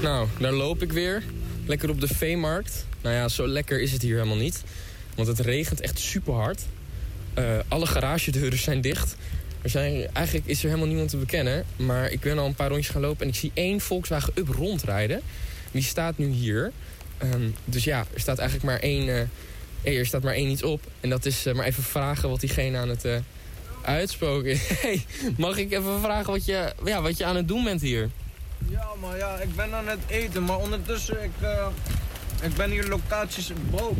Nou, 0.01 0.27
daar 0.39 0.53
loop 0.53 0.81
ik 0.81 0.91
weer. 0.91 1.23
Lekker 1.65 1.89
op 1.89 2.01
de 2.01 2.07
veemarkt. 2.07 2.85
Nou 3.01 3.15
ja, 3.15 3.27
zo 3.27 3.47
lekker 3.47 3.81
is 3.81 3.91
het 3.91 4.01
hier 4.01 4.15
helemaal 4.15 4.37
niet. 4.37 4.63
Want 5.15 5.27
het 5.27 5.39
regent 5.39 5.81
echt 5.81 5.99
super 5.99 6.33
hard. 6.33 6.61
alle 7.67 7.85
garagedeuren 7.85 8.59
zijn 8.59 8.81
dicht. 8.81 9.15
Er 9.61 9.69
zijn, 9.69 10.07
eigenlijk 10.13 10.47
is 10.47 10.59
er 10.59 10.65
helemaal 10.65 10.87
niemand 10.87 11.09
te 11.09 11.17
bekennen. 11.17 11.65
Maar 11.75 12.11
ik 12.11 12.19
ben 12.19 12.37
al 12.37 12.45
een 12.45 12.55
paar 12.55 12.69
rondjes 12.69 12.89
gaan 12.89 13.01
lopen 13.01 13.21
en 13.21 13.27
ik 13.27 13.35
zie 13.35 13.51
één 13.53 13.79
Volkswagen 13.79 14.33
Up 14.35 14.47
rondrijden. 14.47 15.21
Die 15.71 15.83
staat 15.83 16.17
nu 16.17 16.27
hier. 16.27 16.71
Ehm, 17.17 17.49
dus 17.65 17.83
ja, 17.83 18.05
er 18.13 18.19
staat 18.19 18.37
eigenlijk 18.37 18.69
maar 18.69 18.79
één, 18.79 19.29
eh, 19.83 19.97
er 19.97 20.05
staat 20.05 20.23
maar 20.23 20.33
één 20.33 20.49
iets 20.49 20.63
op. 20.63 20.81
En 20.99 21.09
dat 21.09 21.25
is 21.25 21.45
eh, 21.45 21.53
maar 21.53 21.65
even 21.65 21.83
vragen 21.83 22.29
wat 22.29 22.39
diegene 22.39 22.77
aan 22.77 22.89
het 22.89 23.05
eh, 23.05 23.17
uitspoken 23.81 24.51
is. 24.51 24.67
Hey, 24.81 25.05
mag 25.37 25.57
ik 25.57 25.71
even 25.71 25.99
vragen 26.01 26.31
wat 26.31 26.45
je, 26.45 26.73
ja, 26.85 27.01
wat 27.01 27.17
je 27.17 27.25
aan 27.25 27.35
het 27.35 27.47
doen 27.47 27.63
bent 27.63 27.81
hier? 27.81 28.09
Ja, 28.69 28.87
maar 28.99 29.17
ja, 29.17 29.37
ik 29.39 29.55
ben 29.55 29.73
aan 29.73 29.87
het 29.87 29.99
eten, 30.07 30.43
maar 30.43 30.57
ondertussen, 30.57 31.23
ik, 31.23 31.31
eh, 31.39 31.67
ik 32.41 32.53
ben 32.53 32.69
hier 32.71 32.87
locaties... 32.87 33.51
Bro, 33.69 33.95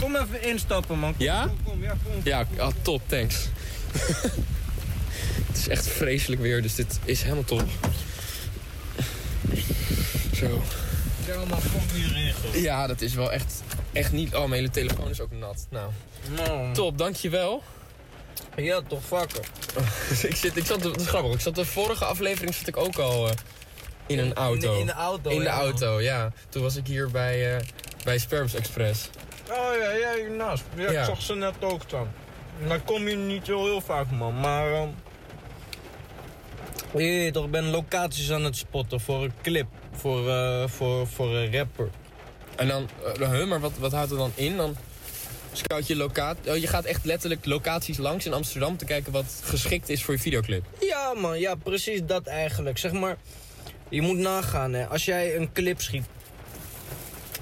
kom 0.00 0.16
even 0.16 0.42
instappen, 0.42 0.98
man. 0.98 1.16
Kom, 1.16 1.24
Ja? 1.24 1.42
Kom, 1.42 1.56
kom, 1.64 1.82
ja, 1.82 1.94
kom. 2.04 2.20
Ja, 2.24 2.46
ah, 2.56 2.72
top, 2.82 3.02
thanks. 3.06 3.48
het 5.48 5.56
is 5.56 5.68
echt 5.68 5.88
vreselijk 5.88 6.40
weer, 6.40 6.62
dus 6.62 6.74
dit 6.74 6.98
is 7.04 7.22
helemaal 7.22 7.44
top. 7.44 7.64
Zo. 10.34 10.62
Ja, 11.26 11.44
maar 11.48 11.58
kom 11.72 11.82
hierin, 11.94 12.32
goed. 12.34 12.60
Ja, 12.60 12.86
dat 12.86 13.00
is 13.00 13.14
wel 13.14 13.32
echt, 13.32 13.62
echt 13.92 14.12
niet... 14.12 14.34
Oh, 14.34 14.40
mijn 14.40 14.52
hele 14.52 14.70
telefoon 14.70 15.10
is 15.10 15.20
ook 15.20 15.32
nat. 15.32 15.66
Nou, 15.70 15.90
Nou, 16.36 16.74
top, 16.74 16.98
dankjewel. 16.98 17.62
ja, 18.56 18.80
toch 18.88 19.04
vakken. 19.04 19.42
ik, 20.28 20.36
zit, 20.36 20.56
ik 20.56 20.66
zat, 20.66 20.82
dat 20.82 21.00
is 21.00 21.06
grappig, 21.06 21.32
ik 21.32 21.40
zat 21.40 21.54
de 21.54 21.64
vorige 21.64 22.04
aflevering 22.04 22.54
zat 22.54 22.66
ik 22.66 22.76
ook 22.76 22.96
al 22.96 23.28
eh, 23.28 23.34
in 24.08 24.18
een 24.18 24.34
auto. 24.34 24.68
In 24.70 24.74
de- 24.74 24.80
in 24.80 24.86
de 24.86 24.92
auto, 24.92 25.30
In 25.30 25.38
de 25.38 25.44
ja. 25.44 25.50
auto, 25.60 26.00
ja. 26.00 26.32
Toen 26.48 26.62
was 26.62 26.76
ik 26.76 26.86
hier 26.86 27.10
bij, 27.10 27.56
eh 27.56 27.62
bij 28.04 28.18
Sperms 28.18 28.54
Express. 28.54 29.10
Oh 29.50 29.70
ja, 29.80 29.90
ja, 29.90 30.14
hiernaast. 30.14 30.64
Ja, 30.76 30.90
Ja. 30.90 31.00
ik 31.00 31.06
zag 31.06 31.22
ze 31.22 31.34
net 31.34 31.54
ook 31.60 31.80
staan. 31.86 32.12
Dan 32.68 32.84
kom 32.84 33.08
je 33.08 33.16
niet 33.16 33.46
zo 33.46 33.64
heel 33.64 33.80
vaak, 33.80 34.10
man. 34.10 34.40
Maar, 34.40 34.88
weet 36.92 37.32
toch, 37.32 37.44
ik 37.44 37.50
ben 37.50 37.70
locaties 37.70 38.30
aan 38.32 38.44
het 38.44 38.56
spotten 38.56 39.00
voor 39.00 39.22
een 39.24 39.32
clip. 39.42 39.66
Voor, 39.92 40.28
eh, 40.30 40.62
voor, 40.68 41.06
voor 41.06 41.36
een 41.36 41.52
rapper. 41.56 41.88
En 42.56 42.68
dan, 42.68 42.88
uh, 43.20 43.30
huh, 43.30 43.46
maar 43.48 43.60
wat, 43.60 43.72
wat 43.78 43.92
houdt 43.92 44.10
er 44.10 44.16
dan 44.16 44.32
in? 44.34 44.56
Dan 44.56 44.76
scout 45.52 45.86
je 45.86 45.96
locatie... 45.96 46.50
Oh, 46.52 46.56
je 46.56 46.66
gaat 46.66 46.84
echt 46.84 47.04
letterlijk 47.04 47.44
locaties 47.44 47.96
langs 47.98 48.26
in 48.26 48.32
Amsterdam... 48.32 48.76
te 48.76 48.84
kijken 48.84 49.12
wat 49.12 49.40
geschikt 49.44 49.88
is 49.88 50.04
voor 50.04 50.14
je 50.14 50.20
videoclip. 50.20 50.64
Ja, 50.80 51.12
man, 51.16 51.38
ja, 51.38 51.54
precies 51.54 52.00
dat 52.06 52.26
eigenlijk. 52.26 52.78
Zeg 52.78 52.92
maar, 52.92 53.16
je 53.88 54.02
moet 54.02 54.18
nagaan, 54.18 54.72
hè. 54.72 54.86
Als 54.86 55.04
jij 55.04 55.36
een 55.36 55.52
clip 55.52 55.80
schiet, 55.80 56.04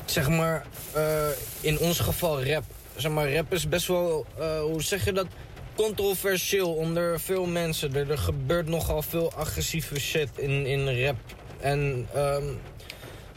zeg 0.04 0.28
maar, 0.28 0.66
eh, 0.92 1.28
in 1.60 1.78
ons 1.78 1.98
geval 1.98 2.44
rap. 2.44 2.64
Zeg 2.96 3.12
maar, 3.12 3.32
rap 3.32 3.52
is 3.52 3.68
best 3.68 3.86
wel, 3.86 4.26
eh, 4.38 4.60
hoe 4.60 4.82
zeg 4.82 5.04
je 5.04 5.12
dat, 5.12 5.26
controversieel 5.74 6.74
onder 6.74 7.20
veel 7.20 7.46
mensen. 7.46 7.94
Er, 7.94 8.18
gebeurt 8.18 8.68
nogal 8.68 9.02
veel 9.02 9.32
agressieve 9.32 10.00
shit 10.00 10.28
in, 10.36 10.66
in 10.66 11.04
rap. 11.04 11.16
En 11.60 12.08
ehm, 12.14 12.44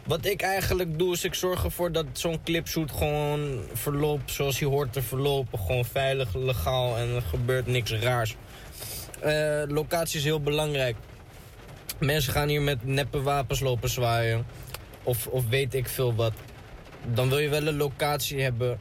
wat 0.06 0.26
ik 0.26 0.42
eigenlijk 0.42 1.00
doe, 1.00 1.14
is 1.14 1.24
ik 1.24 1.34
zorg 1.34 1.64
ervoor 1.64 1.92
dat 1.92 2.06
zo'n 2.14 2.44
clipshoot 2.44 2.92
gewoon 2.92 3.62
verloopt 3.74 4.32
zoals 4.32 4.60
hij 4.60 4.68
hoort 4.68 4.94
te 4.94 5.02
verlopen. 5.02 5.60
Gewoon 5.60 5.86
veilig, 5.86 6.36
legaal 6.36 6.98
en 6.98 7.16
er 7.16 7.22
gebeurt 7.22 7.68
niks 7.68 7.92
raars. 7.92 8.36
Eh, 9.20 9.64
locatie 9.68 10.18
is 10.18 10.24
heel 10.24 10.42
belangrijk. 10.42 10.96
Mensen 12.00 12.34
gaan 12.34 12.48
hier 12.48 12.62
met 12.62 12.86
neppe 12.86 13.22
wapens 13.22 13.60
lopen 13.60 13.90
zwaaien. 13.90 14.46
Of, 15.04 15.28
of 15.28 15.48
weet 15.50 15.74
ik 15.74 15.88
veel 15.88 16.16
wat. 16.16 16.34
Dan 17.14 17.30
wil 17.30 17.40
je 17.40 17.50
wel 17.50 17.68
een 17.68 17.78
locatie 17.78 18.42
hebben 18.42 18.80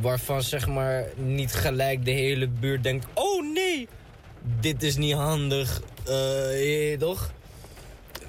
waarvan 0.00 0.42
zeg 0.42 0.68
maar 0.68 1.04
niet 1.16 1.52
gelijk 1.52 2.04
de 2.04 2.10
hele 2.10 2.48
buurt 2.48 2.82
denkt... 2.82 3.06
Oh 3.14 3.52
nee, 3.54 3.88
dit 4.60 4.82
is 4.82 4.96
niet 4.96 5.14
handig. 5.14 5.82
Eh, 6.06 6.12
je 6.12 6.76
weet 6.78 7.00
toch? 7.00 7.32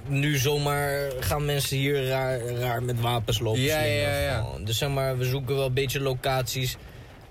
Nu 0.07 0.37
zomaar 0.37 1.11
gaan 1.19 1.45
mensen 1.45 1.77
hier 1.77 2.07
raar, 2.07 2.39
raar 2.39 2.83
met 2.83 2.99
wapens 2.99 3.39
lopen 3.39 3.61
Ja, 3.61 3.81
ja, 3.81 4.19
ja. 4.19 4.45
Dus 4.63 4.77
zeg 4.77 4.89
maar, 4.89 5.17
we 5.17 5.25
zoeken 5.25 5.55
wel 5.55 5.65
een 5.65 5.73
beetje 5.73 5.99
locaties 5.99 6.77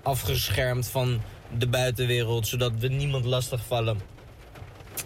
afgeschermd 0.01 0.87
van 0.87 1.21
de 1.57 1.67
buitenwereld... 1.67 2.47
zodat 2.47 2.71
we 2.79 2.87
niemand 2.87 3.25
lastig 3.25 3.65
vallen. 3.65 4.12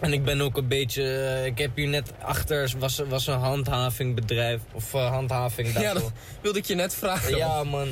En 0.00 0.12
ik 0.12 0.24
ben 0.24 0.40
ook 0.40 0.56
een 0.56 0.68
beetje... 0.68 1.02
eh, 1.02 1.46
ik 1.46 1.58
heb 1.58 1.70
hier 1.76 1.88
net 1.88 2.12
achter 2.22 2.72
was, 2.78 3.02
was 3.08 3.26
een 3.26 3.38
handhavingbedrijf. 3.38 4.60
Of 4.72 4.94
eh, 4.94 5.10
handhaving. 5.10 5.72
daar 5.72 5.82
Ja, 5.82 5.92
dat 5.94 6.12
wilde 6.42 6.58
ik 6.58 6.64
je 6.64 6.74
net 6.74 6.94
vragen. 6.94 7.36
Ja, 7.36 7.64
man. 7.64 7.88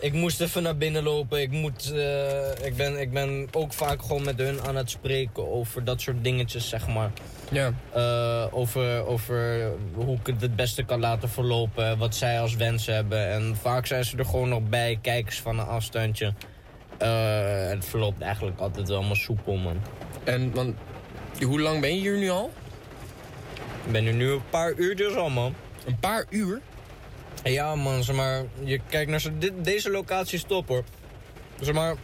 Ik 0.00 0.12
moest 0.12 0.40
even 0.40 0.62
naar 0.62 0.76
binnen 0.76 1.02
lopen. 1.02 1.40
Ik, 1.40 1.50
moet, 1.50 1.92
eh, 1.92 2.66
ik, 2.66 2.76
ben, 2.76 3.00
ik 3.00 3.12
ben 3.12 3.48
ook 3.52 3.72
vaak 3.72 4.02
gewoon 4.02 4.24
met 4.24 4.38
hun 4.38 4.60
aan 4.60 4.76
het 4.76 4.90
spreken 4.90 5.52
over 5.52 5.84
dat 5.84 6.00
soort 6.00 6.24
dingetjes, 6.24 6.68
zeg 6.68 6.88
maar. 6.88 7.10
Ja. 7.50 7.72
Over, 8.50 9.06
over 9.06 9.70
hoe 9.94 10.16
ik 10.16 10.26
het 10.26 10.40
het 10.40 10.56
beste 10.56 10.82
kan 10.82 11.00
laten 11.00 11.28
verlopen. 11.28 11.98
Wat 11.98 12.14
zij 12.14 12.40
als 12.40 12.56
wens 12.56 12.86
hebben. 12.86 13.30
En 13.30 13.56
vaak 13.60 13.86
zijn 13.86 14.04
ze 14.04 14.16
er 14.16 14.24
gewoon 14.24 14.48
nog 14.48 14.62
bij. 14.68 14.98
Kijkers 15.02 15.40
van 15.40 15.58
een 15.58 15.66
afstandje. 15.66 16.32
Het 17.68 17.84
verloopt 17.84 18.20
eigenlijk 18.20 18.60
altijd 18.60 18.88
wel 18.88 19.02
maar 19.02 19.16
soepel, 19.16 19.56
man. 19.56 19.80
En 20.24 20.54
want, 20.54 20.76
hoe 21.44 21.60
lang 21.60 21.80
ben 21.80 21.94
je 21.94 22.00
hier 22.00 22.18
nu 22.18 22.30
al? 22.30 22.52
Ik 23.84 23.92
ben 23.92 24.06
er 24.06 24.14
nu 24.14 24.30
een 24.30 24.48
paar 24.50 24.74
uurtjes 24.74 25.14
al, 25.14 25.30
man. 25.30 25.54
Een 25.86 25.98
paar 25.98 26.24
uur? 26.30 26.60
Ja, 27.44 27.74
man, 27.74 28.04
zeg 28.04 28.16
maar, 28.16 28.44
je 28.64 28.80
kijkt 28.88 29.10
naar 29.10 29.22
dit, 29.38 29.52
deze 29.62 29.90
locatie 29.90 30.38
is 30.38 30.44
top, 30.46 30.68
hoor. 30.68 30.84
Zeg 31.60 31.74
maar, 31.74 31.94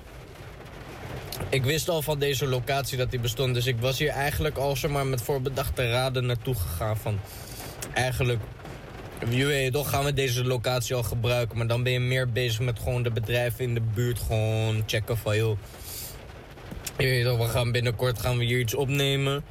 ik 1.48 1.64
wist 1.64 1.88
al 1.88 2.02
van 2.02 2.18
deze 2.18 2.46
locatie 2.46 2.98
dat 2.98 3.10
die 3.10 3.20
bestond, 3.20 3.54
dus 3.54 3.66
ik 3.66 3.76
was 3.80 3.98
hier 3.98 4.08
eigenlijk 4.08 4.56
al 4.56 4.76
zeg 4.76 4.90
maar, 4.90 5.06
met 5.06 5.22
voorbedachte 5.22 5.90
raden 5.90 6.26
naartoe 6.26 6.54
gegaan 6.54 6.96
van... 6.96 7.18
Eigenlijk, 7.94 8.40
je 9.28 9.44
weet 9.44 9.72
toch, 9.72 9.90
gaan 9.90 10.04
we 10.04 10.12
deze 10.12 10.44
locatie 10.44 10.94
al 10.94 11.02
gebruiken, 11.02 11.58
maar 11.58 11.66
dan 11.66 11.82
ben 11.82 11.92
je 11.92 12.00
meer 12.00 12.32
bezig 12.32 12.60
met 12.60 12.78
gewoon 12.78 13.02
de 13.02 13.10
bedrijven 13.10 13.64
in 13.64 13.74
de 13.74 13.82
buurt 13.94 14.18
gewoon 14.18 14.82
checken 14.86 15.16
van, 15.16 15.36
joh... 15.36 15.58
We 16.96 17.46
gaan 17.48 17.72
binnenkort 17.72 18.18
gaan 18.20 18.38
we 18.38 18.44
hier 18.44 18.58
iets 18.58 18.74
opnemen. 18.74 19.44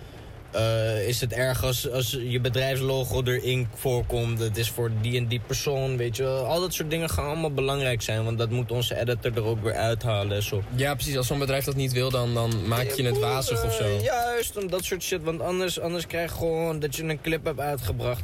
Eh, 0.51 1.07
is 1.07 1.21
het 1.21 1.33
erg 1.33 1.63
als, 1.63 1.91
als 1.91 2.17
je 2.27 2.39
bedrijfslogo 2.39 3.23
erin 3.23 3.67
voorkomt? 3.75 4.39
Het 4.39 4.57
is 4.57 4.69
voor 4.69 4.91
die 5.01 5.17
en 5.17 5.27
die 5.27 5.41
persoon, 5.47 5.97
weet 5.97 6.15
je. 6.15 6.25
Al 6.25 6.59
dat 6.59 6.73
soort 6.73 6.89
dingen 6.89 7.09
gaan 7.09 7.25
allemaal 7.25 7.53
belangrijk 7.53 8.01
zijn. 8.01 8.23
Want 8.23 8.37
dat 8.37 8.49
moet 8.49 8.71
onze 8.71 8.99
editor 8.99 9.35
er 9.35 9.43
ook 9.43 9.63
weer 9.63 9.73
uithalen 9.73 10.35
en 10.35 10.43
zo. 10.43 10.63
Ja, 10.75 10.93
precies. 10.93 11.17
Als 11.17 11.27
zo'n 11.27 11.39
bedrijf 11.39 11.63
dat 11.65 11.75
niet 11.75 11.91
wil, 11.93 12.09
dan, 12.09 12.33
dan 12.33 12.67
maak 12.67 12.91
je 12.91 13.03
het 13.03 13.19
wazig 13.19 13.63
of 13.63 13.73
zo. 13.73 13.83
Eh, 13.83 14.03
juist, 14.03 14.57
om 14.57 14.69
dat 14.69 14.83
soort 14.83 15.03
shit. 15.03 15.23
Want 15.23 15.41
anders, 15.41 15.79
anders 15.79 16.07
krijg 16.07 16.31
je 16.31 16.37
gewoon 16.37 16.79
dat 16.79 16.95
je 16.95 17.03
een 17.03 17.21
clip 17.21 17.45
hebt 17.45 17.59
uitgebracht. 17.59 18.23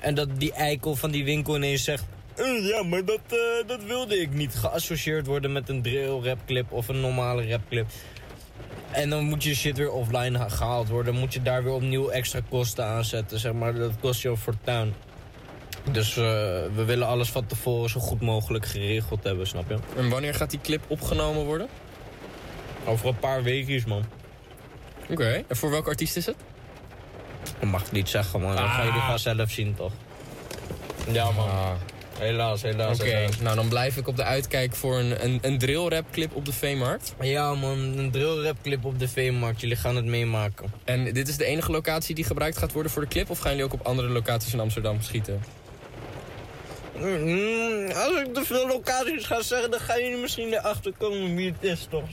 En 0.00 0.14
dat 0.14 0.28
die 0.38 0.52
eikel 0.52 0.96
van 0.96 1.10
die 1.10 1.24
winkel 1.24 1.56
ineens 1.56 1.84
zegt... 1.84 2.04
"Eh, 2.36 2.68
ja, 2.68 2.82
maar 2.82 3.04
dat, 3.04 3.20
dat 3.66 3.84
wilde 3.84 4.20
ik 4.20 4.34
niet. 4.34 4.54
Geassocieerd 4.54 5.26
worden 5.26 5.52
met 5.52 5.68
een 5.68 5.82
drill 5.82 6.20
rap 6.22 6.38
clip 6.46 6.72
of 6.72 6.88
een 6.88 7.00
normale 7.00 7.48
rap 7.48 7.60
clip. 7.68 7.86
En 8.94 9.10
dan 9.10 9.24
moet 9.24 9.42
je 9.42 9.54
shit 9.54 9.76
weer 9.76 9.90
offline 9.90 10.38
ha- 10.38 10.48
gehaald 10.48 10.88
worden. 10.88 11.12
Dan 11.12 11.22
moet 11.22 11.32
je 11.34 11.42
daar 11.42 11.64
weer 11.64 11.72
opnieuw 11.72 12.08
extra 12.08 12.40
kosten 12.48 12.84
aanzetten. 12.84 13.38
Zeg 13.38 13.52
maar, 13.52 13.74
dat 13.74 13.92
kost 14.00 14.22
je 14.22 14.28
een 14.28 14.36
fortuin. 14.36 14.94
Dus 15.92 16.10
eh, 16.16 16.22
we 16.74 16.84
willen 16.86 17.06
alles 17.06 17.30
van 17.30 17.46
tevoren 17.46 17.90
zo 17.90 18.00
goed 18.00 18.20
mogelijk 18.20 18.66
geregeld 18.66 19.24
hebben, 19.24 19.46
snap 19.46 19.68
je? 19.68 19.78
En 19.96 20.08
wanneer 20.08 20.34
gaat 20.34 20.50
die 20.50 20.60
clip 20.60 20.84
opgenomen 20.86 21.44
worden? 21.44 21.68
Over 22.86 23.08
een 23.08 23.18
paar 23.18 23.42
weekjes, 23.42 23.84
man. 23.84 24.04
Oké. 25.10 25.44
En 25.48 25.56
voor 25.56 25.70
welke 25.70 25.88
artiest 25.88 26.16
is 26.16 26.26
het? 26.26 26.36
Dat 27.60 27.70
mag 27.70 27.82
ik 27.86 27.92
niet 27.92 28.08
zeggen, 28.08 28.40
man. 28.40 28.50
Dat 28.56 28.64
Ah. 28.64 28.74
gaan 28.74 28.84
jullie 28.86 29.00
vanzelf 29.00 29.50
zien, 29.50 29.74
toch? 29.74 29.92
Ja, 31.12 31.30
man. 31.30 31.48
Helaas, 32.18 32.62
helaas. 32.62 33.00
Oké, 33.00 33.28
nou 33.42 33.56
dan 33.56 33.68
blijf 33.68 33.96
ik 33.96 34.08
op 34.08 34.16
de 34.16 34.24
uitkijk 34.24 34.74
voor 34.74 34.98
een, 34.98 35.24
een, 35.24 35.38
een 35.42 35.58
drill 35.58 35.88
rap 35.88 36.04
clip 36.12 36.34
op 36.34 36.44
de 36.44 36.52
Veemarkt. 36.52 37.14
Ja 37.20 37.54
man, 37.54 37.78
een 37.78 38.10
drill 38.10 38.42
rap 38.42 38.56
clip 38.62 38.84
op 38.84 38.98
de 38.98 39.08
Veemarkt. 39.08 39.60
Jullie 39.60 39.76
gaan 39.76 39.96
het 39.96 40.04
meemaken. 40.04 40.72
En 40.84 41.12
dit 41.12 41.28
is 41.28 41.36
de 41.36 41.44
enige 41.44 41.70
locatie 41.70 42.14
die 42.14 42.24
gebruikt 42.24 42.58
gaat 42.58 42.72
worden 42.72 42.92
voor 42.92 43.02
de 43.02 43.08
clip? 43.08 43.30
Of 43.30 43.38
gaan 43.38 43.50
jullie 43.50 43.64
ook 43.66 43.72
op 43.72 43.86
andere 43.86 44.08
locaties 44.08 44.52
in 44.52 44.60
Amsterdam 44.60 45.00
schieten? 45.00 45.42
Mm, 46.98 47.90
als 47.90 48.20
ik 48.20 48.34
te 48.34 48.42
veel 48.44 48.66
locaties 48.66 49.26
ga 49.26 49.42
zeggen, 49.42 49.70
dan 49.70 49.80
gaan 49.80 50.02
jullie 50.02 50.20
misschien 50.20 50.52
erachter 50.52 50.92
komen 50.98 51.34
wie 51.34 51.46
het 51.50 51.62
is, 51.70 51.86
toch? 51.90 52.04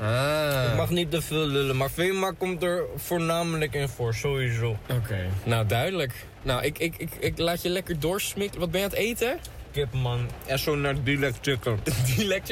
Ah. 0.00 0.64
Ik 0.70 0.76
mag 0.76 0.90
niet 0.90 1.10
te 1.10 1.22
veel 1.22 1.46
lullen, 1.46 1.76
maar 1.76 1.90
Veemarkt 1.90 2.38
komt 2.38 2.62
er 2.62 2.84
voornamelijk 2.96 3.74
in 3.74 3.88
voor, 3.88 4.14
sowieso. 4.14 4.76
Oké, 4.90 5.26
nou 5.44 5.66
duidelijk. 5.66 6.26
Nou, 6.42 6.62
ik, 6.64 6.78
ik, 6.78 6.94
ik, 6.96 7.10
ik 7.18 7.38
laat 7.38 7.62
je 7.62 7.68
lekker 7.68 8.00
doorsmikken. 8.00 8.60
Wat 8.60 8.70
ben 8.70 8.80
je 8.80 8.86
aan 8.86 8.92
het 8.92 9.00
eten? 9.00 9.38
Kip, 9.78 9.92
man. 9.92 10.28
En 10.46 10.58
zo 10.58 10.76
naar. 10.76 11.02
Dilek 11.02 11.34
Chicken. 11.40 11.78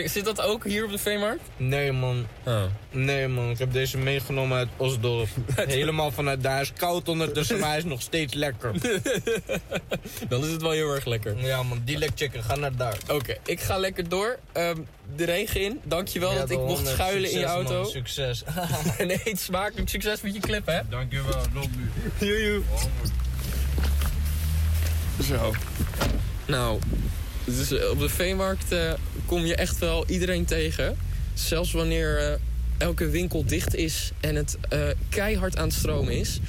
Zit 0.10 0.24
dat 0.24 0.40
ook 0.40 0.64
hier 0.64 0.84
op 0.84 0.90
de 0.90 0.98
Veemarkt? 0.98 1.42
Nee, 1.56 1.92
man. 1.92 2.26
Oh. 2.44 2.62
Nee, 2.90 3.28
man. 3.28 3.50
Ik 3.50 3.58
heb 3.58 3.72
deze 3.72 3.98
meegenomen 3.98 4.56
uit 4.58 4.68
Osdorp. 4.76 5.28
Helemaal 5.56 6.10
vanuit 6.10 6.42
daar. 6.42 6.60
Is 6.60 6.72
koud 6.72 7.08
ondertussen, 7.08 7.58
maar 7.58 7.68
hij 7.68 7.78
is 7.78 7.84
nog 7.84 8.02
steeds 8.02 8.34
lekker. 8.34 8.72
Dan 10.28 10.44
is 10.44 10.50
het 10.50 10.62
wel 10.62 10.70
heel 10.70 10.94
erg 10.94 11.04
lekker. 11.04 11.36
Ja, 11.38 11.62
man. 11.62 11.80
Dilek 11.84 12.10
Chicken. 12.14 12.42
Ga 12.42 12.56
naar 12.56 12.76
daar. 12.76 12.96
Oké, 13.10 13.36
ik 13.44 13.60
ga 13.60 13.78
lekker 13.78 14.08
door. 14.08 14.38
Ehm, 14.52 14.76
de 15.16 15.24
regen 15.24 15.60
in. 15.60 15.80
Dankjewel 15.84 16.32
Ja, 16.32 16.38
dat 16.38 16.50
ik 16.50 16.58
mocht 16.58 16.86
schuilen 16.86 17.30
in 17.30 17.38
je 17.38 17.44
auto. 17.44 17.80
man. 17.80 17.90
Succes. 17.90 18.42
nee, 18.98 19.20
eet 19.24 19.40
smakelijk. 19.40 19.88
Succes 19.88 20.20
met 20.20 20.34
je 20.34 20.40
clip, 20.40 20.66
hè? 20.66 20.80
Dankjewel. 20.88 21.40
Love 21.54 21.68
you. 22.18 22.32
Joejoe. 22.32 22.62
Zo. 25.22 25.52
Nou, 26.46 26.78
dus 27.46 27.70
eh, 27.70 27.90
op 27.90 27.98
de 27.98 28.08
veemarkt 28.08 28.72
eh, 28.72 28.92
kom 29.26 29.44
je 29.44 29.54
echt 29.54 29.78
wel 29.78 30.04
iedereen 30.08 30.44
tegen. 30.44 30.96
Zelfs 31.34 31.72
wanneer 31.72 32.18
eh, 32.18 32.38
elke 32.78 33.08
winkel 33.08 33.44
dicht 33.44 33.74
is 33.74 34.12
en 34.20 34.34
het 34.34 34.58
keihard 35.08 35.56
aan 35.56 35.66
het 35.66 35.76
stromen 35.76 36.12
is. 36.12 36.40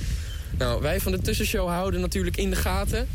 Nou, 0.58 0.82
wij 0.82 1.00
van 1.00 1.12
de 1.12 1.20
tussenshow 1.22 1.68
houden 1.68 2.02
natuurlijk 2.02 2.38
in 2.38 2.50
de 2.50 2.56
gaten 2.56 3.08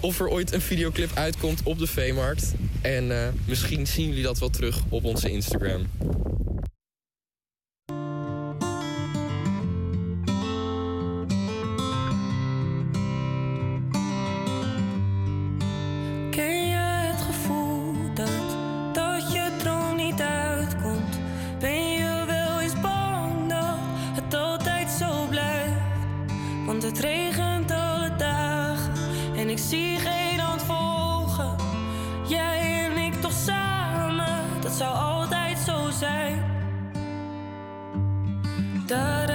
of 0.00 0.20
er 0.20 0.28
ooit 0.28 0.52
een 0.52 0.60
videoclip 0.60 1.10
uitkomt 1.14 1.60
op 1.62 1.78
de 1.78 1.86
veemarkt. 1.86 2.52
En 2.80 3.34
misschien 3.44 3.86
zien 3.86 4.08
jullie 4.08 4.22
dat 4.22 4.38
wel 4.38 4.50
terug 4.50 4.80
op 4.88 5.04
onze 5.04 5.30
Instagram. 5.30 5.86
die 38.88 39.25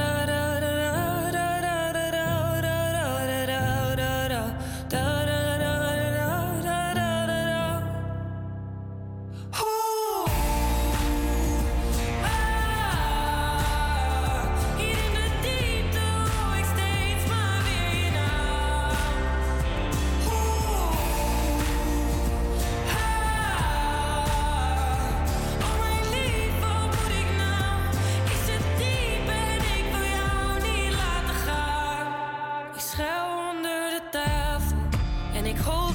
take 35.53 35.65
hold 35.65 35.90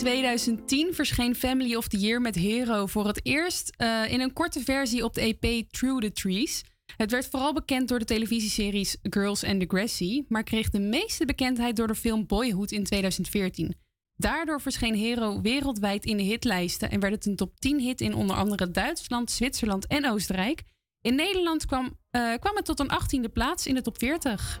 2010 0.00 0.94
verscheen 0.94 1.34
Family 1.34 1.74
of 1.74 1.88
the 1.88 1.96
Year 1.96 2.20
met 2.20 2.34
Hero 2.34 2.86
voor 2.86 3.06
het 3.06 3.20
eerst 3.22 3.72
eh, 3.76 4.12
in 4.12 4.20
een 4.20 4.32
korte 4.32 4.60
versie 4.60 5.04
op 5.04 5.14
de 5.14 5.20
EP 5.20 5.68
Through 5.70 6.00
the 6.00 6.12
Trees. 6.12 6.64
Het 6.96 7.10
werd 7.10 7.26
vooral 7.26 7.52
bekend 7.52 7.88
door 7.88 7.98
de 7.98 8.04
televisieseries 8.04 8.96
Girls 9.02 9.44
and 9.44 9.60
Degrassi, 9.60 10.24
maar 10.28 10.42
kreeg 10.42 10.70
de 10.70 10.78
meeste 10.78 11.24
bekendheid 11.24 11.76
door 11.76 11.86
de 11.86 11.94
film 11.94 12.26
Boyhood 12.26 12.70
in 12.70 12.84
2014. 12.84 13.74
Daardoor 14.14 14.60
verscheen 14.60 14.94
Hero 14.94 15.40
wereldwijd 15.40 16.04
in 16.04 16.16
de 16.16 16.22
hitlijsten 16.22 16.90
en 16.90 17.00
werd 17.00 17.14
het 17.14 17.26
een 17.26 17.36
top 17.36 17.60
10 17.60 17.80
hit 17.80 18.00
in 18.00 18.14
onder 18.14 18.36
andere 18.36 18.70
Duitsland, 18.70 19.30
Zwitserland 19.30 19.86
en 19.86 20.10
Oostenrijk. 20.10 20.62
In 21.00 21.14
Nederland 21.14 21.66
kwam, 21.66 21.98
eh, 22.10 22.34
kwam 22.34 22.56
het 22.56 22.64
tot 22.64 22.80
een 22.80 22.90
18e 22.90 23.28
plaats 23.28 23.66
in 23.66 23.74
de 23.74 23.82
top 23.82 23.98
40. 23.98 24.60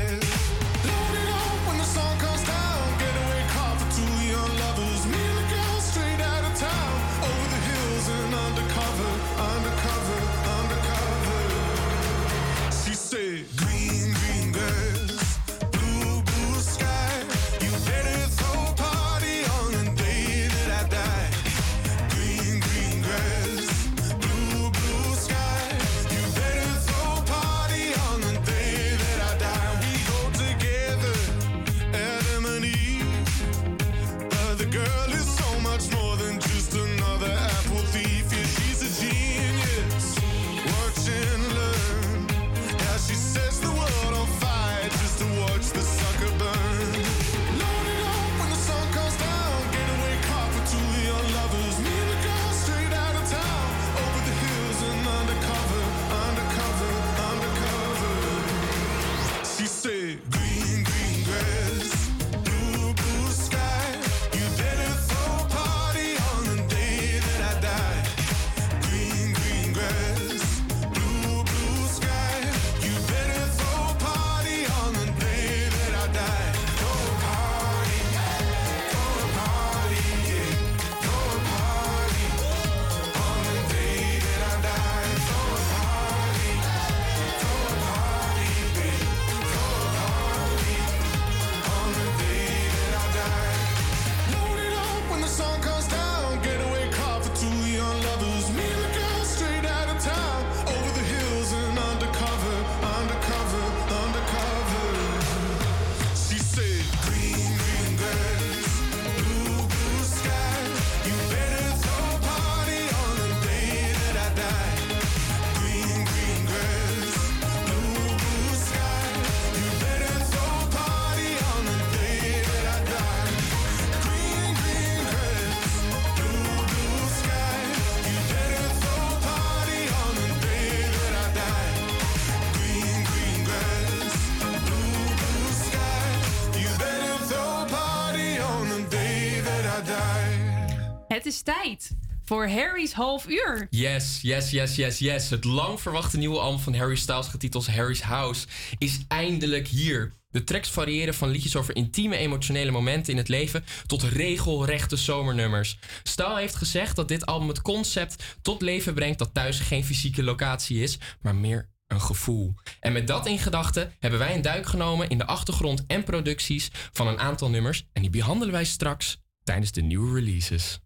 Is 141.31 141.41
tijd 141.41 141.91
voor 142.25 142.47
Harry's 142.47 142.93
half 142.93 143.27
uur. 143.29 143.67
Yes, 143.69 144.19
yes, 144.21 144.49
yes, 144.49 144.75
yes, 144.75 144.99
yes. 144.99 145.29
Het 145.29 145.43
lang 145.43 145.81
verwachte 145.81 146.17
nieuwe 146.17 146.39
album 146.39 146.59
van 146.59 146.75
Harry 146.75 146.95
Styles, 146.95 147.27
getiteld 147.27 147.67
Harry's 147.67 148.01
House, 148.01 148.47
is 148.77 148.99
eindelijk 149.07 149.67
hier. 149.67 150.13
De 150.29 150.43
tracks 150.43 150.69
variëren 150.69 151.13
van 151.13 151.29
liedjes 151.29 151.55
over 151.55 151.75
intieme 151.75 152.17
emotionele 152.17 152.71
momenten 152.71 153.11
in 153.13 153.17
het 153.17 153.27
leven 153.27 153.63
tot 153.85 154.03
regelrechte 154.03 154.95
zomernummers. 154.95 155.79
Styles 156.03 156.39
heeft 156.39 156.55
gezegd 156.55 156.95
dat 156.95 157.07
dit 157.07 157.25
album 157.25 157.47
het 157.47 157.61
concept 157.61 158.23
tot 158.41 158.61
leven 158.61 158.93
brengt 158.93 159.19
dat 159.19 159.33
thuis 159.33 159.59
geen 159.59 159.85
fysieke 159.85 160.23
locatie 160.23 160.81
is, 160.83 160.97
maar 161.21 161.35
meer 161.35 161.69
een 161.87 162.01
gevoel. 162.01 162.53
En 162.79 162.93
met 162.93 163.07
dat 163.07 163.27
in 163.27 163.39
gedachten 163.39 163.93
hebben 163.99 164.19
wij 164.19 164.35
een 164.35 164.41
duik 164.41 164.65
genomen 164.65 165.09
in 165.09 165.17
de 165.17 165.25
achtergrond 165.25 165.83
en 165.87 166.03
producties 166.03 166.69
van 166.91 167.07
een 167.07 167.19
aantal 167.19 167.49
nummers 167.49 167.87
en 167.93 168.01
die 168.01 168.11
behandelen 168.11 168.53
wij 168.53 168.65
straks 168.65 169.21
tijdens 169.43 169.71
de 169.71 169.81
nieuwe 169.81 170.19
releases. 170.19 170.79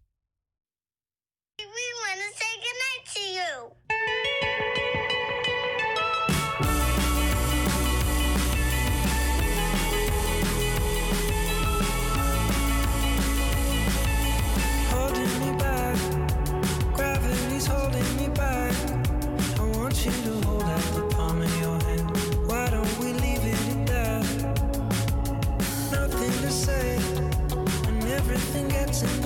We 1.58 1.64
want 1.64 2.20
to 2.20 2.28
say 2.36 2.52
goodnight 2.64 3.02
to 3.14 3.20
you. 3.32 3.52
holding 14.90 15.32
me 15.40 15.50
back. 15.58 15.96
Gravity's 16.92 17.66
holding 17.66 18.16
me 18.18 18.28
back. 18.34 18.74
I 19.58 19.62
want 19.78 20.04
you 20.04 20.12
to 20.12 20.46
hold 20.46 20.62
out 20.64 20.82
the 20.94 21.08
palm 21.16 21.40
of 21.40 21.58
your 21.58 21.80
hand. 21.84 22.10
Why 22.46 22.68
don't 22.68 22.98
we 22.98 23.14
leave 23.14 23.42
it 23.42 23.58
at 23.70 23.86
that? 23.86 24.26
Nothing 25.90 26.32
to 26.32 26.50
say, 26.50 26.98
and 27.88 28.04
everything 28.04 28.68
gets 28.68 29.02
in 29.02 29.25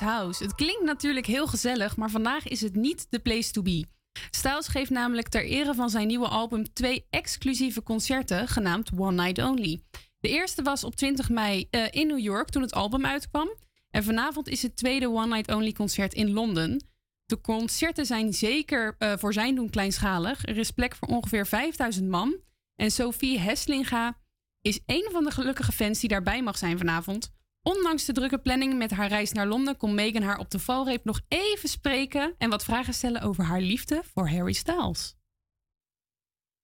Het 0.00 0.54
klinkt 0.54 0.84
natuurlijk 0.84 1.26
heel 1.26 1.46
gezellig, 1.46 1.96
maar 1.96 2.10
vandaag 2.10 2.48
is 2.48 2.60
het 2.60 2.74
niet 2.74 3.06
de 3.10 3.18
place 3.18 3.50
to 3.50 3.62
be. 3.62 3.84
Styles 4.30 4.68
geeft 4.68 4.90
namelijk 4.90 5.28
ter 5.28 5.44
ere 5.44 5.74
van 5.74 5.90
zijn 5.90 6.06
nieuwe 6.06 6.28
album 6.28 6.72
twee 6.72 7.06
exclusieve 7.10 7.82
concerten, 7.82 8.48
genaamd 8.48 8.90
One 8.96 9.22
Night 9.22 9.42
Only. 9.42 9.80
De 10.20 10.28
eerste 10.28 10.62
was 10.62 10.84
op 10.84 10.96
20 10.96 11.28
mei 11.28 11.66
eh, 11.70 11.84
in 11.90 12.06
New 12.06 12.18
York 12.18 12.48
toen 12.48 12.62
het 12.62 12.74
album 12.74 13.06
uitkwam. 13.06 13.48
En 13.90 14.04
vanavond 14.04 14.48
is 14.48 14.62
het 14.62 14.76
tweede 14.76 15.08
One 15.08 15.26
Night 15.26 15.54
Only 15.54 15.72
concert 15.72 16.14
in 16.14 16.32
Londen. 16.32 16.86
De 17.26 17.40
concerten 17.40 18.06
zijn 18.06 18.32
zeker 18.32 18.94
eh, 18.98 19.12
voor 19.16 19.32
zijn 19.32 19.54
doen 19.54 19.70
kleinschalig. 19.70 20.46
Er 20.46 20.56
is 20.56 20.70
plek 20.70 20.96
voor 20.96 21.08
ongeveer 21.08 21.46
5000 21.46 22.08
man. 22.08 22.36
En 22.74 22.90
Sophie 22.90 23.38
Heslinga 23.38 24.18
is 24.60 24.80
een 24.86 25.08
van 25.12 25.24
de 25.24 25.30
gelukkige 25.30 25.72
fans 25.72 26.00
die 26.00 26.08
daarbij 26.08 26.42
mag 26.42 26.58
zijn 26.58 26.78
vanavond. 26.78 27.36
Ondanks 27.62 28.04
de 28.04 28.12
drukke 28.12 28.38
planning 28.38 28.74
met 28.78 28.90
haar 28.90 29.08
reis 29.08 29.32
naar 29.32 29.46
Londen 29.46 29.76
kon 29.76 29.94
Megan 29.94 30.22
haar 30.22 30.38
op 30.38 30.50
de 30.50 30.58
valreep 30.58 31.04
nog 31.04 31.20
even 31.28 31.68
spreken 31.68 32.34
en 32.38 32.50
wat 32.50 32.64
vragen 32.64 32.94
stellen 32.94 33.20
over 33.20 33.44
haar 33.44 33.60
liefde 33.60 34.02
voor 34.04 34.28
Harry 34.28 34.52
Styles. 34.52 35.16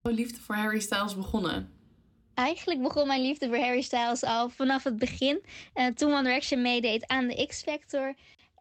Jouw 0.01 0.15
liefde 0.15 0.41
voor 0.41 0.55
Harry 0.55 0.81
Styles 0.81 1.17
begonnen? 1.17 1.73
Eigenlijk 2.35 2.83
begon 2.83 3.07
mijn 3.07 3.23
liefde 3.23 3.47
voor 3.49 3.59
Harry 3.59 3.81
Styles 3.83 4.23
al 4.23 4.49
vanaf 4.49 4.85
het 4.85 4.97
begin. 4.97 5.45
eh, 5.75 5.87
toen 5.87 6.13
One 6.13 6.23
Direction 6.23 6.63
meedeed 6.63 7.07
aan 7.07 7.27
de 7.27 7.47
X-Factor. 7.47 8.15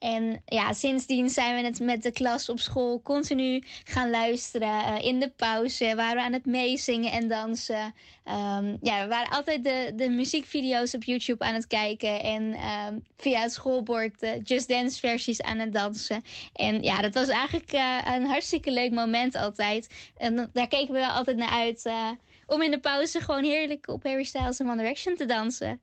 En 0.04 0.42
ja, 0.46 0.74
sindsdien 0.74 1.30
zijn 1.30 1.56
we 1.56 1.68
het 1.68 1.80
met 1.80 2.04
de 2.04 2.12
klas 2.12 2.50
op 2.50 2.60
school 2.60 3.02
continu 3.02 3.64
gaan 3.84 4.10
luisteren. 4.10 4.84
Eh, 4.86 5.06
in 5.06 5.20
de 5.20 5.30
pauze 5.30 5.96
waren 5.96 6.16
we 6.16 6.22
aan 6.22 6.34
het 6.34 6.46
meezingen 6.46 7.12
en 7.12 7.28
dansen. 7.28 7.94
Ehm, 8.24 8.76
ja, 8.82 9.02
we 9.04 9.08
waren 9.08 9.32
altijd 9.32 9.64
de, 9.64 9.92
de 9.96 10.10
muziekvideo's 10.10 10.94
op 10.94 11.04
YouTube 11.04 11.46
aan 11.46 11.54
het 11.54 11.68
kijken. 11.68 12.22
En 12.24 12.54
ehm, 12.54 12.98
via 13.18 13.42
het 13.42 13.52
schoolbord 13.54 14.20
de 14.20 14.40
Just 14.44 14.68
Dance 14.68 15.00
versies 15.00 15.42
aan 15.42 15.58
het 15.60 15.74
dansen. 15.74 16.24
En 16.54 16.82
ja, 16.82 17.02
dat 17.02 17.14
was 17.14 17.28
eigenlijk 17.28 17.72
eh, 17.72 17.98
een 18.06 18.26
hartstikke 18.26 18.72
leuk 18.72 18.92
moment 18.92 19.36
altijd. 19.36 19.88
En 20.18 20.50
daar 20.54 20.68
keken 20.68 20.94
we 20.94 21.08
altijd 21.08 21.38
naar 21.38 21.52
uit. 21.52 21.86
eh, 21.86 22.10
om 22.46 22.62
in 22.62 22.72
de 22.72 22.80
pauze 22.80 23.20
gewoon 23.20 23.44
heerlijk 23.44 23.88
op 23.88 24.04
Harry 24.04 24.24
Styles 24.24 24.60
en 24.60 24.68
One 24.68 24.78
Direction 24.78 25.16
te 25.16 25.26
dansen. 25.26 25.82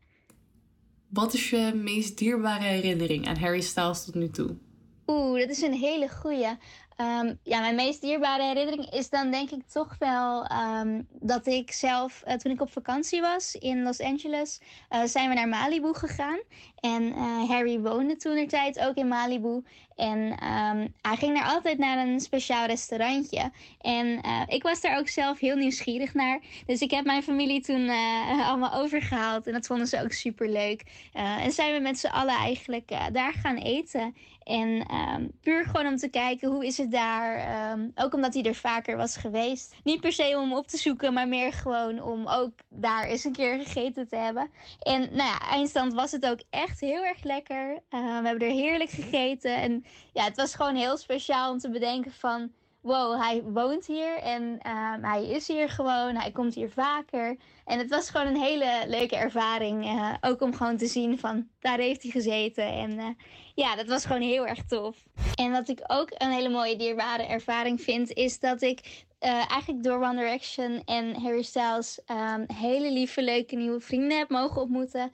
Wat 1.13 1.35
is 1.35 1.51
je 1.51 1.73
meest 1.75 2.19
dierbare 2.19 2.65
herinnering 2.65 3.29
aan 3.29 3.37
Harry 3.37 3.61
Styles 3.61 4.05
tot 4.05 4.15
nu 4.15 4.31
toe? 4.31 4.57
Oeh, 5.07 5.41
dat 5.41 5.49
is 5.51 5.63
een 5.63 5.73
hele 5.73 6.09
goeie. 6.09 6.57
Ehm, 7.01 7.35
ja, 7.43 7.61
mijn 7.61 7.75
meest 7.75 8.01
dierbare 8.01 8.43
herinnering 8.43 8.91
is 8.91 9.11
dan 9.11 9.31
denk 9.31 9.51
ik 9.51 9.69
toch 9.73 9.97
wel 9.99 10.45
ehm, 10.45 11.03
dat 11.11 11.47
ik 11.47 11.73
zelf, 11.73 12.23
eh, 12.23 12.35
toen 12.35 12.53
ik 12.53 12.61
op 12.61 12.73
vakantie 12.73 13.21
was 13.21 13.55
in 13.55 13.83
Los 13.83 14.01
Angeles, 14.01 14.61
eh, 14.89 15.03
zijn 15.05 15.29
we 15.29 15.35
naar 15.35 15.49
Malibu 15.49 15.95
gegaan. 15.95 16.41
En 16.81 17.13
eh, 17.13 17.49
Harry 17.49 17.81
woonde 17.81 18.17
toen 18.17 18.37
er 18.37 18.49
tijd 18.49 18.79
ook 18.79 18.95
in 18.95 19.09
Malibu. 19.09 19.63
En 19.97 20.37
ehm, 20.39 20.89
hij 21.01 21.17
ging 21.17 21.39
daar 21.39 21.49
altijd 21.49 21.79
naar 21.79 22.07
een 22.07 22.21
speciaal 22.21 22.67
restaurantje. 22.67 23.51
En 23.81 24.21
ik 24.47 24.63
was 24.63 24.81
daar 24.81 24.99
ook 24.99 25.09
zelf 25.09 25.39
heel 25.39 25.57
nieuwsgierig 25.57 26.15
naar. 26.15 26.41
Dus 26.67 26.81
ik 26.81 26.91
heb 26.91 27.05
mijn 27.05 27.23
familie 27.23 27.61
toen 27.61 27.91
allemaal 28.49 28.75
overgehaald. 28.75 29.47
En 29.47 29.53
dat 29.53 29.67
vonden 29.67 29.87
ze 29.87 30.03
ook 30.03 30.13
super 30.13 30.49
leuk. 30.49 30.83
en 31.13 31.53
zijn 31.53 31.75
we 31.75 31.81
met 31.81 31.99
z'n 31.99 32.07
allen 32.07 32.35
eigenlijk 32.35 32.89
daar 33.13 33.33
gaan 33.33 33.57
eten. 33.57 34.15
En 34.51 34.87
ehm, 34.87 35.27
puur 35.41 35.65
gewoon 35.65 35.87
om 35.87 35.97
te 35.97 36.09
kijken 36.09 36.49
hoe 36.49 36.67
is 36.67 36.79
het 36.79 36.91
daar. 36.91 37.37
Ehm, 37.37 37.89
ook 37.95 38.15
omdat 38.15 38.35
hij 38.35 38.43
er 38.43 38.55
vaker 38.55 38.97
was 38.97 39.17
geweest. 39.17 39.75
Niet 39.85 40.01
per 40.01 40.13
se 40.13 40.33
om 40.37 40.41
hem 40.41 40.59
op 40.59 40.67
te 40.67 40.77
zoeken, 40.77 41.13
maar 41.13 41.29
meer 41.29 41.53
gewoon 41.53 42.03
om 42.03 42.29
ook 42.29 42.53
daar 42.69 43.05
eens 43.05 43.25
een 43.25 43.33
keer 43.33 43.59
gegeten 43.59 44.09
te 44.09 44.17
hebben. 44.17 44.51
En 44.81 45.01
nou 45.01 45.17
ja, 45.17 45.41
eindstand 45.41 45.93
was 45.93 46.11
het 46.11 46.27
ook 46.27 46.41
echt 46.51 46.81
heel 46.81 47.05
erg 47.05 47.23
lekker. 47.23 47.83
Eh, 47.89 48.01
we 48.01 48.27
hebben 48.29 48.49
er 48.49 48.55
heerlijk 48.55 48.91
gegeten. 48.91 49.57
En 49.57 49.85
ja, 50.13 50.25
het 50.25 50.37
was 50.37 50.55
gewoon 50.55 50.75
heel 50.75 50.97
speciaal 50.97 51.53
om 51.53 51.59
te 51.59 51.71
bedenken 51.71 52.13
van... 52.13 52.51
Wow, 52.83 53.23
hij 53.23 53.43
woont 53.43 53.87
hier 53.87 54.19
en 54.19 54.59
ehm, 54.63 55.03
hij 55.03 55.27
is 55.29 55.49
hier 55.49 55.69
gewoon. 55.69 56.17
Hij 56.17 56.31
komt 56.31 56.55
hier 56.55 56.71
vaker. 56.71 57.37
En 57.65 57.79
het 57.79 57.91
was 57.91 58.11
gewoon 58.11 58.27
een 58.27 58.41
hele 58.41 58.85
leuke 58.87 59.17
ervaring. 59.17 59.85
eh, 59.85 60.15
ook 60.21 60.41
om 60.41 60.55
gewoon 60.55 60.77
te 60.77 60.87
zien 60.87 61.19
van, 61.19 61.49
daar 61.59 61.79
heeft 61.79 62.03
hij 62.03 62.11
gezeten. 62.11 62.65
En 62.65 62.99
eh, 62.99 63.07
ja, 63.55 63.77
dat 63.77 63.87
was 63.87 64.05
gewoon 64.05 64.23
heel 64.23 64.47
erg 64.47 64.65
tof. 64.65 64.97
En 65.35 65.51
wat 65.51 65.69
ik 65.69 65.81
ook 65.87 66.09
een 66.11 66.31
hele 66.31 66.49
mooie 66.49 66.77
dierbare 66.77 67.27
ervaring 67.27 67.81
vind, 67.81 68.13
is 68.13 68.39
dat 68.39 68.63
ik 68.63 69.05
eh, 69.19 69.51
eigenlijk 69.51 69.83
door 69.83 70.03
One 70.03 70.17
Direction 70.17 70.83
en 70.85 71.21
Harry 71.23 71.43
Styles 71.43 72.01
ehm, 72.07 72.45
hele 72.55 72.93
lieve, 72.93 73.23
leuke 73.23 73.57
nieuwe 73.57 73.81
vrienden 73.81 74.19
heb 74.19 74.29
mogen 74.29 74.63
ontmoeten. 74.63 75.13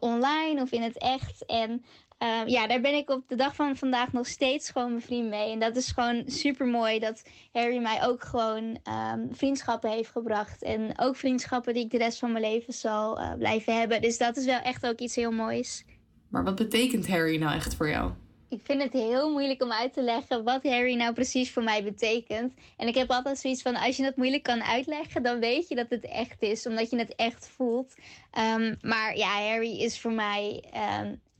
online 0.00 0.62
of 0.62 0.72
in 0.72 0.82
het 0.82 0.98
echt. 0.98 1.44
En 1.46 1.84
ehm, 2.22 2.48
ja, 2.48 2.66
daar 2.66 2.80
ben 2.80 2.94
ik 2.94 3.10
op 3.10 3.28
de 3.28 3.34
dag 3.34 3.54
van 3.54 3.76
vandaag 3.76 4.12
nog 4.12 4.26
steeds 4.26 4.70
gewoon 4.70 4.88
mijn 4.88 5.02
vriend 5.02 5.28
mee. 5.28 5.52
En 5.52 5.58
dat 5.58 5.76
is 5.76 5.90
gewoon 5.90 6.22
super 6.26 6.66
mooi 6.66 6.98
dat 6.98 7.22
Harry 7.52 7.78
mij 7.78 8.06
ook 8.06 8.22
gewoon 8.22 8.78
ehm, 8.82 9.26
vriendschappen 9.30 9.90
heeft 9.90 10.10
gebracht. 10.10 10.62
En 10.62 10.92
ook 10.96 11.16
vriendschappen 11.16 11.74
die 11.74 11.84
ik 11.84 11.90
de 11.90 11.98
rest 11.98 12.18
van 12.18 12.32
mijn 12.32 12.44
leven 12.44 12.72
zal 12.72 13.18
eh, 13.18 13.32
blijven 13.38 13.78
hebben. 13.78 14.02
Dus 14.02 14.18
dat 14.18 14.36
is 14.36 14.44
wel 14.44 14.60
echt 14.60 14.86
ook 14.86 14.98
iets 14.98 15.16
heel 15.16 15.32
moois. 15.32 15.84
Maar 16.28 16.44
wat 16.44 16.54
betekent 16.54 17.08
Harry 17.08 17.38
nou 17.38 17.54
echt 17.54 17.74
voor 17.74 17.88
jou? 17.88 18.12
Ik 18.48 18.60
vind 18.62 18.82
het 18.82 18.92
heel 18.92 19.30
moeilijk 19.30 19.62
om 19.62 19.72
uit 19.72 19.92
te 19.92 20.02
leggen 20.02 20.44
wat 20.44 20.62
Harry 20.62 20.94
nou 20.94 21.12
precies 21.12 21.52
voor 21.52 21.62
mij 21.62 21.84
betekent. 21.84 22.54
En 22.76 22.88
ik 22.88 22.94
heb 22.94 23.10
altijd 23.10 23.38
zoiets 23.38 23.62
van, 23.62 23.76
als 23.76 23.96
je 23.96 24.02
dat 24.02 24.16
moeilijk 24.16 24.42
kan 24.42 24.62
uitleggen, 24.62 25.22
dan 25.22 25.40
weet 25.40 25.68
je 25.68 25.74
dat 25.74 25.86
het 25.88 26.04
echt 26.04 26.42
is, 26.42 26.66
omdat 26.66 26.90
je 26.90 26.98
het 26.98 27.14
echt 27.14 27.48
voelt. 27.56 27.94
Ehm, 28.30 28.74
maar 28.80 29.16
ja, 29.16 29.48
Harry 29.48 29.80
is 29.80 30.00
voor 30.00 30.12
mij 30.12 30.64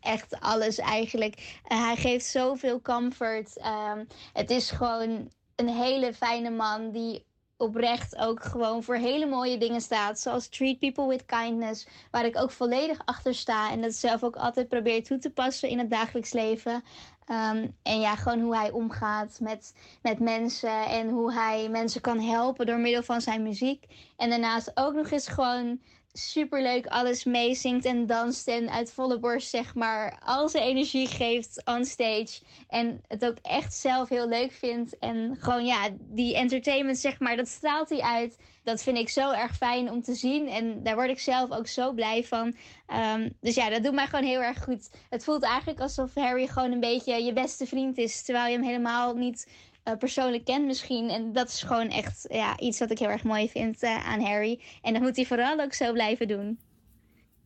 echt 0.03 0.41
alles 0.41 0.79
eigenlijk. 0.79 1.61
Eh, 1.65 1.85
hij 1.85 1.97
geeft 1.97 2.27
zoveel 2.27 2.83
comfort. 2.83 3.57
Ehm, 3.57 4.05
het 4.33 4.51
is 4.51 4.71
gewoon 4.71 5.31
een 5.57 5.69
hele 5.69 6.15
fijne 6.15 6.51
man 6.51 6.91
die 6.91 7.25
oprecht 7.57 8.17
ook 8.17 8.43
gewoon 8.43 8.83
voor 8.83 8.95
hele 8.95 9.27
mooie 9.27 9.59
dingen 9.59 9.81
staat. 9.81 10.21
Zoals 10.21 10.49
Treat 10.49 10.79
People 10.79 11.07
with 11.07 11.25
Kindness, 11.27 11.87
waar 12.11 12.25
ik 12.25 12.39
ook 12.39 12.51
volledig 12.51 12.99
achter 13.05 13.35
sta. 13.35 13.71
En 13.71 13.83
dat 13.83 13.95
zelf 13.95 14.23
ook 14.23 14.37
altijd 14.37 14.69
probeer 14.69 15.05
toe 15.05 15.19
te 15.19 15.31
passen 15.31 15.69
in 15.69 15.79
het 15.79 15.91
dagelijks 15.91 16.33
leven. 16.33 16.85
Ehm, 17.27 17.69
en 17.83 18.01
ja, 18.01 18.17
gewoon 18.17 18.41
hoe 18.41 18.57
hij 18.57 18.71
omgaat 18.71 19.39
met, 19.41 19.75
met 20.03 20.19
mensen 20.19 20.85
en 20.85 21.09
hoe 21.09 21.33
hij 21.33 21.69
mensen 21.69 22.01
kan 22.01 22.21
helpen 22.21 22.67
door 22.67 22.79
middel 22.79 23.03
van 23.03 23.21
zijn 23.21 23.43
muziek. 23.43 23.87
En 24.17 24.31
daarnaast 24.31 24.71
ook 24.75 24.95
nog 24.95 25.11
eens 25.11 25.29
gewoon 25.29 25.81
super 26.13 26.63
leuk 26.63 26.87
alles 26.87 27.25
meezingt 27.25 27.85
en 27.85 28.07
danst 28.07 28.49
en 28.49 28.71
uit 28.71 28.93
volle 28.93 29.19
borst 29.19 29.49
zeg 29.49 29.75
maar 29.75 30.19
al 30.25 30.49
zijn 30.49 30.65
energie 30.65 31.07
geeft 31.07 31.63
on 31.65 31.85
stage. 31.85 32.41
En 32.69 33.01
het 33.09 33.25
ook 33.25 33.37
echt 33.43 33.75
zelf 33.75 34.09
heel 34.09 34.29
leuk 34.29 34.53
vindt. 34.53 34.99
En 34.99 35.37
gewoon 35.39 35.65
ja, 35.65 35.89
die 35.99 36.37
entertainment 36.37 36.99
zeg 36.99 37.21
maar, 37.21 37.37
dat 37.37 37.49
straalt 37.49 37.89
hij 37.89 38.01
uit. 38.01 38.39
Dat 38.65 38.83
vind 38.83 38.99
ik 38.99 39.09
zo 39.09 39.31
erg 39.31 39.57
fijn 39.57 39.91
om 39.91 40.03
te 40.03 40.15
zien. 40.15 40.49
En 40.49 40.83
daar 40.83 40.95
word 40.95 41.11
ik 41.11 41.21
zelf 41.21 41.51
ook 41.51 41.67
zo 41.67 41.93
blij 41.93 42.25
van. 42.25 42.57
Ehm, 42.87 43.29
dus 43.41 43.55
ja, 43.55 43.71
dat 43.71 43.83
doet 43.83 43.95
mij 43.95 44.07
gewoon 44.07 44.25
heel 44.25 44.43
erg 44.43 44.63
goed. 44.63 44.91
Het 45.11 45.25
voelt 45.25 45.43
eigenlijk 45.43 45.81
alsof 45.81 46.15
Harry 46.15 46.47
gewoon 46.47 46.73
een 46.73 46.81
beetje 46.81 47.25
je 47.25 47.33
beste 47.33 47.67
vriend 47.67 47.99
is. 47.99 48.23
Terwijl 48.23 48.47
je 48.47 48.53
hem 48.53 48.67
helemaal 48.67 49.15
niet 49.15 49.47
eh, 49.83 49.97
persoonlijk 49.99 50.45
kent 50.45 50.67
misschien. 50.67 51.09
En 51.11 51.33
dat 51.33 51.49
is 51.49 51.63
gewoon 51.63 51.89
echt 51.89 52.27
ja, 52.29 52.59
iets 52.59 52.79
wat 52.79 52.91
ik 52.91 52.99
heel 52.99 53.09
erg 53.09 53.25
mooi 53.25 53.49
vind 53.49 53.83
eh, 53.83 54.09
aan 54.09 54.21
Harry. 54.21 54.61
En 54.83 54.93
dat 54.93 55.03
moet 55.03 55.17
hij 55.17 55.25
vooral 55.25 55.61
ook 55.61 55.73
zo 55.75 55.93
blijven 55.93 56.29
doen. 56.29 56.59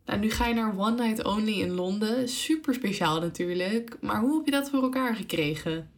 Nou, 0.05 0.19
nu 0.19 0.31
ga 0.31 0.47
je 0.47 0.55
naar 0.55 0.79
One 0.79 1.07
Night 1.07 1.25
Only 1.25 1.61
in 1.61 1.71
Londen. 1.71 2.29
Super 2.29 2.75
speciaal 2.75 3.21
natuurlijk. 3.21 3.97
Maar 4.01 4.21
hoe 4.21 4.37
heb 4.37 4.45
je 4.45 4.51
dat 4.51 4.71
voor 4.71 4.83
elkaar 4.83 5.15
gekregen? 5.17 5.91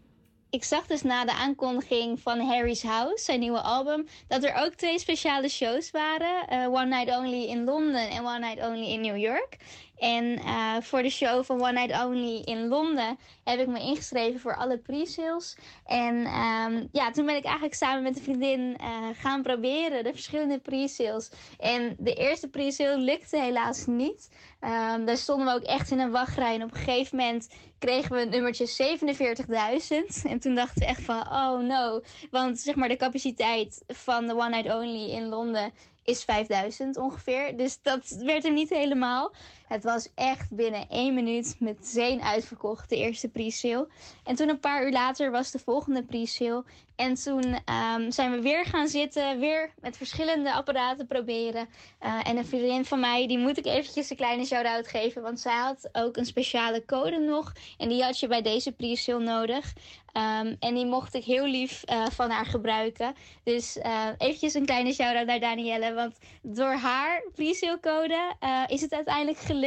Ik 0.50 0.64
zag 0.64 0.86
dus 0.86 1.02
na 1.02 1.24
de 1.24 1.32
aankondiging 1.32 2.20
van 2.20 2.40
Harry's 2.40 2.82
House, 2.82 3.24
zijn 3.24 3.40
nieuwe 3.40 3.60
album, 3.60 4.06
dat 4.28 4.44
er 4.44 4.54
ook 4.54 4.74
twee 4.74 4.98
speciale 4.98 5.48
shows 5.48 5.90
waren. 5.90 6.48
eh, 6.48 6.66
One 6.66 6.86
Night 6.86 7.18
Only 7.18 7.44
in 7.44 7.64
Londen 7.64 8.10
en 8.10 8.24
One 8.26 8.38
Night 8.38 8.66
Only 8.66 8.86
in 8.86 9.00
New 9.00 9.16
York. 9.16 9.56
En 9.98 10.38
eh, 10.38 10.76
voor 10.80 11.02
de 11.02 11.10
show 11.10 11.44
van 11.44 11.60
One 11.60 11.72
Night 11.72 12.04
Only 12.04 12.42
in 12.44 12.68
Londen 12.68 13.18
heb 13.44 13.60
ik 13.60 13.66
me 13.66 13.80
ingeschreven 13.80 14.40
voor 14.40 14.56
alle 14.56 14.78
pre-sales. 14.78 15.56
En 15.84 16.24
ehm, 16.24 16.86
ja, 16.92 17.10
toen 17.10 17.26
ben 17.26 17.36
ik 17.36 17.44
eigenlijk 17.44 17.74
samen 17.74 18.02
met 18.02 18.16
een 18.16 18.22
vriendin 18.22 18.76
eh, 18.76 18.88
gaan 19.12 19.42
proberen 19.42 20.04
de 20.04 20.12
verschillende 20.12 20.58
pre-sales. 20.58 21.30
En 21.58 21.96
de 21.98 22.14
eerste 22.14 22.48
pre-sale 22.48 22.98
lukte 22.98 23.40
helaas 23.40 23.86
niet. 23.86 24.30
Ehm, 24.60 25.04
daar 25.04 25.16
stonden 25.16 25.46
we 25.46 25.52
ook 25.52 25.62
echt 25.62 25.90
in 25.90 25.98
een 25.98 26.10
wachtrij. 26.10 26.54
En 26.54 26.62
op 26.62 26.70
een 26.70 26.76
gegeven 26.76 27.16
moment 27.16 27.48
kregen 27.78 28.12
we 28.12 28.22
een 28.22 28.28
nummertje 28.28 28.66
47.000. 28.66 30.24
En 30.30 30.38
toen 30.38 30.54
dachten 30.54 30.80
we 30.80 30.86
echt 30.86 31.02
van, 31.02 31.20
oh 31.20 31.58
no. 31.58 32.00
Want 32.30 32.58
zeg 32.58 32.74
maar 32.74 32.88
de 32.88 32.96
capaciteit 32.96 33.82
van 33.86 34.26
de 34.26 34.32
One 34.34 34.48
Night 34.48 34.74
Only 34.74 35.10
in 35.10 35.28
Londen 35.28 35.72
is 36.08 36.24
5000 36.24 36.96
ongeveer. 36.96 37.56
Dus 37.56 37.78
dat 37.82 38.08
werd 38.08 38.42
hem 38.42 38.54
niet 38.54 38.68
helemaal. 38.68 39.32
Het 39.68 39.84
was 39.84 40.08
echt 40.14 40.50
binnen 40.50 40.88
één 40.88 41.14
minuut 41.14 41.56
meteen 41.58 42.22
uitverkocht, 42.22 42.88
de 42.88 42.96
eerste 42.96 43.28
pre-sale. 43.28 43.88
En 44.24 44.34
toen 44.34 44.48
een 44.48 44.60
paar 44.60 44.84
uur 44.84 44.92
later 44.92 45.30
was 45.30 45.50
de 45.50 45.58
volgende 45.58 46.02
pre-sale. 46.02 46.64
En 46.96 47.14
toen 47.14 47.58
ehm, 47.64 48.10
zijn 48.10 48.30
we 48.30 48.40
weer 48.40 48.64
gaan 48.64 48.88
zitten, 48.88 49.38
weer 49.38 49.72
met 49.80 49.96
verschillende 49.96 50.52
apparaten 50.52 51.06
proberen. 51.06 51.68
Eh, 51.98 52.28
en 52.28 52.36
een 52.36 52.46
vriendin 52.46 52.84
van 52.84 53.00
mij, 53.00 53.26
die 53.26 53.38
moet 53.38 53.58
ik 53.58 53.66
eventjes 53.66 54.10
een 54.10 54.16
kleine 54.16 54.44
shout-out 54.44 54.88
geven. 54.88 55.22
Want 55.22 55.40
zij 55.40 55.56
had 55.56 55.88
ook 55.92 56.16
een 56.16 56.26
speciale 56.26 56.84
code 56.84 57.18
nog. 57.18 57.52
En 57.78 57.88
die 57.88 58.02
had 58.02 58.20
je 58.20 58.26
bij 58.26 58.42
deze 58.42 58.72
pre-sale 58.72 59.24
nodig. 59.24 59.72
Ehm, 60.12 60.54
en 60.60 60.74
die 60.74 60.86
mocht 60.86 61.14
ik 61.14 61.24
heel 61.24 61.46
lief 61.46 61.82
eh, 61.84 62.06
van 62.06 62.30
haar 62.30 62.46
gebruiken. 62.46 63.14
Dus 63.44 63.78
eh 63.78 64.06
eventjes 64.18 64.54
een 64.54 64.66
kleine 64.66 64.92
shout-out 64.92 65.26
naar 65.26 65.40
Danielle. 65.40 65.94
Want 65.94 66.18
door 66.42 66.72
haar 66.72 67.22
pre-sale 67.34 67.80
code 67.80 68.34
is 68.66 68.80
het 68.80 68.92
uiteindelijk 68.92 69.38
gelukt. 69.38 69.57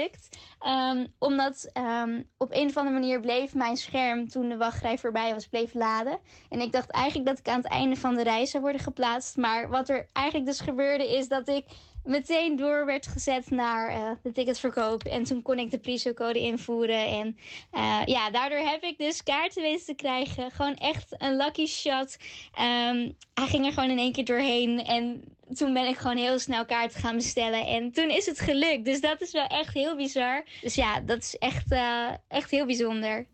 Ehm, 0.60 1.06
omdat 1.20 1.70
ehm, 1.74 2.22
op 2.38 2.52
een 2.52 2.68
of 2.68 2.78
andere 2.78 3.00
manier 3.00 3.20
bleef 3.20 3.54
mijn 3.54 3.78
scherm 3.78 4.30
toen 4.30 4.50
de 4.50 4.58
wachtrij 4.58 4.98
voorbij 4.98 5.34
was, 5.34 5.48
bleef 5.48 5.74
laden. 5.74 6.20
En 6.50 6.62
ik 6.62 6.72
dacht 6.72 6.92
eigenlijk 6.92 7.30
dat 7.30 7.40
ik 7.40 7.48
aan 7.48 7.62
het 7.62 7.72
einde 7.72 7.96
van 7.96 8.16
de 8.16 8.24
reis 8.24 8.52
zou 8.52 8.64
worden 8.64 8.82
geplaatst. 8.82 9.38
Maar 9.38 9.70
wat 9.70 9.90
er 9.90 10.10
eigenlijk 10.14 10.46
dus 10.46 10.60
gebeurde 10.60 11.18
is 11.18 11.28
dat 11.28 11.48
ik 11.48 11.66
meteen 12.04 12.56
door 12.56 12.86
werd 12.86 13.08
gezet 13.08 13.50
naar 13.50 13.90
eh, 13.90 14.12
de 14.24 14.32
ticketverkoop. 14.32 15.04
En 15.04 15.24
toen 15.24 15.42
kon 15.42 15.60
ik 15.60 15.72
de 15.72 15.80
pre-sale-code 15.80 16.40
invoeren. 16.40 17.08
En 17.08 17.38
eh, 17.72 18.02
ja, 18.06 18.32
daardoor 18.32 18.58
heb 18.58 18.84
ik 18.84 18.98
dus 18.98 19.24
kaarten 19.24 19.62
weten 19.62 19.86
te 19.86 19.94
krijgen. 19.94 20.52
Gewoon 20.52 20.76
echt 20.76 21.16
een 21.18 21.36
lucky 21.36 21.66
shot. 21.66 22.18
Ehm, 22.54 23.12
hij 23.34 23.48
ging 23.48 23.66
er 23.66 23.74
gewoon 23.74 23.90
in 23.90 24.00
één 24.00 24.12
keer 24.12 24.26
doorheen. 24.26 24.84
En 24.84 25.24
toen 25.54 25.74
ben 25.74 25.88
ik 25.88 25.98
gewoon 25.98 26.18
heel 26.18 26.40
snel 26.40 26.66
kaarten 26.66 27.00
gaan 27.00 27.16
bestellen. 27.16 27.66
En 27.66 27.92
toen 27.92 28.10
is 28.10 28.26
het 28.26 28.40
gelukt. 28.40 28.86
Dus 28.86 29.02
dat 29.02 29.22
is 29.22 29.32
wel 29.32 29.48
echt 29.48 29.74
heel 29.74 29.96
bizar. 29.96 30.44
Dus 30.62 30.76
ja, 30.76 31.00
dat 31.00 31.18
is 31.18 31.38
echt, 31.38 31.72
eh, 31.72 32.08
echt 32.28 32.52
heel 32.52 32.66
bijzonder. 32.66 33.28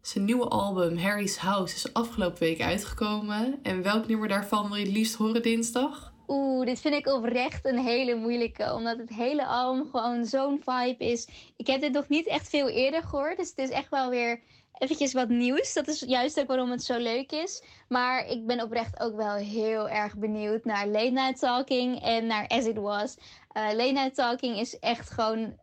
Zijn 0.00 0.24
nieuwe 0.24 0.48
album 0.48 0.96
Harry's 0.96 1.36
House 1.36 1.74
is 1.74 1.92
afgelopen 1.92 2.38
week 2.38 2.60
uitgekomen. 2.60 3.58
En 3.62 3.82
welk 3.82 4.06
nummer 4.06 4.28
daarvan 4.28 4.68
wil 4.68 4.76
je 4.76 4.84
het 4.84 4.94
liefst 4.94 5.14
horen 5.14 5.42
dinsdag? 5.42 6.13
Oeh, 6.26 6.66
dit 6.66 6.80
vind 6.80 6.94
ik 6.94 7.06
oprecht 7.06 7.64
een 7.64 7.78
hele 7.78 8.14
moeilijke. 8.14 8.72
Omdat 8.74 8.98
het 8.98 9.08
hele 9.08 9.46
album 9.46 9.90
gewoon 9.90 10.24
zo'n 10.24 10.62
vibe 10.64 11.04
is. 11.04 11.28
Ik 11.56 11.66
heb 11.66 11.80
dit 11.80 11.92
nog 11.92 12.08
niet 12.08 12.26
echt 12.26 12.48
veel 12.48 12.68
eerder 12.68 13.02
gehoord. 13.02 13.36
Dus 13.36 13.48
het 13.48 13.58
is 13.58 13.70
echt 13.70 13.90
wel 13.90 14.10
weer 14.10 14.40
eventjes 14.78 15.12
wat 15.12 15.28
nieuws. 15.28 15.72
Dat 15.72 15.88
is 15.88 16.00
juist 16.00 16.40
ook 16.40 16.46
waarom 16.46 16.70
het 16.70 16.84
zo 16.84 16.98
leuk 16.98 17.32
is. 17.32 17.62
Maar 17.88 18.26
ik 18.26 18.46
ben 18.46 18.62
oprecht 18.62 19.00
ook 19.00 19.16
wel 19.16 19.34
heel 19.34 19.88
erg 19.88 20.16
benieuwd 20.16 20.64
naar 20.64 20.86
Late 20.86 21.10
Night 21.10 21.38
Talking 21.38 22.02
en 22.02 22.26
naar 22.26 22.46
As 22.46 22.64
It 22.64 22.76
Was. 22.76 23.16
Eh, 23.48 23.62
Late 23.62 23.92
Night 23.92 24.14
Talking 24.14 24.58
is 24.58 24.78
echt 24.78 25.10
gewoon... 25.10 25.62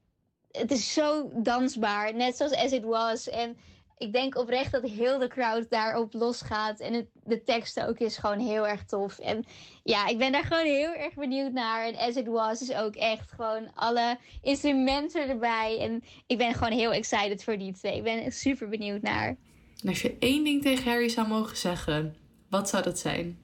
Het 0.52 0.72
is 0.72 0.94
zo 0.94 1.30
dansbaar, 1.34 2.16
net 2.16 2.38
zoals 2.38 2.56
As 2.56 2.72
It 2.72 2.84
Was. 2.84 3.30
En 3.30 3.58
ik 4.02 4.14
denk 4.14 4.38
oprecht 4.38 4.72
dat 4.72 4.90
heel 4.90 5.20
de 5.20 5.28
crowd 5.28 5.70
daarop 5.70 6.14
losgaat. 6.14 6.80
En 6.80 6.94
het, 6.94 7.08
de 7.24 7.44
tekst 7.44 7.80
ook 7.80 7.98
is 7.98 8.18
gewoon 8.18 8.40
heel 8.40 8.68
erg 8.68 8.86
tof. 8.86 9.20
En 9.20 9.44
ja, 9.84 10.08
ik 10.08 10.18
ben 10.18 10.32
daar 10.32 10.44
gewoon 10.44 10.66
heel 10.66 10.94
erg 10.94 11.14
benieuwd 11.14 11.52
naar. 11.52 11.86
En 11.86 11.96
As 11.96 12.16
It 12.16 12.28
Was 12.28 12.62
is 12.62 12.74
ook 12.74 12.96
echt 12.96 13.32
gewoon 13.32 13.72
alle 13.74 14.18
instrumenten 14.42 15.30
erbij. 15.30 15.78
En 15.80 16.04
ik 16.28 16.38
ben 16.38 16.54
gewoon 16.54 16.78
heel 16.78 16.94
excited 16.94 17.44
voor 17.44 17.58
die 17.58 17.74
twee. 17.74 17.96
Ik 17.96 18.04
ben 18.04 18.24
er 18.24 18.32
super 18.32 18.70
benieuwd 18.70 19.02
naar. 19.02 19.38
En 19.84 19.90
als 19.90 20.02
je 20.02 20.16
één 20.20 20.44
ding 20.44 20.62
tegen 20.62 20.92
Harry 20.92 21.10
zou 21.10 21.28
mogen 21.28 21.58
zeggen, 21.58 22.16
wat 22.50 22.70
zou 22.70 22.84
dat 22.84 23.00
zijn? 23.00 23.40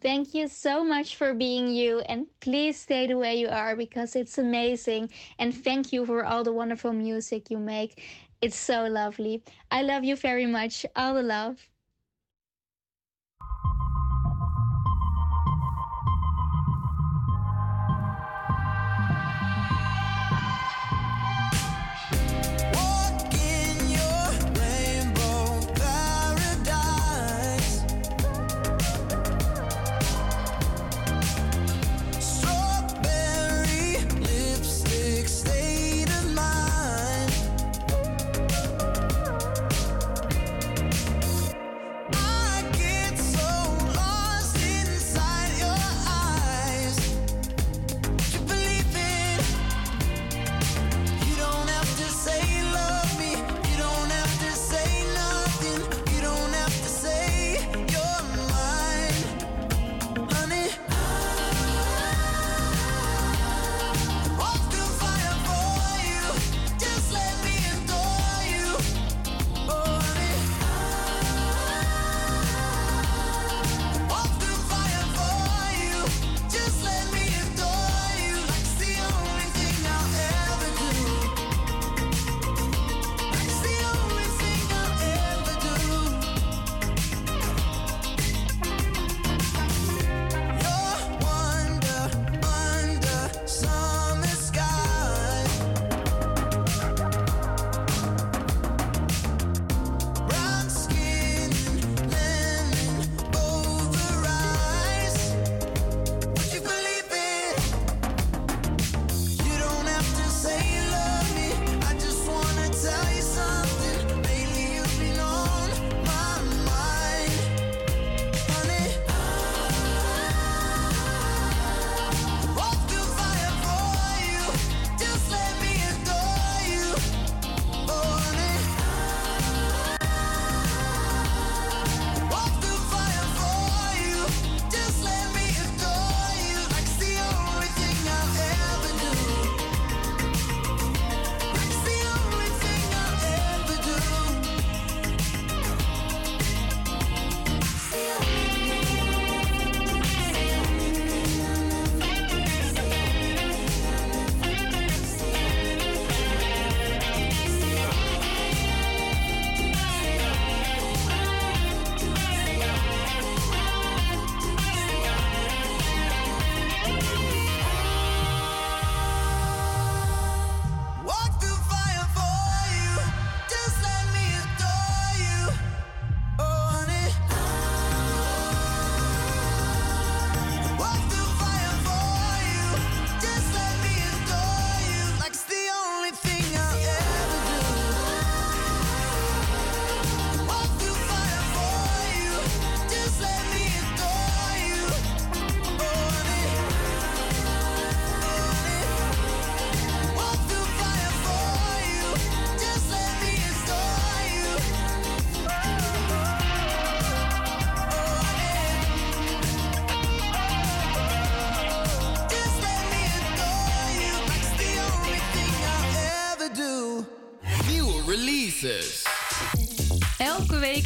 Thank 0.00 0.26
you 0.32 0.48
so 0.48 0.84
much 0.84 1.16
for 1.16 1.36
being 1.36 1.74
you. 1.74 2.04
And 2.06 2.26
please 2.38 2.78
stay 2.78 3.06
the 3.06 3.16
way 3.16 3.38
you 3.38 3.48
are 3.48 3.76
because 3.76 4.18
it's 4.18 4.38
amazing. 4.38 5.10
And 5.36 5.62
thank 5.62 5.86
you 5.86 6.06
for 6.06 6.24
all 6.24 6.44
the 6.44 6.52
wonderful 6.52 6.92
music 6.92 7.48
you 7.48 7.60
make. 7.60 7.94
It's 8.42 8.56
so 8.56 8.86
lovely. 8.86 9.44
I 9.70 9.82
love 9.82 10.02
you 10.04 10.16
very 10.16 10.46
much. 10.46 10.84
All 10.96 11.14
the 11.14 11.22
love. 11.22 11.68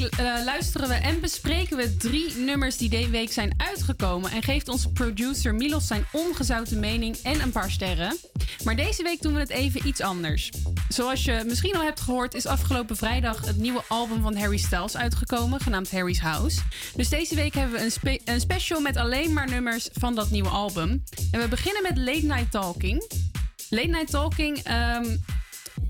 Eh, 0.08 0.44
luisteren 0.44 0.88
we 0.88 0.94
en 0.94 1.20
bespreken 1.20 1.76
we 1.76 1.96
drie 1.96 2.34
nummers 2.34 2.76
die 2.76 2.88
deze 2.88 3.10
week 3.10 3.32
zijn 3.32 3.54
uitgekomen. 3.56 4.30
En 4.30 4.42
geeft 4.42 4.68
onze 4.68 4.92
producer 4.92 5.54
Milos 5.54 5.86
zijn 5.86 6.04
ongezouten 6.12 6.80
mening 6.80 7.16
en 7.22 7.40
een 7.40 7.52
paar 7.52 7.70
sterren. 7.70 8.16
Maar 8.64 8.76
deze 8.76 9.02
week 9.02 9.22
doen 9.22 9.34
we 9.34 9.40
het 9.40 9.50
even 9.50 9.86
iets 9.86 10.00
anders. 10.00 10.50
Zoals 10.88 11.24
je 11.24 11.42
misschien 11.46 11.76
al 11.76 11.82
hebt 11.82 12.00
gehoord, 12.00 12.34
is 12.34 12.46
afgelopen 12.46 12.96
vrijdag 12.96 13.46
het 13.46 13.56
nieuwe 13.56 13.82
album 13.88 14.22
van 14.22 14.36
Harry 14.36 14.58
Styles 14.58 14.96
uitgekomen, 14.96 15.60
genaamd 15.60 15.90
Harry's 15.90 16.18
House. 16.18 16.60
Dus 16.96 17.08
deze 17.08 17.34
week 17.34 17.54
hebben 17.54 17.80
we 17.80 17.98
een, 18.02 18.20
een 18.24 18.40
special 18.40 18.80
met 18.80 18.96
alleen 18.96 19.32
maar 19.32 19.48
nummers 19.48 19.88
van 19.92 20.14
dat 20.14 20.30
nieuwe 20.30 20.48
album. 20.48 21.02
En 21.30 21.40
we 21.40 21.48
beginnen 21.48 21.82
met 21.82 21.98
Late 21.98 22.26
Night 22.26 22.50
Talking. 22.50 23.30
Late 23.74 23.88
Night 23.88 24.10
Talking, 24.10 24.58
ehm, 24.58 25.16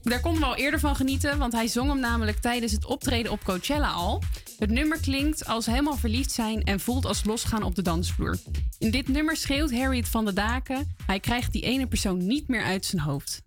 daar 0.02 0.20
konden 0.20 0.40
we 0.40 0.46
al 0.46 0.56
eerder 0.56 0.80
van 0.80 0.96
genieten, 0.96 1.38
want 1.38 1.52
hij 1.52 1.66
zong 1.66 1.88
hem 1.88 2.00
namelijk 2.00 2.38
tijdens 2.38 2.72
het 2.72 2.84
optreden 2.84 3.32
op 3.32 3.44
Coachella 3.44 3.90
al. 3.90 4.22
Het 4.58 4.70
nummer 4.70 5.00
klinkt 5.00 5.46
als 5.46 5.66
helemaal 5.66 5.96
verliefd 5.96 6.30
zijn 6.30 6.62
en 6.62 6.80
voelt 6.80 7.04
als 7.04 7.24
losgaan 7.24 7.62
op 7.62 7.74
de 7.74 7.82
dansvloer. 7.82 8.38
In 8.78 8.90
dit 8.90 9.08
nummer 9.08 9.36
schreeuwt 9.36 9.72
Harry 9.72 9.96
het 9.96 10.08
van 10.08 10.24
de 10.24 10.32
daken. 10.32 10.96
Hij 11.06 11.20
krijgt 11.20 11.52
die 11.52 11.62
ene 11.62 11.86
persoon 11.86 12.26
niet 12.26 12.48
meer 12.48 12.62
uit 12.62 12.86
zijn 12.86 13.02
hoofd. 13.02 13.42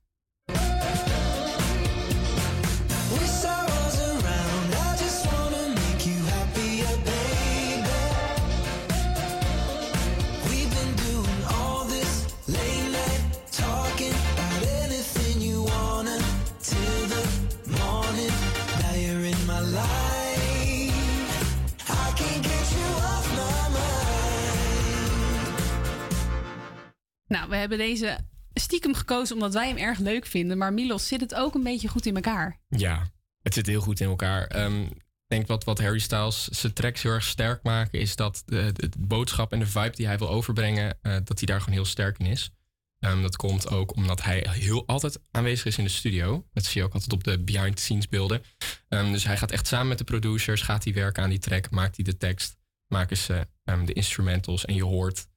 Nou, 27.28 27.50
we 27.50 27.56
hebben 27.56 27.78
deze 27.78 28.18
stiekem 28.54 28.94
gekozen 28.94 29.36
omdat 29.36 29.54
wij 29.54 29.68
hem 29.68 29.78
erg 29.78 30.00
leuk 30.00 30.26
vinden. 30.26 30.58
Maar 30.58 30.74
Milos 30.74 31.08
zit 31.08 31.22
het 31.22 31.36
ook 31.36 31.56
een 31.56 31.64
beetje 31.64 31.88
goed 31.88 32.06
in 32.06 32.16
elkaar. 32.16 32.60
Ja, 32.68 33.12
het 33.42 33.54
zit 33.54 33.66
heel 33.66 33.82
goed 33.82 34.00
in 34.00 34.08
elkaar. 34.08 34.48
Ehm, 34.48 34.82
ik 34.82 35.02
denk 35.28 35.48
wat, 35.48 35.64
wat 35.64 35.80
Harry 35.80 36.00
Styles 36.00 36.48
zijn 36.48 36.74
tracks 36.74 37.02
heel 37.02 37.12
erg 37.12 37.24
sterk 37.24 37.64
maken... 37.64 38.00
is 38.00 38.16
dat 38.16 38.44
de, 38.46 38.72
de 38.74 38.90
boodschap 39.00 39.52
en 39.52 39.60
de 39.60 39.68
vibe 39.68 39.96
die 39.96 40.06
hij 40.06 40.18
wil 40.18 40.30
overbrengen... 40.30 40.98
eh, 41.02 41.18
dat 41.24 41.38
hij 41.38 41.48
daar 41.48 41.60
gewoon 41.60 41.76
heel 41.76 41.86
sterk 41.86 42.18
in 42.20 42.26
is. 42.26 42.52
Ehm, 43.00 43.22
dat 43.22 43.36
komt 43.36 43.70
ook 43.70 43.96
omdat 43.96 44.24
hij 44.24 44.48
heel 44.50 44.88
altijd 44.88 45.20
aanwezig 45.32 45.66
is 45.66 45.78
in 45.78 45.84
de 45.84 45.90
studio. 45.90 46.46
Dat 46.54 46.66
zie 46.66 46.82
je 46.82 46.88
ook 46.88 46.94
altijd 46.94 47.14
op 47.14 47.24
de 47.24 47.44
behind-the-scenes 47.44 48.10
beelden. 48.10 48.42
Ehm, 48.88 49.12
dus 49.12 49.24
hij 49.24 49.38
gaat 49.38 49.52
echt 49.52 49.68
samen 49.68 49.88
met 49.88 49.98
de 49.98 50.04
producers... 50.04 50.62
gaat 50.62 50.84
hij 50.84 50.94
werken 50.94 51.24
aan 51.24 51.30
die 51.30 51.40
track, 51.40 51.70
maakt 51.70 51.96
hij 51.96 52.06
de 52.06 52.18
tekst... 52.18 52.58
maken 52.88 53.18
ze 53.18 53.48
de 53.86 53.94
instrumentals 53.94 54.66
en 54.66 54.76
je 54.76 54.84
hoort... 54.84 55.28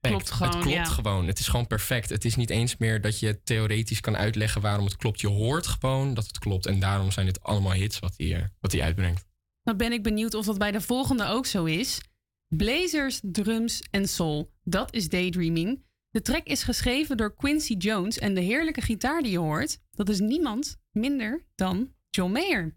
Klopt 0.00 0.28
Het 0.28 0.30
gewoon, 0.30 0.50
klopt 0.50 0.68
ja. 0.74 0.84
gewoon. 0.84 1.26
Het 1.26 1.38
is 1.38 1.48
gewoon 1.48 1.66
perfect. 1.66 2.08
Het 2.08 2.24
is 2.24 2.36
niet 2.36 2.50
eens 2.50 2.76
meer 2.76 3.00
dat 3.00 3.18
je 3.18 3.42
theoretisch 3.42 4.00
kan 4.00 4.16
uitleggen 4.16 4.60
waarom 4.60 4.84
het 4.84 4.96
klopt. 4.96 5.20
Je 5.20 5.28
hoort 5.28 5.66
gewoon 5.66 6.14
dat 6.14 6.26
het 6.26 6.38
klopt. 6.38 6.66
En 6.66 6.80
daarom 6.80 7.10
zijn 7.10 7.26
dit 7.26 7.42
allemaal 7.42 7.72
hits 7.72 7.98
wat 7.98 8.14
hij, 8.16 8.34
eh, 8.36 8.42
wat 8.60 8.72
hij 8.72 8.82
uitbrengt. 8.82 9.24
Dan 9.62 9.76
ben 9.76 9.92
ik 9.92 10.02
benieuwd 10.02 10.34
of 10.34 10.46
dat 10.46 10.58
bij 10.58 10.70
de 10.70 10.80
volgende 10.80 11.26
ook 11.26 11.46
zo 11.46 11.64
is. 11.64 12.00
Blazers, 12.48 13.20
drums 13.22 13.82
en 13.90 14.08
soul. 14.08 14.52
Dat 14.62 14.94
is 14.94 15.08
Daydreaming. 15.08 15.82
De 16.10 16.22
track 16.22 16.46
is 16.46 16.62
geschreven 16.62 17.16
door 17.16 17.34
Quincy 17.34 17.74
Jones 17.74 18.18
en 18.18 18.34
de 18.34 18.40
heerlijke 18.40 18.80
gitaar 18.80 19.22
die 19.22 19.30
je 19.30 19.38
hoort, 19.38 19.78
dat 19.90 20.08
is 20.08 20.20
niemand 20.20 20.76
minder 20.90 21.46
dan 21.54 21.94
John 22.10 22.32
Mayer. 22.32 22.76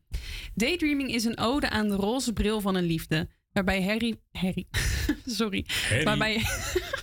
Daydreaming 0.56 1.10
is 1.10 1.26
een 1.26 1.38
ode 1.38 1.70
aan 1.70 1.88
de 1.88 1.96
roze 1.96 2.34
bril 2.34 2.62
van 2.62 2.76
een 2.76 2.84
liefde, 2.84 3.30
waarbij 3.52 3.84
Harry, 3.84 4.20
Harry, 4.32 4.68
sorry, 5.26 5.66
Harry. 5.68 6.04
waarbij, 6.04 6.42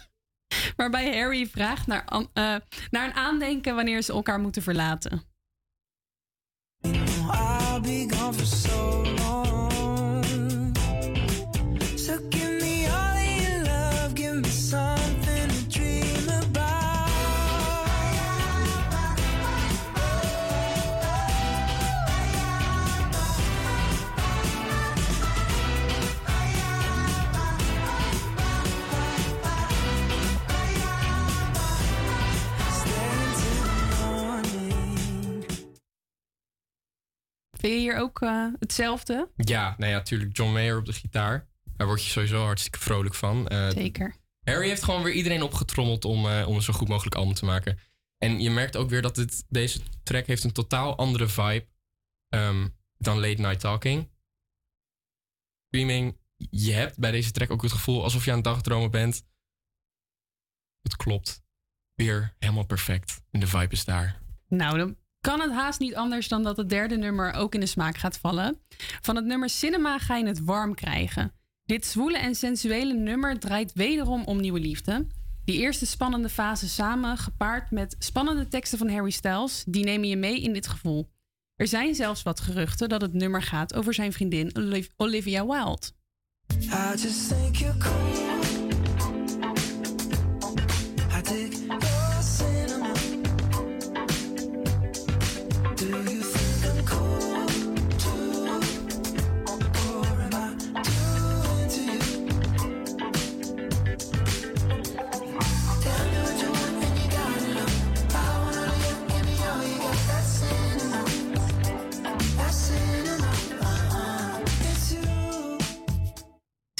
waarbij 0.80 1.18
Harry 1.18 1.46
vraagt 1.46 1.86
naar, 1.86 2.04
eh, 2.32 2.54
naar 2.90 3.06
een 3.06 3.14
aandenken 3.14 3.74
wanneer 3.74 4.02
ze 4.02 4.12
elkaar 4.12 4.40
moeten 4.40 4.62
verlaten. 4.62 5.29
Vind 37.60 37.72
je 37.72 37.78
hier 37.78 37.98
ook 37.98 38.20
eh, 38.20 38.46
hetzelfde? 38.58 39.30
Ja, 39.36 39.74
nou 39.78 39.90
ja, 39.90 39.96
natuurlijk 39.96 40.36
John 40.36 40.52
Mayer 40.52 40.78
op 40.78 40.84
de 40.84 40.92
gitaar. 40.92 41.48
Daar 41.76 41.86
word 41.86 42.04
je 42.04 42.10
sowieso 42.10 42.44
hartstikke 42.44 42.78
vrolijk 42.78 43.14
van. 43.14 43.48
Eh, 43.48 43.70
Zeker. 43.70 44.16
Harry 44.44 44.68
heeft 44.68 44.82
gewoon 44.82 45.02
weer 45.02 45.12
iedereen 45.12 45.42
opgetrommeld 45.42 46.04
om, 46.04 46.26
eh, 46.26 46.48
om 46.48 46.56
een 46.56 46.62
zo 46.62 46.72
goed 46.72 46.88
mogelijk 46.88 47.14
album 47.14 47.34
te 47.34 47.44
maken. 47.44 47.78
En 48.18 48.40
je 48.40 48.50
merkt 48.50 48.76
ook 48.76 48.90
weer 48.90 49.02
dat 49.02 49.14
dit, 49.14 49.44
deze 49.48 49.80
track 50.02 50.26
heeft 50.26 50.44
een 50.44 50.52
totaal 50.52 50.96
andere 50.96 51.28
vibe 51.28 51.66
ehm, 52.28 52.68
dan 52.96 53.20
Late 53.20 53.40
Night 53.40 53.60
Talking. 53.60 54.10
Streaming, 55.66 56.16
je 56.36 56.72
hebt 56.72 56.98
bij 56.98 57.10
deze 57.10 57.30
track 57.30 57.50
ook 57.50 57.62
het 57.62 57.72
gevoel 57.72 58.02
alsof 58.02 58.24
je 58.24 58.30
aan 58.30 58.36
het 58.36 58.44
dagdromen 58.44 58.90
bent. 58.90 59.26
Het 60.82 60.96
klopt. 60.96 61.42
Weer 61.94 62.34
helemaal 62.38 62.66
perfect. 62.66 63.22
En 63.30 63.40
de 63.40 63.46
vibe 63.46 63.72
is 63.72 63.84
daar. 63.84 64.22
Nou, 64.48 64.78
dan 64.78 64.96
kan 65.20 65.40
het 65.40 65.52
haast 65.52 65.80
niet 65.80 65.94
anders 65.94 66.28
dan 66.28 66.42
dat 66.42 66.56
het 66.56 66.68
derde 66.68 66.96
nummer 66.96 67.32
ook 67.32 67.54
in 67.54 67.60
de 67.60 67.66
smaak 67.66 67.96
gaat 67.96 68.18
vallen. 68.18 68.58
Van 69.00 69.16
het 69.16 69.24
nummer 69.24 69.48
Cinema 69.48 69.98
ga 69.98 70.16
je 70.16 70.26
het 70.26 70.44
warm 70.44 70.74
krijgen. 70.74 71.32
Dit 71.64 71.86
zwoele 71.86 72.18
en 72.18 72.34
sensuele 72.34 72.94
nummer 72.94 73.38
draait 73.38 73.72
wederom 73.72 74.24
om 74.24 74.40
nieuwe 74.40 74.60
liefde. 74.60 75.06
Die 75.44 75.58
eerste 75.58 75.86
spannende 75.86 76.28
fase 76.28 76.68
samen, 76.68 77.16
gepaard 77.16 77.70
met 77.70 77.96
spannende 77.98 78.48
teksten 78.48 78.78
van 78.78 78.90
Harry 78.90 79.10
Styles, 79.10 79.64
die 79.66 79.84
nemen 79.84 80.08
je 80.08 80.16
mee 80.16 80.40
in 80.40 80.52
dit 80.52 80.66
gevoel. 80.66 81.08
Er 81.56 81.66
zijn 81.66 81.94
zelfs 81.94 82.22
wat 82.22 82.40
geruchten 82.40 82.88
dat 82.88 83.00
het 83.00 83.12
nummer 83.12 83.42
gaat 83.42 83.74
over 83.74 83.94
zijn 83.94 84.12
vriendin 84.12 84.56
Oliv- 84.56 84.88
Olivia 84.96 85.46
Wilde. 85.46 85.86
I 86.62 86.96
just 86.96 87.28
think 87.28 87.60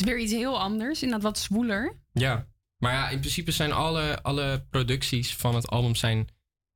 is 0.00 0.06
weer 0.06 0.18
iets 0.18 0.32
heel 0.32 0.60
anders, 0.60 1.02
inderdaad 1.02 1.26
wat 1.26 1.38
zwoeler. 1.38 2.02
Ja, 2.12 2.48
maar 2.76 2.92
ja, 2.92 3.08
in 3.08 3.18
principe 3.20 3.50
zijn 3.52 3.72
alle, 3.72 4.22
alle 4.22 4.66
producties 4.70 5.36
van 5.36 5.54
het 5.54 5.68
album 5.68 5.94
zijn 5.94 6.28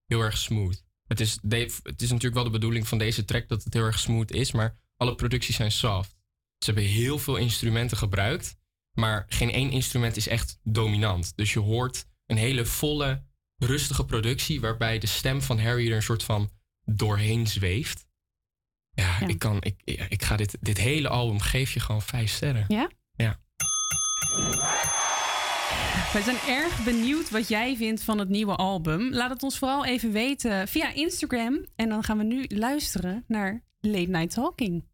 heel 0.06 0.20
erg 0.20 0.36
smooth. 0.38 0.84
Het 1.06 1.20
is, 1.20 1.38
de- 1.42 1.78
het 1.82 2.02
is 2.02 2.08
natuurlijk 2.08 2.34
wel 2.34 2.44
de 2.44 2.50
bedoeling 2.50 2.88
van 2.88 2.98
deze 2.98 3.24
track 3.24 3.48
dat 3.48 3.64
het 3.64 3.74
heel 3.74 3.84
erg 3.84 3.98
smooth 3.98 4.30
is, 4.30 4.52
maar 4.52 4.78
alle 4.96 5.14
producties 5.14 5.56
zijn 5.56 5.72
soft. 5.72 6.16
Ze 6.58 6.70
hebben 6.72 6.84
heel 6.90 7.18
veel 7.18 7.36
instrumenten 7.36 7.96
gebruikt, 7.96 8.56
maar 8.92 9.24
geen 9.28 9.50
één 9.50 9.70
instrument 9.70 10.16
is 10.16 10.28
echt 10.28 10.58
dominant. 10.62 11.36
Dus 11.36 11.52
je 11.52 11.58
hoort 11.60 12.06
een 12.26 12.36
hele 12.36 12.64
volle, 12.66 13.24
rustige 13.56 14.04
productie 14.04 14.60
waarbij 14.60 14.98
de 14.98 15.06
stem 15.06 15.42
van 15.42 15.58
Harry 15.60 15.88
er 15.90 15.96
een 15.96 16.02
soort 16.02 16.22
van 16.22 16.50
doorheen 16.84 17.46
zweeft. 17.46 18.06
Ja, 18.90 19.26
ik 19.26 19.38
kan, 19.38 19.56
ik, 19.62 19.82
ik 20.08 20.22
ga 20.22 20.36
dit, 20.36 20.56
dit 20.60 20.78
hele 20.78 21.08
album 21.08 21.40
geef 21.40 21.72
je 21.72 21.80
gewoon 21.80 22.02
vijf 22.02 22.30
sterren. 22.30 22.64
Ja? 22.68 22.90
Ja. 23.16 23.38
We 26.12 26.20
zijn 26.22 26.56
erg 26.56 26.84
benieuwd 26.84 27.30
wat 27.30 27.48
jij 27.48 27.76
vindt 27.76 28.02
van 28.02 28.18
het 28.18 28.28
nieuwe 28.28 28.56
album. 28.56 29.12
Laat 29.12 29.30
het 29.30 29.42
ons 29.42 29.58
vooral 29.58 29.84
even 29.84 30.12
weten 30.12 30.68
via 30.68 30.92
Instagram. 30.92 31.66
En 31.76 31.88
dan 31.88 32.02
gaan 32.02 32.18
we 32.18 32.24
nu 32.24 32.44
luisteren 32.48 33.24
naar 33.26 33.64
Late 33.80 34.10
Night 34.10 34.34
Talking. 34.34 34.84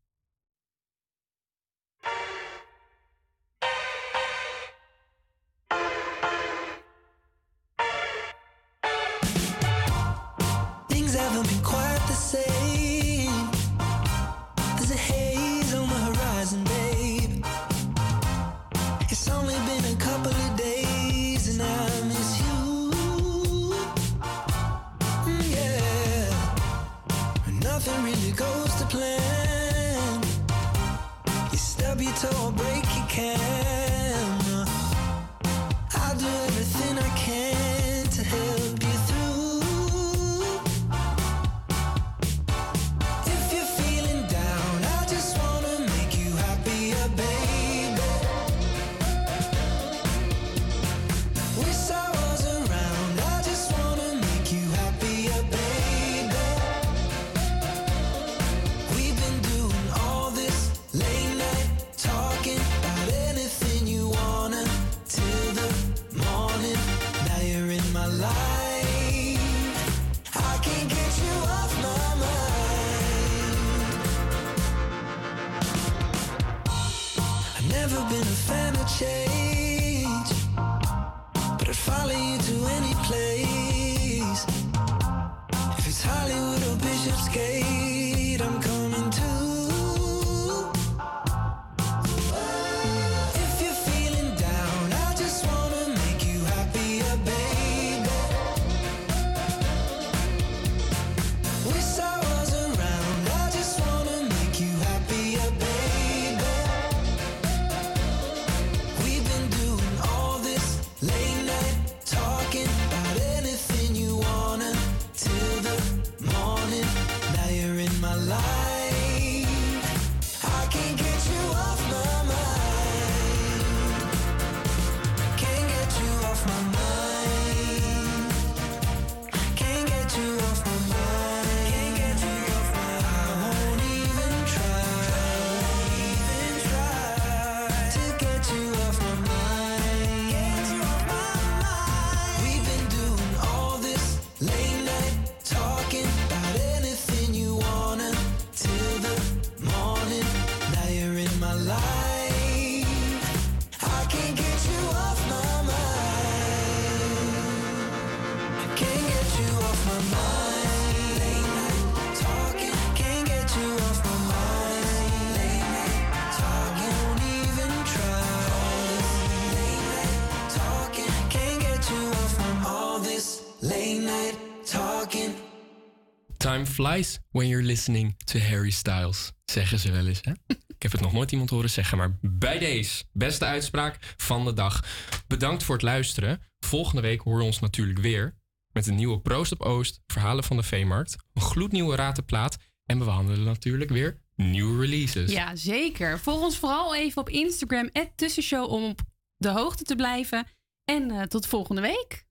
Flies 176.66 177.19
when 177.31 177.49
you're 177.49 177.66
listening 177.66 178.16
to 178.24 178.39
Harry 178.39 178.70
Styles, 178.70 179.32
zeggen 179.45 179.78
ze 179.78 179.93
wel 179.93 180.07
eens. 180.07 180.20
Hè? 180.23 180.32
Ik 180.77 180.82
heb 180.82 180.93
het 180.93 181.01
nog 181.01 181.12
nooit 181.12 181.32
iemand 181.32 181.51
horen 181.51 181.70
zeggen, 181.70 181.99
maar 181.99 182.19
bij 182.20 182.59
deze, 182.59 183.05
beste 183.12 183.45
uitspraak 183.45 184.15
van 184.16 184.45
de 184.45 184.53
dag. 184.53 184.85
Bedankt 185.27 185.62
voor 185.62 185.74
het 185.74 185.85
luisteren. 185.85 186.43
Volgende 186.59 187.01
week 187.01 187.20
horen 187.20 187.39
we 187.39 187.45
ons 187.45 187.59
natuurlijk 187.59 187.99
weer 187.99 188.39
met 188.73 188.87
een 188.87 188.95
nieuwe 188.95 189.20
Proost 189.20 189.53
op 189.53 189.61
Oost, 189.61 190.01
verhalen 190.07 190.45
van 190.45 190.57
de 190.57 190.62
veemarkt, 190.62 191.16
een 191.35 191.43
gloednieuwe 191.43 191.97
ratenplaat 191.97 192.57
en 192.87 192.99
we 192.99 193.05
behandelen 193.05 193.45
natuurlijk 193.45 193.91
weer 193.91 194.20
nieuwe 194.37 194.81
releases. 194.81 195.32
Ja, 195.32 195.57
zeker. 195.57 196.19
Volg 196.19 196.43
ons 196.43 196.59
vooral 196.59 196.95
even 196.95 197.20
op 197.20 197.28
Instagram, 197.28 197.91
@tussenshow 198.15 198.70
om 198.70 198.85
op 198.85 199.01
de 199.37 199.49
hoogte 199.49 199.85
te 199.85 199.95
blijven. 199.95 200.47
En 200.85 201.11
eh, 201.11 201.23
tot 201.23 201.47
volgende 201.47 201.81
week. 201.81 202.24